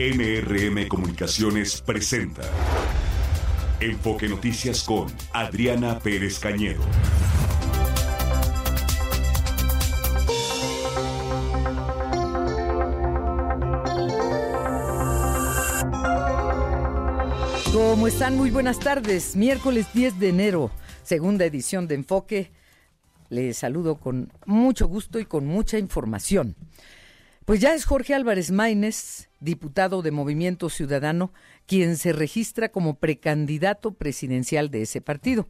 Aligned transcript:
NRM 0.00 0.86
Comunicaciones 0.86 1.80
presenta 1.80 2.42
Enfoque 3.80 4.28
Noticias 4.28 4.84
con 4.84 5.08
Adriana 5.32 5.98
Pérez 5.98 6.38
Cañedo. 6.38 6.84
¿Cómo 17.72 18.06
están? 18.06 18.36
Muy 18.36 18.52
buenas 18.52 18.78
tardes. 18.78 19.34
Miércoles 19.34 19.88
10 19.92 20.20
de 20.20 20.28
enero, 20.28 20.70
segunda 21.02 21.44
edición 21.44 21.88
de 21.88 21.96
Enfoque. 21.96 22.52
Les 23.30 23.58
saludo 23.58 23.96
con 23.96 24.32
mucho 24.46 24.86
gusto 24.86 25.18
y 25.18 25.24
con 25.24 25.44
mucha 25.44 25.76
información. 25.76 26.54
Pues 27.48 27.60
ya 27.60 27.72
es 27.72 27.86
Jorge 27.86 28.12
Álvarez 28.12 28.50
Maínez, 28.50 29.30
diputado 29.40 30.02
de 30.02 30.10
Movimiento 30.10 30.68
Ciudadano, 30.68 31.32
quien 31.64 31.96
se 31.96 32.12
registra 32.12 32.68
como 32.68 32.98
precandidato 32.98 33.92
presidencial 33.92 34.70
de 34.70 34.82
ese 34.82 35.00
partido. 35.00 35.48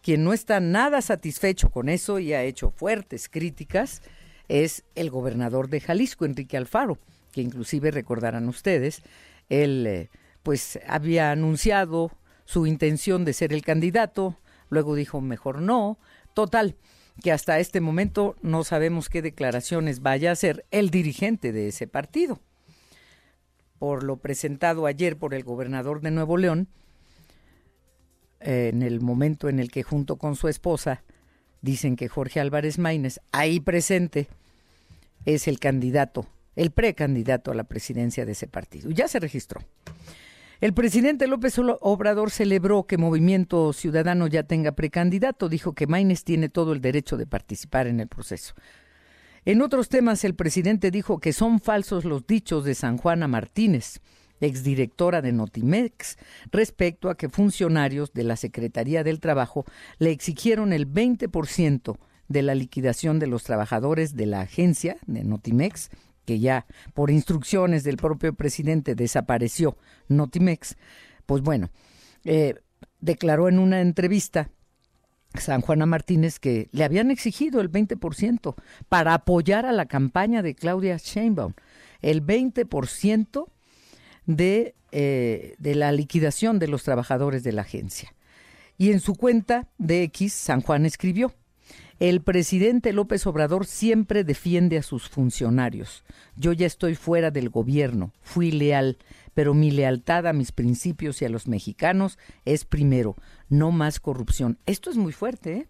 Quien 0.00 0.24
no 0.24 0.32
está 0.32 0.60
nada 0.60 1.02
satisfecho 1.02 1.68
con 1.68 1.90
eso 1.90 2.20
y 2.20 2.32
ha 2.32 2.42
hecho 2.42 2.70
fuertes 2.70 3.28
críticas 3.28 4.00
es 4.48 4.84
el 4.94 5.10
gobernador 5.10 5.68
de 5.68 5.82
Jalisco, 5.82 6.24
Enrique 6.24 6.56
Alfaro, 6.56 6.96
que 7.32 7.42
inclusive 7.42 7.90
recordarán 7.90 8.48
ustedes, 8.48 9.02
él 9.50 9.86
eh, 9.86 10.08
pues 10.42 10.80
había 10.88 11.32
anunciado 11.32 12.12
su 12.46 12.66
intención 12.66 13.26
de 13.26 13.34
ser 13.34 13.52
el 13.52 13.60
candidato, 13.60 14.38
luego 14.70 14.94
dijo 14.94 15.20
mejor 15.20 15.60
no, 15.60 15.98
total, 16.32 16.76
que 17.22 17.32
hasta 17.32 17.58
este 17.58 17.80
momento 17.80 18.36
no 18.42 18.64
sabemos 18.64 19.08
qué 19.08 19.22
declaraciones 19.22 20.00
vaya 20.00 20.30
a 20.30 20.32
hacer 20.32 20.66
el 20.70 20.90
dirigente 20.90 21.52
de 21.52 21.68
ese 21.68 21.86
partido. 21.86 22.40
Por 23.78 24.02
lo 24.02 24.16
presentado 24.16 24.86
ayer 24.86 25.16
por 25.16 25.34
el 25.34 25.44
gobernador 25.44 26.00
de 26.00 26.10
Nuevo 26.10 26.36
León, 26.36 26.68
en 28.40 28.82
el 28.82 29.00
momento 29.00 29.48
en 29.48 29.58
el 29.58 29.70
que 29.70 29.82
junto 29.82 30.16
con 30.16 30.36
su 30.36 30.48
esposa 30.48 31.02
dicen 31.62 31.96
que 31.96 32.08
Jorge 32.08 32.40
Álvarez 32.40 32.78
Maínez, 32.78 33.20
ahí 33.32 33.60
presente, 33.60 34.28
es 35.24 35.48
el 35.48 35.58
candidato, 35.58 36.26
el 36.54 36.70
precandidato 36.70 37.50
a 37.50 37.54
la 37.54 37.64
presidencia 37.64 38.24
de 38.24 38.32
ese 38.32 38.46
partido. 38.46 38.90
Ya 38.90 39.08
se 39.08 39.18
registró. 39.18 39.62
El 40.58 40.72
presidente 40.72 41.26
López 41.26 41.58
Obrador 41.58 42.30
celebró 42.30 42.86
que 42.86 42.96
Movimiento 42.96 43.74
Ciudadano 43.74 44.26
ya 44.26 44.44
tenga 44.44 44.72
precandidato. 44.72 45.50
Dijo 45.50 45.74
que 45.74 45.86
Maines 45.86 46.24
tiene 46.24 46.48
todo 46.48 46.72
el 46.72 46.80
derecho 46.80 47.18
de 47.18 47.26
participar 47.26 47.86
en 47.86 48.00
el 48.00 48.08
proceso. 48.08 48.54
En 49.44 49.60
otros 49.60 49.90
temas, 49.90 50.24
el 50.24 50.34
presidente 50.34 50.90
dijo 50.90 51.20
que 51.20 51.34
son 51.34 51.60
falsos 51.60 52.06
los 52.06 52.26
dichos 52.26 52.64
de 52.64 52.74
San 52.74 52.96
Juana 52.96 53.28
Martínez, 53.28 54.00
exdirectora 54.40 55.20
de 55.20 55.32
Notimex, 55.32 56.16
respecto 56.50 57.10
a 57.10 57.16
que 57.16 57.28
funcionarios 57.28 58.14
de 58.14 58.24
la 58.24 58.36
Secretaría 58.36 59.04
del 59.04 59.20
Trabajo 59.20 59.66
le 59.98 60.10
exigieron 60.10 60.72
el 60.72 60.90
20% 60.90 61.98
de 62.28 62.42
la 62.42 62.54
liquidación 62.54 63.18
de 63.18 63.26
los 63.26 63.44
trabajadores 63.44 64.16
de 64.16 64.26
la 64.26 64.40
agencia 64.40 64.96
de 65.06 65.22
Notimex 65.22 65.90
que 66.26 66.38
ya 66.38 66.66
por 66.92 67.10
instrucciones 67.10 67.84
del 67.84 67.96
propio 67.96 68.34
presidente 68.34 68.94
desapareció 68.94 69.78
Notimex, 70.08 70.76
pues 71.24 71.40
bueno, 71.42 71.70
eh, 72.24 72.56
declaró 73.00 73.48
en 73.48 73.58
una 73.58 73.80
entrevista 73.80 74.50
San 75.34 75.60
Juana 75.60 75.86
Martínez 75.86 76.38
que 76.38 76.68
le 76.72 76.84
habían 76.84 77.10
exigido 77.10 77.60
el 77.60 77.70
20% 77.70 78.54
para 78.88 79.14
apoyar 79.14 79.66
a 79.66 79.72
la 79.72 79.86
campaña 79.86 80.42
de 80.42 80.54
Claudia 80.54 80.96
Sheinbaum, 80.96 81.54
el 82.02 82.24
20% 82.24 83.46
de, 84.26 84.74
eh, 84.92 85.54
de 85.58 85.74
la 85.74 85.92
liquidación 85.92 86.58
de 86.58 86.68
los 86.68 86.82
trabajadores 86.82 87.42
de 87.42 87.52
la 87.52 87.62
agencia. 87.62 88.14
Y 88.78 88.92
en 88.92 89.00
su 89.00 89.14
cuenta 89.14 89.68
de 89.78 90.02
X, 90.04 90.32
San 90.32 90.60
Juan 90.60 90.84
escribió, 90.84 91.32
el 91.98 92.20
presidente 92.20 92.92
López 92.92 93.26
Obrador 93.26 93.66
siempre 93.66 94.22
defiende 94.22 94.76
a 94.76 94.82
sus 94.82 95.08
funcionarios. 95.08 96.04
Yo 96.36 96.52
ya 96.52 96.66
estoy 96.66 96.94
fuera 96.94 97.30
del 97.30 97.48
gobierno, 97.48 98.12
fui 98.20 98.50
leal, 98.50 98.98
pero 99.32 99.54
mi 99.54 99.70
lealtad 99.70 100.26
a 100.26 100.32
mis 100.32 100.52
principios 100.52 101.22
y 101.22 101.24
a 101.24 101.28
los 101.28 101.46
mexicanos 101.48 102.18
es 102.44 102.64
primero, 102.64 103.16
no 103.48 103.70
más 103.70 104.00
corrupción. 104.00 104.58
Esto 104.66 104.90
es 104.90 104.96
muy 104.96 105.12
fuerte, 105.12 105.52
¿eh? 105.52 105.68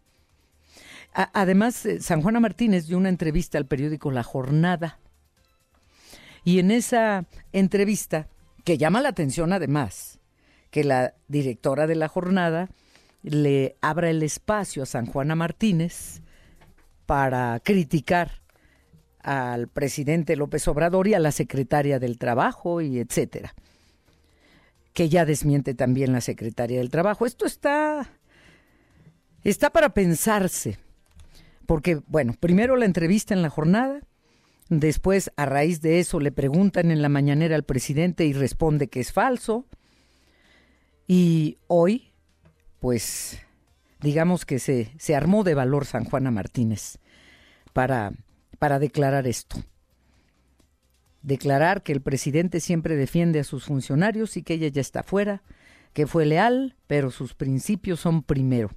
Además, 1.13 1.87
eh, 1.87 2.01
San 2.03 2.21
Juana 2.21 2.41
Martínez 2.41 2.87
dio 2.87 2.99
una 2.99 3.09
entrevista 3.09 3.57
al 3.57 3.67
periódico 3.67 4.11
La 4.11 4.23
Jornada. 4.23 4.99
Y 6.45 6.59
en 6.59 6.71
esa 6.71 7.25
entrevista, 7.53 8.29
que 8.65 8.77
llama 8.77 9.01
la 9.01 9.09
atención 9.09 9.53
además, 9.55 10.21
que 10.71 10.85
la 10.85 11.15
directora 11.29 11.87
de 11.87 11.95
La 11.95 12.09
Jornada 12.09 12.69
le 13.27 13.77
abra 13.81 14.09
el 14.09 14.23
espacio 14.23 14.85
a 14.85 14.87
San 14.87 15.07
Juana 15.07 15.35
Martínez 15.35 16.23
para 17.07 17.61
criticar 17.61 18.43
al 19.21 19.67
presidente 19.67 20.37
López 20.37 20.69
Obrador 20.69 21.09
y 21.09 21.15
a 21.15 21.19
la 21.19 21.33
secretaria 21.33 21.99
del 21.99 22.19
Trabajo 22.19 22.81
y 22.81 23.01
etcétera. 23.01 23.55
Que 24.93 25.09
ya 25.09 25.25
desmiente 25.25 25.75
también 25.75 26.13
la 26.13 26.21
secretaria 26.21 26.79
del 26.79 26.91
Trabajo. 26.91 27.27
Esto 27.27 27.47
está 27.47 28.09
está 29.43 29.71
para 29.71 29.93
pensarse. 29.93 30.79
Porque 31.67 32.01
bueno, 32.07 32.35
primero 32.39 32.77
la 32.77 32.85
entrevista 32.85 33.35
en 33.35 33.43
la 33.43 33.51
jornada, 33.51 34.03
después 34.69 35.33
a 35.37 35.47
raíz 35.47 35.81
de 35.81 35.99
eso 35.99 36.21
le 36.21 36.31
preguntan 36.31 36.93
en 36.93 37.03
la 37.03 37.09
mañanera 37.09 37.57
al 37.57 37.65
presidente 37.65 38.25
y 38.25 38.33
responde 38.33 38.87
que 38.87 39.01
es 39.01 39.13
falso. 39.13 39.67
Y 41.09 41.59
hoy 41.67 42.06
pues 42.81 43.41
digamos 44.01 44.45
que 44.45 44.59
se, 44.59 44.93
se 44.99 45.15
armó 45.15 45.45
de 45.45 45.55
valor 45.55 45.85
San 45.85 46.05
Juana 46.05 46.31
Martínez 46.31 46.99
para, 47.73 48.13
para 48.59 48.79
declarar 48.79 49.27
esto. 49.27 49.57
Declarar 51.23 51.83
que 51.83 51.93
el 51.93 52.03
presidente 52.03 52.61
siempre 52.61 52.97
defiende 52.97 53.41
a 53.41 53.45
sus 53.45 53.65
funcionarios 53.65 54.37
y 54.37 54.43
que 54.43 54.55
ella 54.55 54.69
ya 54.69 54.81
está 54.81 55.03
fuera, 55.03 55.43
que 55.93 56.07
fue 56.07 56.27
leal, 56.27 56.77
pero 56.87 57.11
sus 57.11 57.35
principios 57.35 58.01
son 58.01 58.23
primero. 58.23 58.71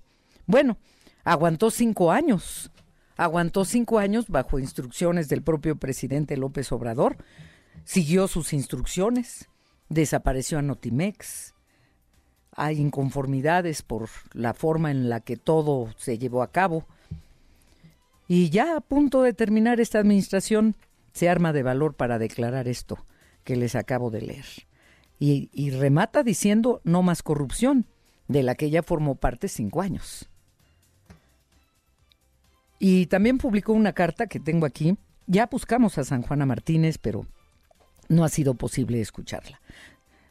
Bueno, 0.46 0.78
aguantó 1.24 1.70
cinco 1.70 2.12
años, 2.12 2.72
aguantó 3.18 3.66
cinco 3.66 4.00
años 4.00 4.30
bajo 4.30 4.58
instrucciones 4.58 5.30
del 5.30 5.44
propio 5.44 5.76
presidente 5.76 6.38
López 6.38 6.72
Obrador, 6.72 7.18
siguió 7.84 8.28
sus 8.28 8.54
instrucciones, 8.54 9.48
desapareció 9.90 10.58
a 10.58 10.62
Notimex, 10.62 11.54
hay 12.60 12.80
inconformidades 12.80 13.82
por 13.82 14.10
la 14.34 14.54
forma 14.54 14.92
en 14.92 15.10
la 15.10 15.22
que 15.22 15.38
todo 15.38 15.94
se 15.98 16.18
llevó 16.18 16.44
a 16.44 16.52
cabo. 16.52 16.86
Y 18.28 18.50
ya 18.50 18.76
a 18.76 18.82
punto 18.82 19.22
de 19.24 19.34
terminar 19.34 19.80
esta 19.80 20.00
administración, 20.00 20.76
se 21.14 21.30
arma 21.30 21.54
de 21.54 21.64
valor 21.64 21.96
para 21.96 22.20
declarar 22.20 22.68
esto 22.68 23.06
que 23.44 23.56
les 23.56 23.76
acabo 23.76 24.12
de 24.12 24.22
leer. 24.22 24.46
Y, 25.22 25.72
remata 25.72 26.24
diciendo 26.24 26.82
no 26.84 27.02
más 27.02 27.24
corrupción, 27.24 27.86
de 28.28 28.44
la 28.44 28.56
que 28.56 28.68
ella 28.68 28.84
formó 28.84 29.16
parte 29.16 29.48
cinco 29.48 29.82
años. 29.82 30.30
Y 32.78 33.08
también 33.08 33.38
publicó 33.38 33.74
una 33.74 33.94
carta 33.94 34.28
que 34.28 34.40
tengo 34.40 34.66
aquí. 34.66 34.98
Ya 35.28 35.48
buscamos 35.48 35.98
a 35.98 36.04
San 36.04 36.22
Juana 36.22 36.46
Martínez, 36.46 36.98
pero 36.98 37.26
no 38.08 38.24
ha 38.24 38.30
sido 38.30 38.54
posible 38.54 39.02
escucharla. 39.02 39.60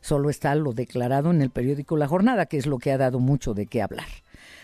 Solo 0.00 0.30
está 0.30 0.54
lo 0.54 0.72
declarado 0.72 1.30
en 1.30 1.42
el 1.42 1.50
periódico 1.50 1.96
La 1.96 2.08
Jornada, 2.08 2.46
que 2.46 2.56
es 2.56 2.66
lo 2.66 2.78
que 2.78 2.92
ha 2.92 2.98
dado 2.98 3.18
mucho 3.18 3.54
de 3.54 3.66
qué 3.66 3.82
hablar. 3.82 4.06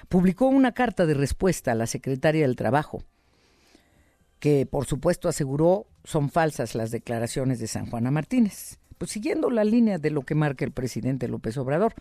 Publicó 0.09 0.47
una 0.47 0.73
carta 0.73 1.07
de 1.07 1.15
respuesta 1.15 1.73
a 1.73 1.75
la 1.75 1.87
secretaria 1.87 2.43
del 2.43 2.57
Trabajo, 2.57 3.03
que 4.39 4.67
por 4.67 4.87
supuesto 4.87 5.29
aseguró 5.29 5.87
son 6.05 6.31
falsas 6.31 6.75
las 6.75 6.91
declaraciones 6.91 7.59
de 7.59 7.67
San 7.67 7.87
Juana 7.87 8.11
Martínez. 8.11 8.79
Pues 8.99 9.11
siguiendo 9.11 9.51
la 9.51 9.65
línea 9.65 9.99
de 9.99 10.11
lo 10.11 10.23
que 10.23 10.35
marca 10.35 10.65
el 10.65 10.71
presidente 10.71 11.29
López 11.29 11.57
Obrador. 11.57 11.95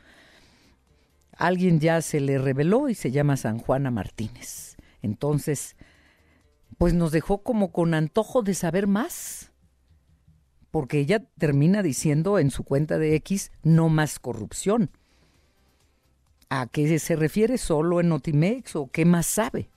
Alguien 1.36 1.80
ya 1.80 2.02
se 2.02 2.20
le 2.20 2.38
reveló 2.38 2.90
y 2.90 2.96
se 2.96 3.12
llama 3.12 3.38
San 3.38 3.58
Juana 3.58 3.90
Martínez. 3.90 4.76
Entonces, 5.02 5.76
pues 6.78 6.94
nos 6.94 7.12
dejó 7.12 7.40
como 7.40 7.72
con 7.72 7.94
antojo 7.94 8.44
de 8.44 8.54
saber 8.54 8.88
más 8.88 9.53
porque 10.74 10.98
ella 10.98 11.24
termina 11.38 11.84
diciendo 11.84 12.40
en 12.40 12.50
su 12.50 12.64
cuenta 12.64 12.98
de 12.98 13.14
X 13.18 13.52
no 13.62 13.90
más 13.90 14.18
corrupción. 14.18 14.90
¿A 16.50 16.66
qué 16.66 16.98
se 16.98 17.16
refiere? 17.16 17.60
¿Solo 17.60 18.00
en 18.00 18.10
Notimex 18.10 18.76
o 18.76 18.88
qué 18.88 19.06
más 19.06 19.28
sabe? 19.28 19.70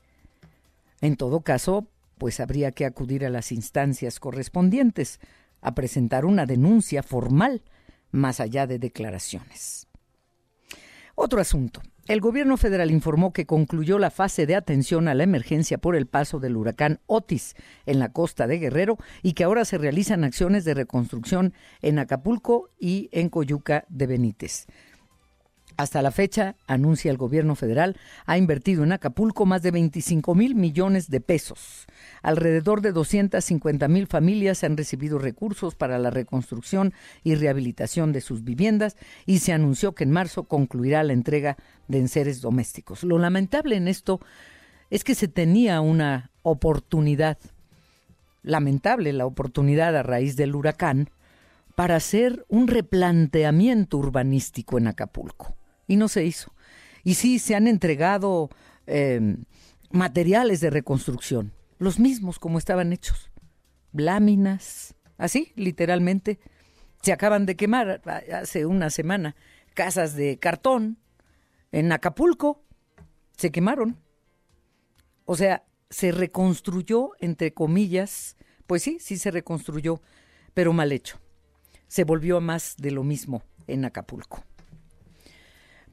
En 1.03 1.17
todo 1.17 1.43
caso, 1.43 1.87
pues 2.17 2.41
habría 2.41 2.73
que 2.73 2.87
acudir 2.87 3.27
a 3.27 3.29
las 3.29 3.53
instancias 3.53 4.19
correspondientes 4.19 5.21
a 5.61 5.75
presentar 5.75 6.25
una 6.25 6.47
denuncia 6.47 7.03
formal 7.03 7.61
más 8.11 8.41
allá 8.41 8.67
de 8.67 8.79
declaraciones. 8.79 9.89
Otro 11.15 11.43
asunto. 11.43 11.83
El 12.09 12.21
gobierno 12.21 12.57
federal 12.57 12.93
informó 12.93 13.33
que 13.33 13.47
concluyó 13.47 13.99
la 13.99 14.13
fase 14.13 14.47
de 14.47 14.55
atención 14.55 15.09
a 15.09 15.15
la 15.15 15.25
emergencia 15.25 15.79
por 15.79 15.97
el 15.97 16.07
paso 16.07 16.39
del 16.39 16.57
huracán 16.57 17.01
Otis 17.07 17.57
en 17.85 17.99
la 17.99 18.13
costa 18.13 18.47
de 18.47 18.61
Guerrero 18.61 18.97
y 19.25 19.33
que 19.33 19.43
ahora 19.43 19.65
se 19.65 19.77
realizan 19.77 20.23
acciones 20.23 20.65
de 20.65 20.75
reconstrucción 20.75 21.53
en 21.83 21.99
Acapulco 21.99 22.71
y 22.79 23.09
en 23.11 23.29
Coyuca 23.29 23.87
de 23.89 24.07
Benítez. 24.07 24.69
Hasta 25.77 26.01
la 26.01 26.11
fecha, 26.11 26.57
anuncia 26.67 27.11
el 27.11 27.19
gobierno 27.19 27.55
federal, 27.55 27.99
ha 28.25 28.39
invertido 28.39 28.83
en 28.83 28.93
Acapulco 28.93 29.45
más 29.45 29.61
de 29.61 29.73
25 29.73 30.35
mil 30.35 30.55
millones 30.55 31.11
de 31.11 31.21
pesos. 31.21 31.87
Alrededor 32.23 32.81
de 32.81 32.93
250 32.93 33.87
mil 33.89 34.07
familias 34.07 34.65
han 34.65 34.79
recibido 34.79 35.19
recursos 35.19 35.75
para 35.75 35.99
la 35.99 36.09
reconstrucción 36.09 36.95
y 37.25 37.35
rehabilitación 37.35 38.15
de 38.15 38.23
sus 38.23 38.43
viviendas 38.43 38.97
y 39.27 39.41
se 39.41 39.53
anunció 39.53 39.95
que 39.95 40.05
en 40.05 40.13
marzo 40.13 40.45
concluirá 40.45 41.03
la 41.03 41.13
entrega 41.13 41.59
de 41.89 41.99
enseres 41.99 42.41
domésticos. 42.41 43.03
Lo 43.03 43.19
lamentable 43.19 43.77
en 43.77 43.87
esto 43.87 44.21
es 44.89 45.05
que 45.05 45.15
se 45.15 45.29
tenía 45.29 45.83
una 45.83 46.31
oportunidad, 46.41 47.37
lamentable 48.43 49.13
la 49.13 49.27
oportunidad 49.27 49.95
a 49.95 50.03
raíz 50.03 50.37
del 50.37 50.55
huracán, 50.55 51.11
para 51.75 51.97
hacer 51.97 52.47
un 52.49 52.67
replanteamiento 52.67 53.99
urbanístico 53.99 54.79
en 54.79 54.87
Acapulco 54.87 55.55
y 55.87 55.97
no 55.97 56.09
se 56.09 56.25
hizo. 56.25 56.53
Y 57.05 57.15
sí, 57.15 57.39
se 57.39 57.55
han 57.55 57.67
entregado 57.67 58.51
eh, 58.87 59.37
materiales 59.91 60.61
de 60.61 60.71
reconstrucción, 60.71 61.53
los 61.79 61.99
mismos 61.99 62.39
como 62.39 62.59
estaban 62.59 62.93
hechos, 62.93 63.31
láminas, 63.93 64.95
así, 65.19 65.53
literalmente. 65.57 66.39
Se 67.03 67.13
acaban 67.13 67.47
de 67.47 67.57
quemar 67.57 68.03
hace 68.33 68.67
una 68.67 68.91
semana 68.91 69.37
casas 69.75 70.17
de 70.17 70.39
cartón 70.39 70.99
en 71.71 71.93
Acapulco, 71.93 72.65
se 73.37 73.53
quemaron. 73.53 73.99
O 75.27 75.37
sea, 75.37 75.65
se 75.91 76.11
reconstruyó, 76.11 77.11
entre 77.21 77.53
comillas, 77.53 78.37
pues 78.67 78.83
sí, 78.83 78.99
sí 79.01 79.19
se 79.19 79.31
reconstruyó, 79.31 80.01
pero 80.55 80.73
mal 80.73 80.91
hecho. 80.91 81.21
Se 81.87 82.05
volvió 82.05 82.39
a 82.39 82.41
más 82.41 82.77
de 82.79 82.91
lo 82.91 83.05
mismo 83.05 83.43
en 83.67 83.85
Acapulco. 83.85 84.43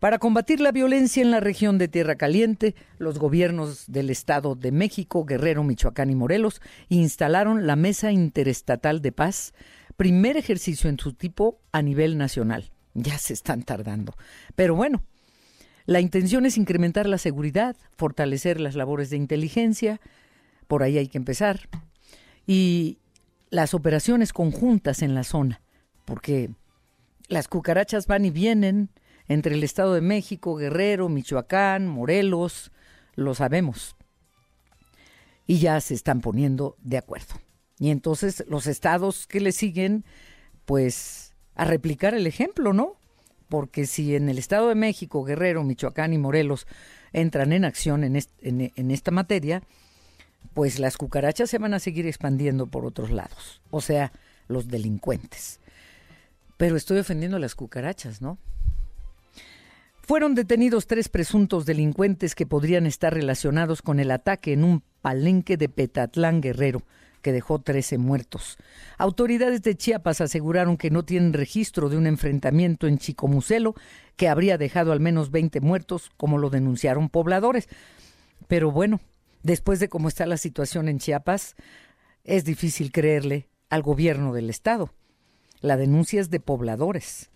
Para 0.03 0.19
combatir 0.19 0.59
la 0.59 0.73
violencia 0.73 1.23
en 1.23 1.31
la 1.31 1.39
región 1.39 1.77
de 1.77 1.87
Tierra 1.87 2.17
Caliente, 2.17 2.75
los 2.97 3.19
gobiernos 3.19 3.85
del 3.87 4.09
Estado 4.09 4.53
de 4.53 4.73
México, 4.73 5.23
Guerrero, 5.23 5.63
Michoacán 5.63 6.09
y 6.09 6.15
Morelos 6.15 6.61
instalaron 6.89 7.67
la 7.67 7.77
Mesa 7.77 8.11
Interestatal 8.11 9.01
de 9.01 9.13
Paz, 9.13 9.53
primer 9.95 10.35
ejercicio 10.35 10.89
en 10.89 10.99
su 10.99 11.13
tipo 11.13 11.61
a 11.71 11.81
nivel 11.81 12.17
nacional. 12.17 12.73
Ya 12.93 13.17
se 13.17 13.31
están 13.31 13.63
tardando. 13.63 14.13
Pero 14.57 14.75
bueno, 14.75 15.05
la 15.85 16.01
intención 16.01 16.45
es 16.45 16.57
incrementar 16.57 17.07
la 17.07 17.17
seguridad, 17.17 17.77
fortalecer 17.95 18.59
las 18.59 18.75
labores 18.75 19.09
de 19.09 19.15
inteligencia, 19.15 20.01
por 20.67 20.83
ahí 20.83 20.97
hay 20.97 21.07
que 21.07 21.17
empezar, 21.17 21.69
y 22.45 22.97
las 23.51 23.73
operaciones 23.73 24.33
conjuntas 24.33 25.01
en 25.01 25.15
la 25.15 25.23
zona, 25.23 25.61
porque 26.03 26.49
las 27.29 27.47
cucarachas 27.47 28.05
van 28.05 28.25
y 28.25 28.31
vienen, 28.31 28.89
entre 29.33 29.55
el 29.55 29.63
Estado 29.63 29.93
de 29.93 30.01
México, 30.01 30.55
Guerrero, 30.55 31.09
Michoacán, 31.09 31.87
Morelos, 31.87 32.71
lo 33.15 33.33
sabemos. 33.35 33.95
Y 35.45 35.59
ya 35.59 35.81
se 35.81 35.93
están 35.93 36.21
poniendo 36.21 36.77
de 36.81 36.97
acuerdo. 36.97 37.35
Y 37.79 37.89
entonces 37.89 38.43
los 38.47 38.67
estados 38.67 39.27
que 39.27 39.41
le 39.41 39.51
siguen, 39.51 40.05
pues 40.65 41.33
a 41.55 41.65
replicar 41.65 42.13
el 42.13 42.27
ejemplo, 42.27 42.73
¿no? 42.73 42.95
Porque 43.49 43.85
si 43.85 44.15
en 44.15 44.29
el 44.29 44.37
Estado 44.37 44.69
de 44.69 44.75
México, 44.75 45.23
Guerrero, 45.23 45.63
Michoacán 45.63 46.13
y 46.13 46.17
Morelos 46.17 46.65
entran 47.11 47.51
en 47.53 47.65
acción 47.65 48.03
en, 48.03 48.15
en 48.41 48.91
esta 48.91 49.11
materia, 49.11 49.63
pues 50.53 50.79
las 50.79 50.97
cucarachas 50.97 51.49
se 51.49 51.57
van 51.57 51.73
a 51.73 51.79
seguir 51.79 52.07
expandiendo 52.07 52.67
por 52.67 52.85
otros 52.85 53.11
lados, 53.11 53.61
o 53.69 53.81
sea, 53.81 54.11
los 54.47 54.67
delincuentes. 54.67 55.59
Pero 56.57 56.77
estoy 56.77 56.99
ofendiendo 56.99 57.37
a 57.37 57.39
las 57.39 57.55
cucarachas, 57.55 58.21
¿no? 58.21 58.37
Fueron 60.05 60.35
detenidos 60.35 60.85
tres 60.85 61.07
presuntos 61.07 61.65
delincuentes 61.65 62.35
que 62.35 62.45
podrían 62.45 62.85
estar 62.85 63.13
relacionados 63.13 63.81
con 63.81 64.01
el 64.01 64.11
ataque 64.11 64.51
en 64.51 64.65
un 64.65 64.83
palenque 65.01 65.55
de 65.55 65.69
Petatlán 65.69 66.41
Guerrero, 66.41 66.83
que 67.21 67.31
dejó 67.31 67.61
13 67.61 67.99
muertos. 67.99 68.57
Autoridades 68.97 69.61
de 69.61 69.77
Chiapas 69.77 70.19
aseguraron 70.19 70.75
que 70.75 70.91
no 70.91 71.05
tienen 71.05 71.31
registro 71.31 71.87
de 71.87 71.95
un 71.95 72.05
enfrentamiento 72.05 72.87
en 72.87 72.97
Chicomucelo 72.97 73.75
que 74.17 74.27
habría 74.27 74.57
dejado 74.57 74.91
al 74.91 74.99
menos 74.99 75.31
20 75.31 75.61
muertos, 75.61 76.11
como 76.17 76.37
lo 76.37 76.49
denunciaron 76.49 77.07
pobladores. 77.07 77.69
Pero 78.49 78.71
bueno, 78.71 78.99
después 79.41 79.79
de 79.79 79.87
cómo 79.87 80.09
está 80.09 80.25
la 80.25 80.35
situación 80.35 80.89
en 80.89 80.99
Chiapas, 80.99 81.55
es 82.25 82.43
difícil 82.43 82.91
creerle 82.91 83.47
al 83.69 83.83
gobierno 83.83 84.33
del 84.33 84.49
estado. 84.49 84.93
La 85.61 85.77
denuncia 85.77 86.19
es 86.19 86.29
de 86.29 86.41
pobladores. 86.41 87.29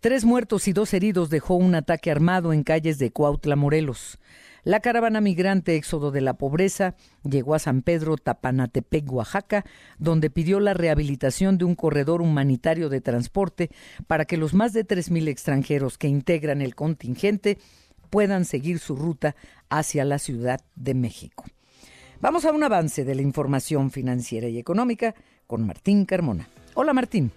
Tres 0.00 0.24
muertos 0.24 0.66
y 0.66 0.72
dos 0.72 0.94
heridos 0.94 1.28
dejó 1.28 1.56
un 1.56 1.74
ataque 1.74 2.10
armado 2.10 2.54
en 2.54 2.62
calles 2.62 2.98
de 2.98 3.10
Cuautla, 3.10 3.54
Morelos. 3.54 4.18
La 4.64 4.80
caravana 4.80 5.20
migrante 5.20 5.76
Éxodo 5.76 6.10
de 6.10 6.22
la 6.22 6.32
Pobreza 6.32 6.94
llegó 7.22 7.54
a 7.54 7.58
San 7.58 7.82
Pedro 7.82 8.16
Tapanatepec, 8.16 9.12
Oaxaca, 9.12 9.66
donde 9.98 10.30
pidió 10.30 10.58
la 10.58 10.72
rehabilitación 10.72 11.58
de 11.58 11.66
un 11.66 11.74
corredor 11.74 12.22
humanitario 12.22 12.88
de 12.88 13.02
transporte 13.02 13.70
para 14.06 14.24
que 14.24 14.38
los 14.38 14.54
más 14.54 14.72
de 14.72 14.86
3.000 14.86 15.28
extranjeros 15.28 15.98
que 15.98 16.08
integran 16.08 16.62
el 16.62 16.74
contingente 16.74 17.58
puedan 18.08 18.46
seguir 18.46 18.78
su 18.78 18.96
ruta 18.96 19.36
hacia 19.68 20.06
la 20.06 20.18
Ciudad 20.18 20.62
de 20.76 20.94
México. 20.94 21.44
Vamos 22.22 22.46
a 22.46 22.52
un 22.52 22.64
avance 22.64 23.04
de 23.04 23.14
la 23.14 23.22
información 23.22 23.90
financiera 23.90 24.48
y 24.48 24.58
económica 24.58 25.14
con 25.46 25.66
Martín 25.66 26.06
Carmona. 26.06 26.48
Hola 26.72 26.94
Martín. 26.94 27.32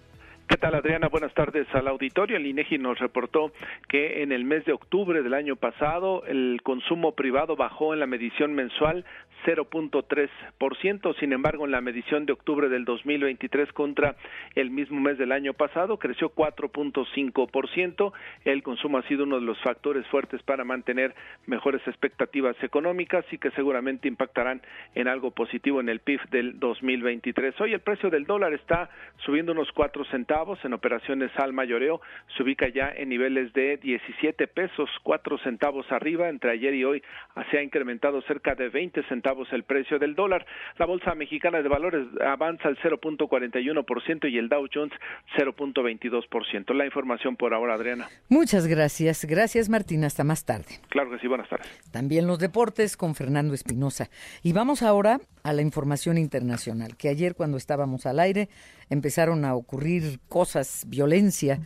¿Qué 0.47 0.57
tal, 0.57 0.75
Adriana? 0.75 1.07
Buenas 1.07 1.33
tardes 1.33 1.67
al 1.73 1.87
auditorio. 1.87 2.35
El 2.35 2.45
INEGI 2.45 2.77
nos 2.77 2.99
reportó 2.99 3.53
que 3.87 4.23
en 4.23 4.33
el 4.33 4.43
mes 4.43 4.65
de 4.65 4.73
octubre 4.73 5.23
del 5.23 5.33
año 5.33 5.55
pasado 5.55 6.25
el 6.25 6.59
consumo 6.63 7.13
privado 7.13 7.55
bajó 7.55 7.93
en 7.93 8.01
la 8.01 8.07
medición 8.07 8.53
mensual 8.53 9.05
0.3%. 9.45 11.19
Sin 11.19 11.33
embargo, 11.33 11.65
en 11.65 11.71
la 11.71 11.81
medición 11.81 12.25
de 12.25 12.33
octubre 12.33 12.69
del 12.69 12.85
2023 12.85 13.71
contra 13.73 14.15
el 14.55 14.69
mismo 14.69 14.99
mes 14.99 15.17
del 15.17 15.31
año 15.31 15.53
pasado 15.53 15.97
creció 15.97 16.33
4.5%. 16.33 18.13
El 18.45 18.63
consumo 18.63 18.97
ha 18.97 19.03
sido 19.03 19.23
uno 19.23 19.39
de 19.39 19.45
los 19.45 19.59
factores 19.61 20.05
fuertes 20.07 20.41
para 20.43 20.63
mantener 20.63 21.13
mejores 21.45 21.81
expectativas 21.87 22.55
económicas 22.63 23.25
y 23.31 23.37
que 23.37 23.51
seguramente 23.51 24.07
impactarán 24.07 24.61
en 24.95 25.07
algo 25.07 25.31
positivo 25.31 25.79
en 25.79 25.89
el 25.89 25.99
PIB 25.99 26.29
del 26.29 26.59
2023. 26.59 27.59
Hoy 27.61 27.73
el 27.73 27.81
precio 27.81 28.09
del 28.09 28.25
dólar 28.25 28.53
está 28.53 28.89
subiendo 29.25 29.51
unos 29.51 29.71
4 29.71 30.05
centavos 30.05 30.63
en 30.63 30.73
operaciones 30.73 31.31
al 31.37 31.53
mayoreo 31.53 32.01
se 32.35 32.43
ubica 32.43 32.67
ya 32.67 32.91
en 32.95 33.09
niveles 33.09 33.53
de 33.53 33.77
17 33.77 34.47
pesos 34.47 34.89
4 35.03 35.37
centavos 35.39 35.91
arriba. 35.91 36.29
Entre 36.29 36.51
ayer 36.51 36.73
y 36.73 36.83
hoy 36.83 37.03
se 37.51 37.57
ha 37.57 37.63
incrementado 37.63 38.21
cerca 38.23 38.55
de 38.55 38.69
20 38.69 39.03
centavos 39.03 39.32
el 39.51 39.63
precio 39.63 39.99
del 39.99 40.15
dólar. 40.15 40.45
La 40.77 40.85
Bolsa 40.85 41.15
Mexicana 41.15 41.61
de 41.61 41.69
Valores 41.69 42.07
avanza 42.25 42.67
al 42.67 42.77
0.41% 42.77 44.31
y 44.31 44.37
el 44.37 44.49
Dow 44.49 44.67
Jones 44.73 44.93
0.22%. 45.37 46.73
La 46.73 46.85
información 46.85 47.35
por 47.35 47.53
ahora, 47.53 47.75
Adriana. 47.75 48.07
Muchas 48.29 48.67
gracias. 48.67 49.25
Gracias, 49.25 49.69
Martín. 49.69 50.03
Hasta 50.03 50.23
más 50.23 50.45
tarde. 50.45 50.79
Claro 50.89 51.11
que 51.11 51.19
sí. 51.19 51.27
Buenas 51.27 51.49
tardes. 51.49 51.67
También 51.91 52.27
los 52.27 52.39
deportes 52.39 52.97
con 52.97 53.15
Fernando 53.15 53.53
Espinosa. 53.53 54.09
Y 54.41 54.53
vamos 54.53 54.83
ahora 54.83 55.19
a 55.43 55.53
la 55.53 55.61
información 55.61 56.17
internacional, 56.17 56.95
que 56.95 57.09
ayer 57.09 57.35
cuando 57.35 57.57
estábamos 57.57 58.05
al 58.05 58.19
aire 58.19 58.49
empezaron 58.89 59.43
a 59.45 59.55
ocurrir 59.55 60.19
cosas, 60.29 60.85
violencia, 60.87 61.59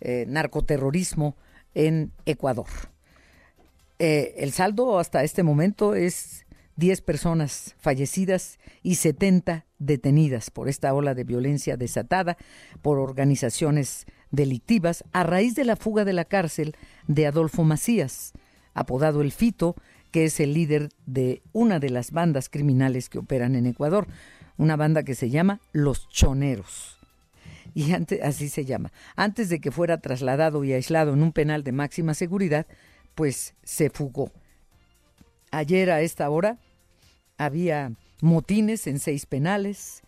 eh, 0.00 0.24
narcoterrorismo 0.28 1.36
en 1.74 2.12
Ecuador. 2.26 2.66
Eh, 3.98 4.34
el 4.38 4.52
saldo 4.52 4.98
hasta 4.98 5.22
este 5.22 5.42
momento 5.42 5.94
es 5.94 6.44
10 6.76 7.02
personas 7.02 7.74
fallecidas 7.78 8.58
y 8.82 8.96
70 8.96 9.66
detenidas 9.78 10.50
por 10.50 10.68
esta 10.68 10.94
ola 10.94 11.14
de 11.14 11.24
violencia 11.24 11.76
desatada 11.76 12.36
por 12.80 12.98
organizaciones 12.98 14.06
delictivas 14.30 15.04
a 15.12 15.22
raíz 15.22 15.54
de 15.54 15.64
la 15.64 15.76
fuga 15.76 16.04
de 16.04 16.12
la 16.12 16.24
cárcel 16.24 16.74
de 17.06 17.26
Adolfo 17.26 17.64
Macías, 17.64 18.32
apodado 18.74 19.20
el 19.20 19.32
Fito, 19.32 19.76
que 20.10 20.24
es 20.24 20.40
el 20.40 20.54
líder 20.54 20.90
de 21.06 21.42
una 21.52 21.78
de 21.78 21.90
las 21.90 22.10
bandas 22.10 22.48
criminales 22.48 23.08
que 23.08 23.18
operan 23.18 23.54
en 23.54 23.66
Ecuador, 23.66 24.06
una 24.56 24.76
banda 24.76 25.02
que 25.02 25.14
se 25.14 25.30
llama 25.30 25.60
Los 25.72 26.08
Choneros. 26.08 26.98
Y 27.74 27.92
antes, 27.92 28.20
así 28.22 28.48
se 28.48 28.64
llama. 28.64 28.92
Antes 29.16 29.48
de 29.48 29.60
que 29.60 29.70
fuera 29.70 30.00
trasladado 30.00 30.64
y 30.64 30.72
aislado 30.72 31.14
en 31.14 31.22
un 31.22 31.32
penal 31.32 31.64
de 31.64 31.72
máxima 31.72 32.14
seguridad, 32.14 32.66
pues 33.14 33.54
se 33.62 33.88
fugó. 33.88 34.30
Ayer 35.54 35.90
a 35.90 36.00
esta 36.00 36.30
hora 36.30 36.58
había 37.36 37.92
motines 38.22 38.86
en 38.86 38.98
seis 38.98 39.26
penales 39.26 40.00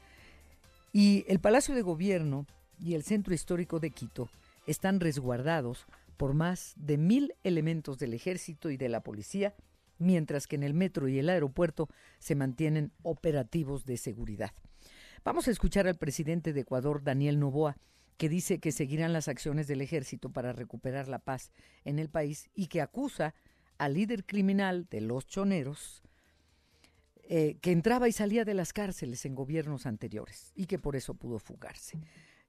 y 0.91 1.27
el 1.29 1.39
Palacio 1.39 1.75
de 1.75 1.83
Gobierno 1.83 2.47
y 2.81 2.95
el 2.95 3.03
Centro 3.03 3.35
Histórico 3.35 3.79
de 3.79 3.91
Quito 3.91 4.31
están 4.67 5.01
resguardados 5.01 5.85
por 6.17 6.33
más 6.33 6.73
de 6.77 6.97
mil 6.97 7.35
elementos 7.43 7.99
del 7.99 8.15
ejército 8.15 8.71
y 8.71 8.79
de 8.79 8.89
la 8.89 9.03
policía, 9.03 9.55
mientras 9.99 10.47
que 10.47 10.57
en 10.57 10.63
el 10.63 10.73
metro 10.73 11.09
y 11.09 11.19
el 11.19 11.29
aeropuerto 11.29 11.91
se 12.19 12.35
mantienen 12.35 12.93
operativos 13.03 13.85
de 13.85 13.99
seguridad. 13.99 14.53
Vamos 15.27 15.47
a 15.47 15.51
escuchar 15.51 15.87
al 15.87 15.99
presidente 15.99 16.55
de 16.55 16.63
Ecuador, 16.63 17.03
Daniel 17.05 17.39
Novoa, 17.39 17.77
que 18.17 18.31
dice 18.31 18.61
que 18.61 18.73
seguirán 18.73 19.13
las 19.13 19.29
acciones 19.29 19.67
del 19.67 19.83
ejército 19.83 20.31
para 20.31 20.55
recuperar 20.55 21.07
la 21.07 21.19
paz 21.19 21.51
en 21.85 21.99
el 21.99 22.09
país 22.09 22.49
y 22.55 22.69
que 22.69 22.81
acusa 22.81 23.35
al 23.79 23.95
líder 23.95 24.25
criminal 24.25 24.87
de 24.91 25.01
los 25.01 25.27
choneros, 25.27 26.03
eh, 27.27 27.57
que 27.61 27.73
entraba 27.73 28.09
y 28.09 28.13
salía 28.13 28.45
de 28.45 28.55
las 28.55 28.73
cárceles 28.73 29.25
en 29.25 29.35
gobiernos 29.35 29.87
anteriores 29.87 30.53
y 30.55 30.67
que 30.67 30.79
por 30.79 30.95
eso 30.95 31.15
pudo 31.15 31.39
fugarse. 31.39 31.99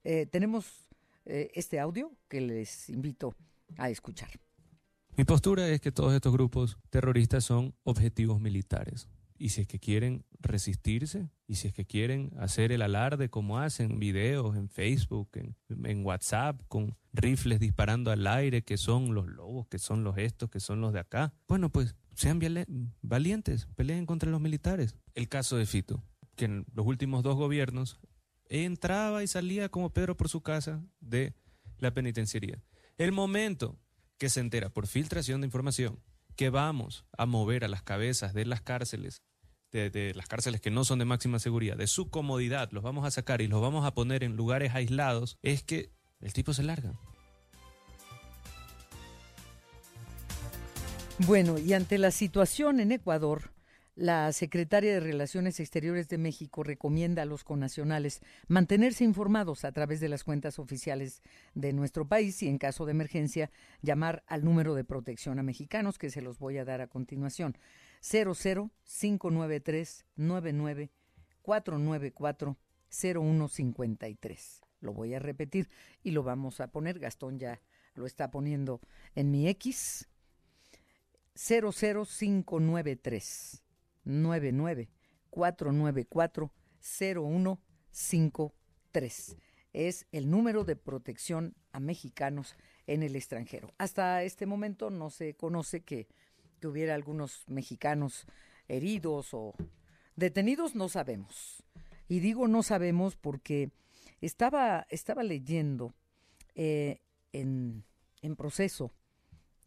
Eh, 0.04 0.26
tenemos 0.26 0.90
eh, 1.26 1.50
este 1.56 1.80
audio 1.80 2.12
que 2.28 2.42
les 2.42 2.90
invito 2.90 3.34
a 3.78 3.90
escuchar. 3.90 4.30
Mi 5.18 5.24
postura 5.24 5.70
es 5.70 5.80
que 5.80 5.94
todos 5.94 6.14
estos 6.14 6.34
grupos 6.34 6.78
terroristas 6.90 7.46
son 7.46 7.74
objetivos 7.84 8.42
militares. 8.42 9.08
Y 9.38 9.50
si 9.50 9.62
es 9.62 9.68
que 9.68 9.80
quieren 9.80 10.24
resistirse, 10.40 11.30
y 11.48 11.56
si 11.56 11.68
es 11.68 11.74
que 11.74 11.86
quieren 11.86 12.32
hacer 12.40 12.72
el 12.72 12.82
alarde 12.82 13.30
como 13.30 13.60
hacen 13.60 14.00
videos 14.00 14.56
en 14.56 14.70
Facebook, 14.70 15.30
en, 15.34 16.06
WhatsApp, 16.06 16.62
con 16.68 16.96
rifles 17.12 17.60
disparando 17.60 18.12
al 18.12 18.26
aire, 18.28 18.64
que 18.64 18.78
son 18.78 19.14
los 19.14 19.28
lobos, 19.28 19.68
que 19.68 19.78
son 19.78 20.04
los 20.04 20.18
estos, 20.18 20.50
que 20.50 20.60
son 20.60 20.82
los 20.82 20.94
de 20.94 21.00
acá, 21.00 21.34
bueno, 21.48 21.70
pues 21.70 21.96
sean 22.16 22.40
valientes, 23.02 23.68
peleen 23.76 24.06
contra 24.06 24.32
los 24.32 24.40
militares. 24.40 24.96
El 25.16 25.28
caso 25.28 25.58
de 25.58 25.66
Fito, 25.66 26.02
que 26.36 26.46
en 26.46 26.66
los 26.74 26.86
últimos 26.86 27.24
dos 27.24 27.36
gobiernos 27.36 28.00
entraba 28.48 29.24
y 29.24 29.28
salía 29.28 29.70
como 29.70 29.92
Pedro 29.92 30.16
por 30.16 30.30
su 30.30 30.42
casa 30.42 30.84
de 31.02 31.34
la 31.80 31.94
penitenciaría. 31.94 32.62
El 32.98 33.12
momento 33.12 33.78
que 34.18 34.30
se 34.30 34.40
entera 34.40 34.70
por 34.70 34.88
filtración 34.88 35.42
de 35.42 35.48
información 35.48 36.00
que 36.36 36.50
vamos 36.50 37.06
a 37.18 37.26
mover 37.26 37.64
a 37.64 37.68
las 37.68 37.84
cabezas 37.84 38.34
de 38.34 38.46
las 38.46 38.62
cárceles, 38.62 39.22
de, 39.72 40.14
las 40.16 40.28
cárceles 40.28 40.62
que 40.62 40.72
no 40.72 40.86
son 40.86 41.00
de 41.00 41.06
máxima 41.06 41.40
seguridad, 41.40 41.78
de 41.78 41.88
su 41.88 42.10
comodidad, 42.10 42.70
los 42.72 42.84
vamos 42.84 43.06
a 43.06 43.12
sacar 43.12 43.42
y 43.42 43.48
los 43.48 43.62
vamos 43.62 43.86
a 43.86 43.94
poner 43.94 44.24
en 44.24 44.36
lugares 44.36 44.74
aislados, 44.74 45.38
es 45.42 45.64
que 45.64 45.92
el 46.22 46.34
tipo 46.34 46.54
se 46.54 46.64
larga. 46.64 46.94
Bueno, 51.20 51.58
y 51.58 51.74
ante 51.74 51.98
la 51.98 52.12
situación 52.12 52.80
en 52.80 52.92
Ecuador, 52.92 53.55
la 53.96 54.32
secretaria 54.34 54.94
de 54.94 55.00
Relaciones 55.00 55.62
Exteriores 55.62 56.10
de 56.10 56.18
México 56.18 56.64
recomienda 56.64 57.22
a 57.22 57.26
los 57.26 57.46
conacionales 57.46 58.20
mantenerse 58.48 59.06
informados 59.06 59.64
a 59.64 59.72
través 59.72 60.02
de 60.02 60.10
las 60.10 60.26
cuentas 60.26 60.60
oficiales 60.60 61.24
de 61.54 61.72
nuestro 61.72 62.06
país 62.06 62.44
y, 62.44 62.50
en 62.50 62.58
caso 62.58 62.86
de 62.86 62.92
emergencia, 62.92 63.52
llamar 63.82 64.26
al 64.28 64.44
número 64.44 64.76
de 64.76 64.84
protección 64.84 65.40
a 65.40 65.44
mexicanos 65.44 65.98
que 65.98 66.10
se 66.10 66.22
los 66.22 66.40
voy 66.40 66.58
a 66.58 66.66
dar 66.66 66.82
a 66.82 66.88
continuación. 66.88 67.58
00593 68.02 70.06
99 70.18 70.92
494 71.42 72.58
0153. 72.90 74.62
Lo 74.82 74.92
voy 74.94 75.14
a 75.14 75.20
repetir 75.20 75.70
y 76.04 76.12
lo 76.12 76.22
vamos 76.22 76.60
a 76.60 76.68
poner. 76.68 77.00
Gastón 77.00 77.40
ya 77.40 77.62
lo 77.94 78.06
está 78.06 78.30
poniendo 78.30 78.82
en 79.16 79.32
mi 79.32 79.48
X. 79.48 80.10
00593 81.36 83.62
99 84.06 84.90
494 85.30 86.52
0153. 86.80 89.38
Es 89.74 90.08
el 90.12 90.30
número 90.30 90.64
de 90.64 90.76
protección 90.76 91.56
a 91.72 91.80
mexicanos 91.80 92.56
en 92.88 93.02
el 93.04 93.16
extranjero. 93.16 93.74
Hasta 93.78 94.24
este 94.24 94.46
momento 94.46 94.90
no 94.90 95.10
se 95.10 95.36
conoce 95.36 95.82
que, 95.82 96.08
hubiera 96.64 96.96
algunos 96.96 97.44
mexicanos 97.48 98.26
heridos 98.68 99.36
o 99.36 99.54
detenidos, 100.16 100.74
no 100.74 100.90
sabemos. 100.90 101.64
Y 102.08 102.22
digo 102.22 102.48
no 102.48 102.64
sabemos 102.64 103.16
porque 103.16 103.70
estaba, 104.20 104.88
estaba 104.90 105.22
leyendo 105.22 105.94
eh, 106.56 107.04
en, 107.34 107.84
en 108.24 108.36
proceso, 108.36 108.92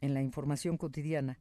en 0.00 0.12
la 0.12 0.23
información 0.23 0.76
cotidiana 0.76 1.38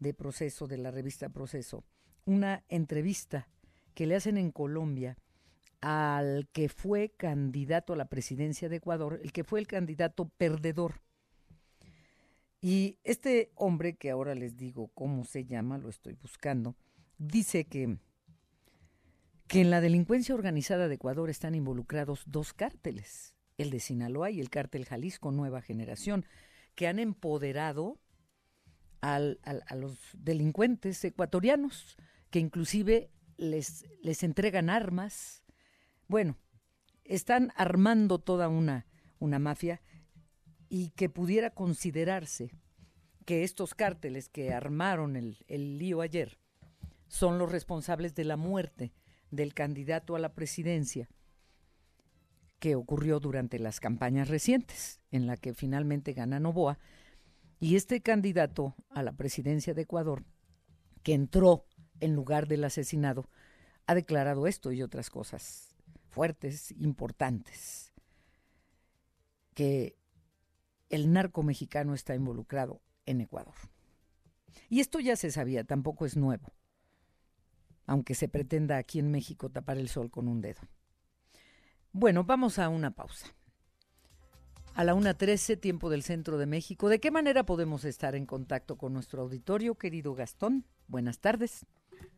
de 0.00 0.12
proceso, 0.12 0.66
de 0.66 0.78
la 0.78 0.90
revista 0.90 1.28
Proceso, 1.28 1.84
una 2.24 2.64
entrevista 2.68 3.48
que 3.94 4.06
le 4.06 4.16
hacen 4.16 4.38
en 4.38 4.50
Colombia 4.50 5.16
al 5.80 6.48
que 6.52 6.68
fue 6.68 7.10
candidato 7.10 7.92
a 7.92 7.96
la 7.96 8.08
presidencia 8.08 8.68
de 8.68 8.76
Ecuador, 8.76 9.20
el 9.22 9.32
que 9.32 9.44
fue 9.44 9.60
el 9.60 9.66
candidato 9.66 10.28
perdedor. 10.36 11.00
Y 12.60 12.98
este 13.04 13.50
hombre, 13.54 13.96
que 13.96 14.10
ahora 14.10 14.34
les 14.34 14.56
digo 14.56 14.88
cómo 14.94 15.24
se 15.24 15.46
llama, 15.46 15.78
lo 15.78 15.88
estoy 15.88 16.14
buscando, 16.14 16.76
dice 17.16 17.64
que, 17.64 17.96
que 19.46 19.62
en 19.62 19.70
la 19.70 19.80
delincuencia 19.80 20.34
organizada 20.34 20.86
de 20.88 20.96
Ecuador 20.96 21.30
están 21.30 21.54
involucrados 21.54 22.24
dos 22.26 22.52
cárteles, 22.52 23.34
el 23.56 23.70
de 23.70 23.80
Sinaloa 23.80 24.30
y 24.30 24.40
el 24.40 24.50
cártel 24.50 24.84
Jalisco 24.84 25.32
Nueva 25.32 25.62
Generación, 25.62 26.26
que 26.74 26.86
han 26.86 26.98
empoderado 26.98 27.98
al, 29.00 29.40
a 29.44 29.74
los 29.74 29.98
delincuentes 30.14 31.04
ecuatorianos 31.04 31.96
que 32.30 32.38
inclusive 32.38 33.10
les, 33.36 33.86
les 34.02 34.22
entregan 34.22 34.70
armas. 34.70 35.42
Bueno, 36.08 36.36
están 37.04 37.52
armando 37.56 38.18
toda 38.18 38.48
una, 38.48 38.86
una 39.18 39.38
mafia 39.38 39.80
y 40.68 40.90
que 40.90 41.08
pudiera 41.08 41.50
considerarse 41.50 42.50
que 43.24 43.44
estos 43.44 43.74
cárteles 43.74 44.28
que 44.28 44.52
armaron 44.52 45.16
el, 45.16 45.38
el 45.48 45.78
lío 45.78 46.00
ayer 46.00 46.38
son 47.08 47.38
los 47.38 47.50
responsables 47.50 48.14
de 48.14 48.24
la 48.24 48.36
muerte 48.36 48.92
del 49.30 49.54
candidato 49.54 50.16
a 50.16 50.18
la 50.18 50.34
presidencia 50.34 51.08
que 52.60 52.76
ocurrió 52.76 53.20
durante 53.20 53.58
las 53.58 53.80
campañas 53.80 54.28
recientes, 54.28 55.00
en 55.10 55.26
la 55.26 55.36
que 55.36 55.54
finalmente 55.54 56.12
gana 56.12 56.38
Novoa, 56.38 56.78
y 57.60 57.76
este 57.76 58.00
candidato 58.00 58.74
a 58.88 59.02
la 59.02 59.12
presidencia 59.12 59.74
de 59.74 59.82
Ecuador, 59.82 60.24
que 61.02 61.12
entró 61.12 61.66
en 62.00 62.14
lugar 62.14 62.48
del 62.48 62.64
asesinado, 62.64 63.28
ha 63.86 63.94
declarado 63.94 64.46
esto 64.46 64.72
y 64.72 64.82
otras 64.82 65.10
cosas 65.10 65.76
fuertes, 66.08 66.72
importantes, 66.72 67.92
que 69.54 69.96
el 70.88 71.12
narco 71.12 71.42
mexicano 71.42 71.94
está 71.94 72.14
involucrado 72.14 72.80
en 73.04 73.20
Ecuador. 73.20 73.54
Y 74.70 74.80
esto 74.80 74.98
ya 74.98 75.14
se 75.16 75.30
sabía, 75.30 75.64
tampoco 75.64 76.06
es 76.06 76.16
nuevo, 76.16 76.52
aunque 77.86 78.14
se 78.14 78.28
pretenda 78.28 78.78
aquí 78.78 78.98
en 78.98 79.10
México 79.10 79.50
tapar 79.50 79.76
el 79.76 79.88
sol 79.88 80.10
con 80.10 80.28
un 80.28 80.40
dedo. 80.40 80.62
Bueno, 81.92 82.24
vamos 82.24 82.58
a 82.58 82.68
una 82.68 82.92
pausa. 82.92 83.34
A 84.74 84.84
la 84.84 84.94
1.13, 84.94 85.60
tiempo 85.60 85.90
del 85.90 86.02
centro 86.02 86.38
de 86.38 86.46
México. 86.46 86.88
¿De 86.88 87.00
qué 87.00 87.10
manera 87.10 87.44
podemos 87.44 87.84
estar 87.84 88.14
en 88.14 88.24
contacto 88.24 88.76
con 88.78 88.92
nuestro 88.92 89.22
auditorio, 89.22 89.74
querido 89.74 90.14
Gastón? 90.14 90.64
Buenas 90.86 91.18
tardes. 91.18 91.66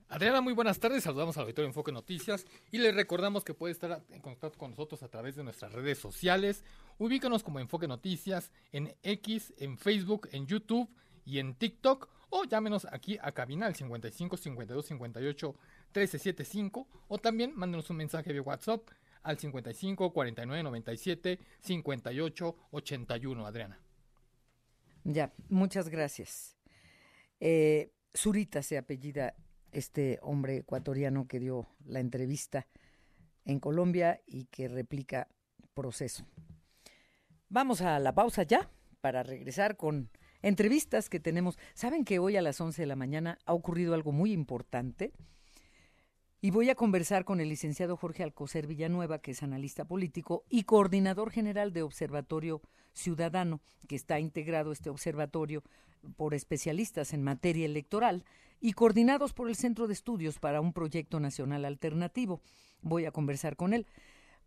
Adriana, 0.09 0.43
muy 0.43 0.53
buenas 0.53 0.79
tardes. 0.79 1.05
Saludamos 1.05 1.39
al 1.39 1.45
auditorio 1.45 1.67
Enfoque 1.67 1.91
Noticias 1.91 2.45
y 2.71 2.79
le 2.79 2.93
recordamos 2.93 3.45
que 3.45 3.55
puede 3.55 3.73
estar 3.73 4.05
en 4.11 4.21
contacto 4.21 4.59
con 4.59 4.71
nosotros 4.73 5.03
a 5.03 5.09
través 5.09 5.37
de 5.37 5.43
nuestras 5.43 5.73
redes 5.73 5.99
sociales. 5.99 6.65
Ubícanos 6.99 7.43
como 7.43 7.59
Enfoque 7.61 7.89
Noticias 7.89 8.53
en 8.73 8.95
X, 9.03 9.55
en 9.57 9.79
Facebook, 9.79 10.29
en 10.33 10.47
YouTube 10.47 10.91
y 11.25 11.39
en 11.39 11.55
TikTok 11.55 12.11
o 12.29 12.45
llámenos 12.45 12.87
aquí 12.91 13.19
a 13.23 13.33
cabina 13.33 13.73
55 13.73 14.37
52 14.37 14.87
58 14.87 15.49
1375 15.95 16.87
o 17.09 17.19
también 17.19 17.53
mándenos 17.55 17.89
un 17.89 17.97
mensaje 17.97 18.33
de 18.33 18.41
WhatsApp 18.41 18.83
al 19.23 19.39
55 19.39 20.13
49 20.13 20.63
97 20.63 21.39
58 21.61 22.57
81, 22.71 23.47
Adriana. 23.47 23.81
Ya, 25.05 25.33
muchas 25.49 25.89
gracias. 25.89 26.57
Eh, 27.41 27.93
se 28.63 28.79
apellida 28.79 29.35
este 29.73 30.19
hombre 30.23 30.59
ecuatoriano 30.59 31.27
que 31.27 31.41
dio 31.41 31.67
la 31.85 32.01
entrevista 32.01 32.69
en 33.45 33.59
Colombia 33.59 34.21
y 34.27 34.45
que 34.45 34.69
replica 34.69 35.29
proceso. 35.75 36.25
Vamos 37.49 37.81
a 37.81 37.99
la 37.99 38.15
pausa 38.15 38.45
ya 38.45 38.71
para 39.01 39.23
regresar 39.23 39.77
con 39.77 40.11
entrevistas 40.43 41.09
que 41.09 41.21
tenemos. 41.21 41.59
Saben 41.75 42.05
que 42.05 42.19
hoy 42.19 42.37
a 42.37 42.43
las 42.43 42.61
11 42.61 42.83
de 42.83 42.87
la 42.87 42.97
mañana 42.97 43.39
ha 43.45 43.55
ocurrido 43.55 43.95
algo 43.95 44.13
muy 44.13 44.33
importante 44.33 45.13
y 46.45 46.51
voy 46.51 46.69
a 46.71 46.75
conversar 46.75 47.25
con 47.25 47.41
el 47.41 47.49
licenciado 47.49 47.97
Jorge 47.97 48.25
Alcocer 48.25 48.67
Villanueva, 48.67 49.21
que 49.21 49.31
es 49.31 49.45
analista 49.45 49.85
político 49.85 50.45
y 50.51 50.65
coordinador 50.65 51.31
general 51.31 51.73
de 51.73 51.83
Observatorio 51.83 52.61
Ciudadano, 52.93 53.61
que 53.87 53.95
está 53.95 54.19
integrado 54.19 54.73
este 54.73 54.91
observatorio 54.91 55.63
por 56.17 56.35
especialistas 56.35 57.13
en 57.13 57.23
materia 57.23 57.65
electoral 57.65 58.25
y 58.61 58.73
coordinados 58.73 59.33
por 59.33 59.49
el 59.49 59.55
Centro 59.55 59.87
de 59.87 59.93
Estudios 59.93 60.41
para 60.41 60.61
un 60.61 60.73
proyecto 60.73 61.21
nacional 61.21 61.65
alternativo. 61.65 62.43
Voy 62.81 63.05
a 63.05 63.13
conversar 63.13 63.55
con 63.55 63.73
él 63.73 63.87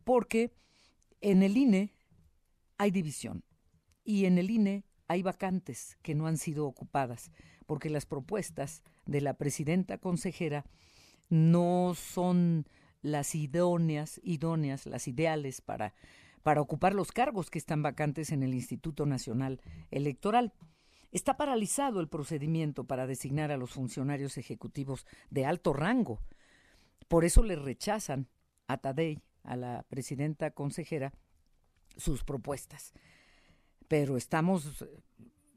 porque 0.04 0.52
en 1.22 1.44
el 1.44 1.56
INE 1.56 1.94
hay 2.78 2.92
división 2.92 3.46
y 4.04 4.26
en 4.26 4.38
el 4.38 4.52
INE 4.52 4.84
hay 5.08 5.24
vacantes 5.24 5.98
que 6.02 6.14
no 6.14 6.28
han 6.28 6.38
sido 6.38 6.66
ocupadas, 6.66 7.32
porque 7.66 7.90
las 7.90 8.06
propuestas 8.06 8.84
de 9.06 9.22
la 9.22 9.36
presidenta 9.36 9.98
consejera 9.98 10.66
no 11.30 11.94
son 11.96 12.68
las 13.02 13.36
idóneas, 13.36 14.20
idóneas, 14.24 14.86
las 14.86 15.08
ideales 15.08 15.62
para, 15.62 15.94
para 16.44 16.62
ocupar 16.62 16.94
los 16.94 17.12
cargos 17.12 17.50
que 17.50 17.60
están 17.60 17.84
vacantes 17.84 18.32
en 18.32 18.44
el 18.44 18.54
Instituto 18.54 19.06
Nacional 19.06 19.62
Electoral. 19.92 20.54
Está 21.12 21.38
paralizado 21.38 22.00
el 22.02 22.10
procedimiento 22.10 22.84
para 22.86 23.08
designar 23.08 23.52
a 23.52 23.58
los 23.58 23.72
funcionarios 23.72 24.38
ejecutivos 24.38 25.06
de 25.30 25.46
alto 25.46 25.72
rango. 25.72 26.20
Por 27.08 27.26
eso 27.26 27.44
le 27.44 27.56
rechazan 27.56 28.28
a 28.68 28.78
Tadei, 28.78 29.22
a 29.44 29.56
la 29.56 29.86
presidenta 29.88 30.52
consejera, 30.52 31.14
sus 31.96 32.24
propuestas. 32.24 32.94
Pero 33.88 34.18
estamos 34.18 34.84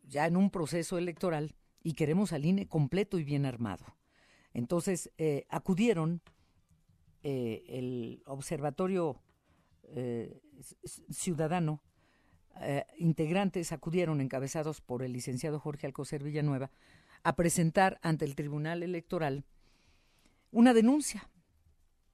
ya 0.05 0.27
en 0.27 0.37
un 0.37 0.51
proceso 0.51 0.99
electoral 0.99 1.55
y 1.83 1.95
queremos 1.95 2.33
al 2.33 2.45
INE 2.45 2.69
completo 2.69 3.19
y 3.19 3.25
bien 3.25 3.47
armado. 3.47 3.85
Entonces 4.59 5.13
eh, 5.19 5.47
acudieron 5.51 6.21
eh, 7.23 7.65
el 7.69 8.25
Observatorio 8.27 9.23
eh, 9.85 10.41
Ciudadano, 10.85 11.81
integrantes 12.97 13.71
acudieron 13.71 14.21
encabezados 14.21 14.81
por 14.81 15.05
el 15.05 15.13
licenciado 15.13 15.61
Jorge 15.61 15.87
Alcocer 15.87 16.25
Villanueva 16.25 16.73
a 17.23 17.37
presentar 17.37 18.01
ante 18.03 18.25
el 18.25 18.35
Tribunal 18.35 18.83
Electoral 18.83 19.45
una 20.51 20.75
denuncia, 20.75 21.31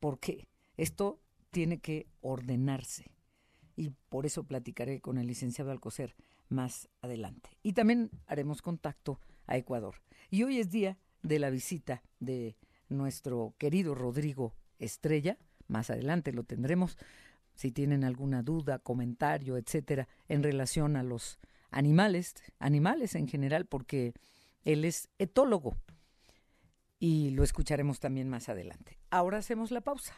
porque 0.00 0.46
esto 0.76 1.18
tiene 1.50 1.78
que 1.78 2.08
ordenarse 2.20 3.10
y 3.74 3.88
por 4.10 4.26
eso 4.26 4.44
platicaré 4.44 5.00
con 5.00 5.16
el 5.16 5.26
licenciado 5.26 5.70
Alcocer 5.70 6.14
más 6.50 6.90
adelante. 7.00 7.56
Y 7.62 7.72
también 7.72 8.10
haremos 8.26 8.60
contacto 8.60 9.18
a 9.46 9.56
Ecuador. 9.56 10.02
Y 10.28 10.42
hoy 10.42 10.58
es 10.58 10.70
día 10.70 10.98
de 11.24 11.40
la 11.40 11.50
visita 11.50 12.02
de 12.20 12.56
nuestro 12.88 13.54
querido 13.58 13.96
Rodrigo 13.96 14.54
Estrella. 14.78 15.38
Más 15.66 15.90
adelante 15.90 16.32
lo 16.32 16.44
tendremos. 16.44 16.96
Si 17.54 17.72
tienen 17.72 18.04
alguna 18.04 18.42
duda, 18.42 18.78
comentario, 18.78 19.56
etcétera, 19.56 20.06
en 20.28 20.42
relación 20.42 20.96
a 20.96 21.02
los 21.02 21.38
animales, 21.70 22.34
animales 22.58 23.14
en 23.14 23.26
general, 23.26 23.66
porque 23.66 24.12
él 24.62 24.84
es 24.84 25.08
etólogo. 25.18 25.76
Y 26.98 27.30
lo 27.30 27.42
escucharemos 27.42 28.00
también 28.00 28.28
más 28.28 28.48
adelante. 28.48 28.98
Ahora 29.10 29.38
hacemos 29.38 29.70
la 29.70 29.80
pausa. 29.80 30.14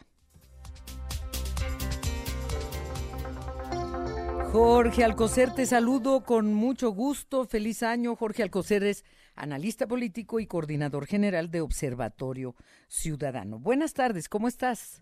Jorge 4.51 5.03
Alcocer, 5.03 5.53
te 5.53 5.65
saludo 5.65 6.23
con 6.23 6.53
mucho 6.53 6.91
gusto. 6.91 7.45
Feliz 7.45 7.83
año. 7.83 8.15
Jorge 8.15 8.43
Alcocer 8.43 8.83
es 8.83 9.03
analista 9.37 9.87
político 9.87 10.39
y 10.39 10.47
coordinador 10.47 11.05
general 11.05 11.49
de 11.49 11.61
Observatorio 11.61 12.55
Ciudadano. 12.87 13.59
Buenas 13.59 13.93
tardes, 13.93 14.27
¿cómo 14.27 14.47
estás? 14.47 15.01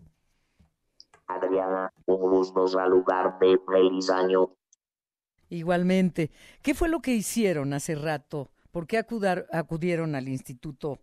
Adriana, 1.26 1.92
un 2.06 2.20
gusto 2.20 2.68
saludarte. 2.68 3.58
Feliz 3.66 4.10
año. 4.10 4.54
Igualmente. 5.48 6.30
¿Qué 6.62 6.74
fue 6.74 6.88
lo 6.88 7.00
que 7.00 7.14
hicieron 7.14 7.72
hace 7.72 7.94
rato? 7.94 8.50
¿Por 8.70 8.86
qué 8.86 8.98
acudieron 8.98 10.14
al 10.14 10.28
instituto, 10.28 11.00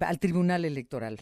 al 0.00 0.18
tribunal 0.18 0.64
electoral? 0.64 1.20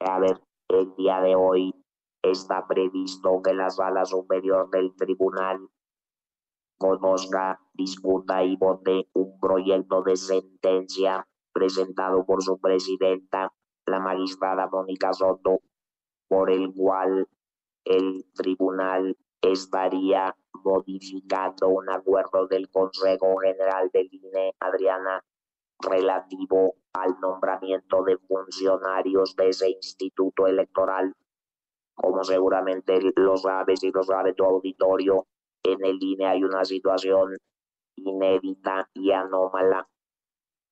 A 0.00 0.18
ver, 0.20 0.40
el 0.68 0.94
día 0.96 1.20
de 1.20 1.34
hoy 1.34 1.74
está 2.22 2.66
previsto 2.66 3.40
que 3.42 3.54
la 3.54 3.70
sala 3.70 4.04
superior 4.04 4.70
del 4.70 4.94
tribunal 4.96 5.68
conozca, 6.82 7.60
discuta 7.74 8.42
y 8.42 8.56
vote 8.56 9.08
un 9.14 9.38
proyecto 9.38 10.02
de 10.02 10.16
sentencia 10.16 11.24
presentado 11.52 12.26
por 12.26 12.42
su 12.42 12.58
presidenta, 12.58 13.52
la 13.86 14.00
magistrada 14.00 14.66
Mónica 14.66 15.12
Soto, 15.12 15.60
por 16.28 16.50
el 16.50 16.72
cual 16.74 17.28
el 17.84 18.24
tribunal 18.34 19.16
estaría 19.40 20.34
modificando 20.64 21.68
un 21.68 21.88
acuerdo 21.88 22.48
del 22.48 22.68
Consejo 22.68 23.36
General 23.38 23.88
del 23.92 24.08
INE, 24.10 24.54
Adriana, 24.58 25.24
relativo 25.78 26.74
al 26.92 27.18
nombramiento 27.20 28.02
de 28.02 28.18
funcionarios 28.18 29.36
de 29.36 29.48
ese 29.48 29.70
instituto 29.70 30.48
electoral. 30.48 31.14
Como 31.94 32.24
seguramente 32.24 32.98
lo 33.16 33.36
sabes 33.36 33.84
y 33.84 33.92
lo 33.92 34.02
sabe 34.02 34.34
tu 34.34 34.44
auditorio, 34.44 35.26
en 35.64 35.84
el 35.84 36.02
INE 36.02 36.26
hay 36.26 36.44
una 36.44 36.64
situación 36.64 37.36
inédita 37.96 38.88
y 38.94 39.12
anómala. 39.12 39.88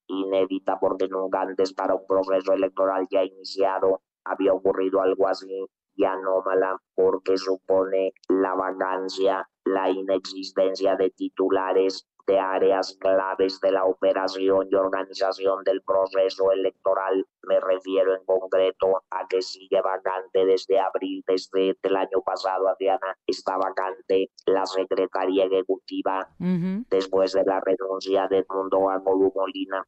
Inédita 0.07 0.79
porque 0.79 1.07
nunca 1.07 1.41
antes 1.41 1.73
para 1.73 1.95
un 1.95 2.05
proceso 2.05 2.53
electoral 2.53 3.07
ya 3.09 3.23
iniciado 3.23 4.01
había 4.25 4.53
ocurrido 4.53 5.01
algo 5.01 5.27
así 5.27 5.65
y 5.95 6.03
anómala 6.03 6.77
porque 6.95 7.37
supone 7.37 8.13
la 8.27 8.53
vacancia, 8.53 9.49
la 9.65 9.89
inexistencia 9.89 10.95
de 10.95 11.11
titulares 11.11 12.07
de 12.27 12.39
áreas 12.39 12.97
claves 12.99 13.59
de 13.61 13.71
la 13.71 13.85
operación 13.85 14.67
y 14.69 14.75
organización 14.75 15.63
del 15.63 15.81
proceso 15.81 16.51
electoral. 16.51 17.25
Me 17.43 17.59
refiero 17.59 18.15
en 18.15 18.23
concreto 18.25 19.03
a 19.09 19.27
que 19.27 19.41
sigue 19.41 19.81
vacante 19.81 20.45
desde 20.45 20.79
abril, 20.79 21.23
desde 21.27 21.77
el 21.81 21.95
año 21.95 22.21
pasado, 22.25 22.67
Adriana, 22.67 23.17
está 23.25 23.57
vacante 23.57 24.29
la 24.45 24.65
Secretaría 24.65 25.45
Ejecutiva 25.45 26.29
después 26.37 27.33
de 27.33 27.43
la 27.43 27.59
renuncia 27.59 28.27
de 28.27 28.45
Mundo 28.49 28.89
Agodu 28.89 29.31
Molina. 29.35 29.85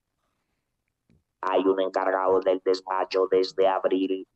Hay 1.41 1.61
un 1.65 1.81
encargado 1.81 2.39
del 2.39 2.61
despacho 2.63 3.27
desde 3.29 3.67
abril 3.67 4.27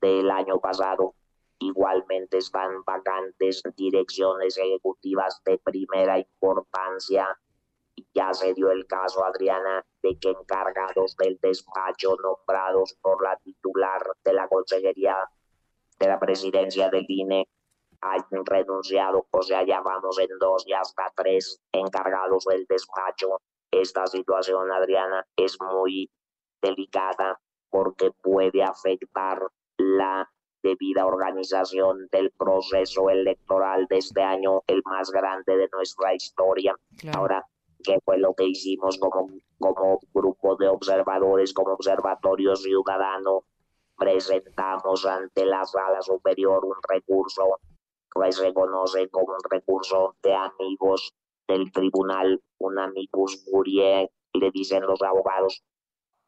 del 0.00 0.30
año 0.30 0.58
pasado 0.60 1.14
Igualmente 1.62 2.38
están 2.38 2.82
vacantes 2.84 3.62
direcciones 3.76 4.58
ejecutivas 4.58 5.40
de 5.44 5.58
primera 5.58 6.18
importancia. 6.18 7.38
Ya 8.12 8.34
se 8.34 8.52
dio 8.52 8.72
el 8.72 8.84
caso, 8.88 9.24
Adriana, 9.24 9.86
de 10.02 10.18
que 10.18 10.30
encargados 10.30 11.16
del 11.16 11.38
despacho 11.40 12.16
nombrados 12.16 12.96
por 13.00 13.22
la 13.22 13.36
titular 13.36 14.02
de 14.24 14.32
la 14.32 14.48
Consejería 14.48 15.16
de 16.00 16.06
la 16.08 16.18
Presidencia 16.18 16.90
del 16.90 17.06
INE 17.06 17.48
hayan 18.00 18.44
renunciado, 18.44 19.28
o 19.30 19.42
sea, 19.42 19.64
ya 19.64 19.80
vamos 19.82 20.18
en 20.18 20.36
dos 20.40 20.66
y 20.66 20.72
hasta 20.72 21.12
tres 21.14 21.62
encargados 21.70 22.44
del 22.46 22.66
despacho. 22.66 23.40
Esta 23.70 24.08
situación, 24.08 24.72
Adriana, 24.72 25.24
es 25.36 25.56
muy 25.60 26.10
delicada 26.60 27.40
porque 27.70 28.10
puede 28.20 28.64
afectar 28.64 29.46
la 29.76 30.28
debida 30.62 31.06
organización 31.06 32.08
del 32.10 32.30
proceso 32.30 33.10
electoral 33.10 33.86
de 33.88 33.98
este 33.98 34.22
año, 34.22 34.62
el 34.66 34.82
más 34.84 35.10
grande 35.10 35.56
de 35.56 35.68
nuestra 35.72 36.14
historia. 36.14 36.74
Ahora, 37.14 37.44
¿qué 37.82 37.98
fue 38.04 38.18
lo 38.18 38.34
que 38.34 38.44
hicimos 38.44 38.98
como, 38.98 39.28
como 39.58 40.00
grupo 40.12 40.56
de 40.56 40.68
observadores, 40.68 41.52
como 41.52 41.72
observatorio 41.72 42.56
ciudadano? 42.56 43.44
Presentamos 43.96 45.04
ante 45.06 45.44
la 45.44 45.64
sala 45.64 46.00
superior 46.02 46.64
un 46.64 46.76
recurso 46.88 47.58
que 48.12 48.32
se 48.32 48.44
reconoce 48.44 49.08
como 49.08 49.34
un 49.34 49.50
recurso 49.50 50.16
de 50.22 50.34
amigos 50.34 51.12
del 51.48 51.72
tribunal, 51.72 52.40
un 52.58 52.78
amicus 52.78 53.44
curiae, 53.50 54.10
le 54.34 54.50
dicen 54.50 54.82
los 54.82 55.02
abogados, 55.02 55.62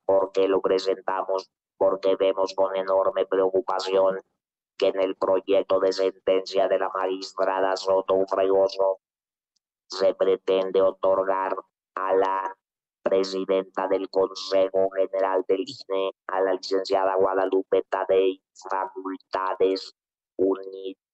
porque 0.05 0.49
lo 0.49 0.61
presentamos 0.61 1.51
porque 1.77 2.17
vemos 2.17 2.55
con 2.55 2.77
enorme 2.77 3.27
preocupación 3.27 4.21
que 4.77 4.89
en 4.89 5.01
el 5.01 5.17
proyecto 5.17 5.81
de 5.81 5.93
sentencia 5.93 6.69
de 6.69 6.79
la 6.79 6.91
magistrada 6.91 7.77
Soto 7.77 8.25
Fregoso 8.27 9.01
se 9.89 10.15
pretende 10.15 10.81
otorgar 10.83 11.57
a 11.95 12.15
la 12.15 12.57
presidenta 13.03 13.87
del 13.87 14.09
Consejo 14.09 14.89
General 14.91 15.45
del 15.47 15.61
INE, 15.61 16.13
a 16.27 16.41
la 16.41 16.55
licenciada 16.55 17.15
Guadalupe 17.17 17.83
Tadei, 17.89 18.43
facultades 18.69 19.95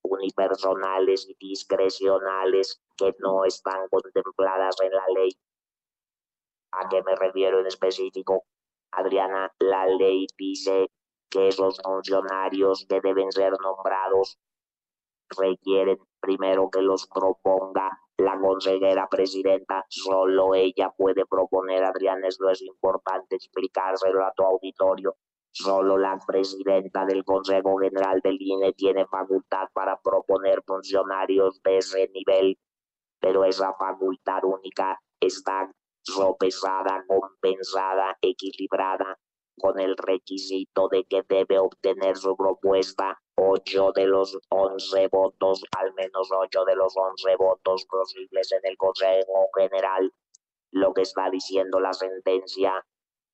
unipersonales 0.03 1.29
y 1.29 1.37
discrecionales 1.39 2.81
que 2.97 3.15
no 3.19 3.45
están 3.45 3.89
contempladas 3.91 4.77
en 4.81 4.93
la 4.93 5.07
ley. 5.15 5.31
¿A 6.73 6.89
qué 6.89 7.03
me 7.03 7.17
refiero 7.17 7.59
en 7.61 7.67
específico? 7.67 8.45
Adriana, 8.93 9.53
la 9.59 9.87
ley 9.87 10.27
dice 10.37 10.91
que 11.31 11.49
esos 11.49 11.81
funcionarios 11.83 12.87
que 12.89 13.01
deben 13.01 13.31
ser 13.31 13.53
nombrados 13.61 14.39
requieren 15.37 15.99
primero 16.21 16.69
que 16.71 16.83
los 16.83 17.07
proponga 17.07 17.91
la 18.19 18.39
consejera 18.39 19.09
presidenta, 19.09 19.87
solo 19.89 20.55
ella 20.55 20.93
puede 20.97 21.25
proponer, 21.25 21.85
Adrián, 21.85 22.25
esto 22.25 22.51
es 22.51 22.61
importante 22.63 23.37
explicárselo 23.37 24.25
a 24.25 24.33
tu 24.33 24.43
auditorio, 24.43 25.17
solo 25.53 25.97
la 25.97 26.19
presidenta 26.27 27.07
del 27.07 27.25
Consejo 27.25 27.79
General 27.79 28.21
del 28.23 28.37
INE 28.41 28.73
tiene 28.75 29.07
facultad 29.07 29.69
para 29.73 29.99
proponer 30.01 30.63
funcionarios 30.67 31.63
de 31.63 31.79
ese 31.79 32.09
nivel 32.13 32.59
pero 33.21 33.45
esa 33.45 33.75
facultad 33.75 34.43
única 34.45 34.99
está 35.21 35.71
sopesada, 36.03 37.05
compensada, 37.07 38.17
equilibrada 38.21 39.19
con 39.61 39.79
el 39.79 39.97
requisito 39.97 40.89
de 40.89 41.05
que 41.05 41.23
debe 41.29 41.59
obtener 41.59 42.17
su 42.17 42.37
propuesta 42.37 43.21
ocho 43.37 43.93
de 43.93 44.07
los 44.07 44.39
once 44.49 45.09
votos, 45.09 45.63
al 45.79 45.93
menos 45.95 46.31
ocho 46.33 46.65
de 46.65 46.77
los 46.77 46.95
once 46.97 47.37
votos 47.37 47.85
posibles 47.87 48.53
en 48.53 48.61
el 48.65 48.77
Consejo 48.77 49.49
General. 49.57 50.13
Lo 50.73 50.95
que 50.95 51.03
está 51.03 51.31
diciendo 51.31 51.81
la 51.81 51.93
sentencia 51.93 52.85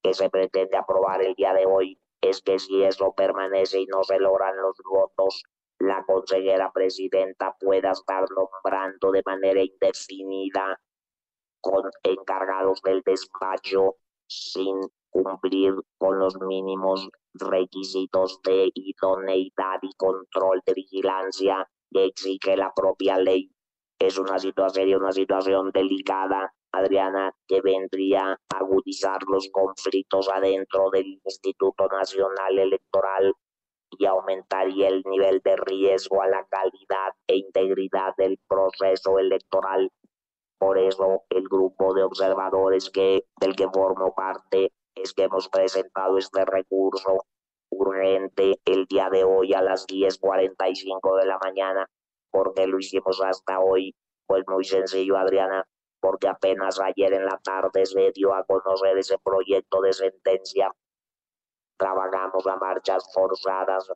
que 0.03 0.15
se 0.15 0.31
pretende 0.31 0.77
aprobar 0.77 1.23
el 1.23 1.35
día 1.35 1.53
de 1.53 1.67
hoy 1.67 2.01
es 2.21 2.43
que 2.43 2.59
si 2.59 2.83
eso 2.83 3.13
permanece 3.15 3.81
y 3.81 3.87
no 3.87 4.03
se 4.03 4.19
logran 4.19 4.57
los 4.57 4.77
votos, 4.85 5.43
la 5.79 6.05
consejera 6.05 6.73
presidenta 6.73 7.55
pueda 7.61 7.91
estar 7.91 8.25
nombrando 8.31 9.13
de 9.13 9.23
manera 9.25 9.63
indefinida 9.63 10.81
con 11.67 11.91
encargados 12.05 12.81
del 12.83 13.03
despacho 13.05 13.97
sin 14.29 14.79
cumplir 15.11 15.75
con 15.99 16.19
los 16.19 16.37
mínimos 16.41 17.09
requisitos 17.35 18.41
de 18.45 18.71
idoneidad 18.73 19.81
y 19.83 19.93
control 19.97 20.63
de 20.65 20.75
vigilancia 20.75 21.69
que 21.91 22.05
exige 22.05 22.57
la 22.57 22.73
propia 22.73 23.19
ley. 23.19 23.51
Es 23.99 24.17
una 24.19 24.39
situación, 24.39 24.95
una 24.95 25.11
situación 25.11 25.71
delicada, 25.73 26.55
Adriana, 26.73 27.33
que 27.49 27.61
vendría 27.63 28.33
a 28.33 28.59
agudizar 28.59 29.19
los 29.27 29.49
conflictos 29.51 30.29
adentro 30.29 30.91
del 30.93 31.19
Instituto 31.25 31.89
Nacional 31.89 32.59
Electoral 32.59 33.33
y 33.99 34.07
aumentaría 34.07 34.89
el 34.89 35.03
nivel 35.07 35.41
de 35.43 35.57
riesgo 35.57 36.23
a 36.23 36.29
la 36.29 36.47
calidad 36.49 37.15
e 37.27 37.37
integridad 37.37 38.15
del 38.17 38.39
proceso 38.47 39.19
electoral. 39.19 39.91
Por 40.59 40.79
eso 40.79 41.25
el 41.31 41.49
grupo 41.49 41.95
de 41.95 42.03
observadores 42.03 42.91
que, 42.91 43.25
del 43.41 43.55
que 43.55 43.69
formo 43.69 44.15
parte 44.15 44.73
es 44.95 45.13
que 45.13 45.25
hemos 45.25 45.49
presentado 45.49 46.17
este 46.17 46.45
recurso 46.45 47.25
urgente 47.71 48.59
el 48.65 48.87
día 48.87 49.11
de 49.11 49.25
hoy 49.25 49.53
a 49.53 49.63
las 49.63 49.87
10.45 49.87 51.19
de 51.19 51.27
la 51.27 51.39
mañana. 51.39 51.87
porque 52.31 52.67
lo 52.67 52.79
hicimos 52.79 53.23
hasta 53.23 53.61
hoy? 53.61 53.95
Pues 54.27 54.45
muy 54.47 54.65
sencillo, 54.65 55.17
Adriana, 55.17 55.65
porque 56.01 56.29
apenas 56.29 56.79
ayer 56.81 57.15
en 57.15 57.25
la 57.25 57.39
tarde 57.43 57.87
se 57.87 58.13
dio 58.13 58.35
a 58.35 58.45
conocer 58.45 58.99
ese 58.99 59.17
proyecto 59.19 59.81
de 59.81 59.93
sentencia. 59.93 60.71
Trabajamos 61.79 62.47
a 62.47 62.57
marchas 62.57 63.11
forzadas 63.15 63.91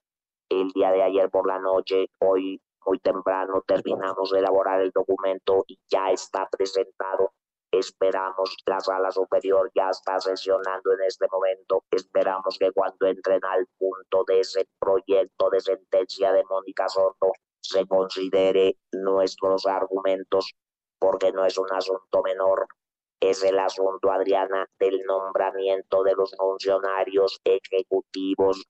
el 0.49 0.69
día 0.71 0.91
de 0.91 1.03
ayer 1.03 1.31
por 1.31 1.47
la 1.47 1.59
noche, 1.59 2.07
hoy 2.19 2.61
muy 2.87 2.99
temprano 2.99 3.63
terminamos 3.67 4.31
de 4.31 4.39
elaborar 4.41 4.81
el 4.81 4.91
documento 4.91 5.65
y 5.67 5.79
ya 5.89 6.11
está 6.11 6.47
presentado 6.51 7.33
Esperamos, 7.73 8.57
la 8.67 8.81
sala 8.81 9.13
superior 9.13 9.71
ya 9.77 9.91
está 9.91 10.19
sesionando 10.19 10.93
en 10.93 11.03
este 11.07 11.27
momento. 11.31 11.85
Esperamos 11.93 12.59
que 12.59 12.73
cuando 12.73 13.07
entren 13.07 13.41
al 13.45 13.65
punto 13.79 14.25
de 14.27 14.41
ese 14.41 14.67
proyecto 14.81 15.51
de 15.51 15.61
sentencia 15.61 16.33
de 16.33 16.43
Mónica 16.51 16.89
Soto 16.89 17.31
se 17.61 17.87
considere 17.87 18.77
nuestros 18.91 19.67
argumentos, 19.67 20.53
porque 20.99 21.31
no 21.31 21.45
es 21.45 21.59
un 21.59 21.73
asunto 21.73 22.23
menor. 22.25 22.67
Es 23.21 23.45
el 23.45 23.59
asunto, 23.61 24.11
Adriana, 24.11 24.67
del 24.81 25.05
nombramiento 25.05 26.03
de 26.03 26.15
los 26.15 26.35
funcionarios 26.37 27.39
ejecutivos 27.45 28.65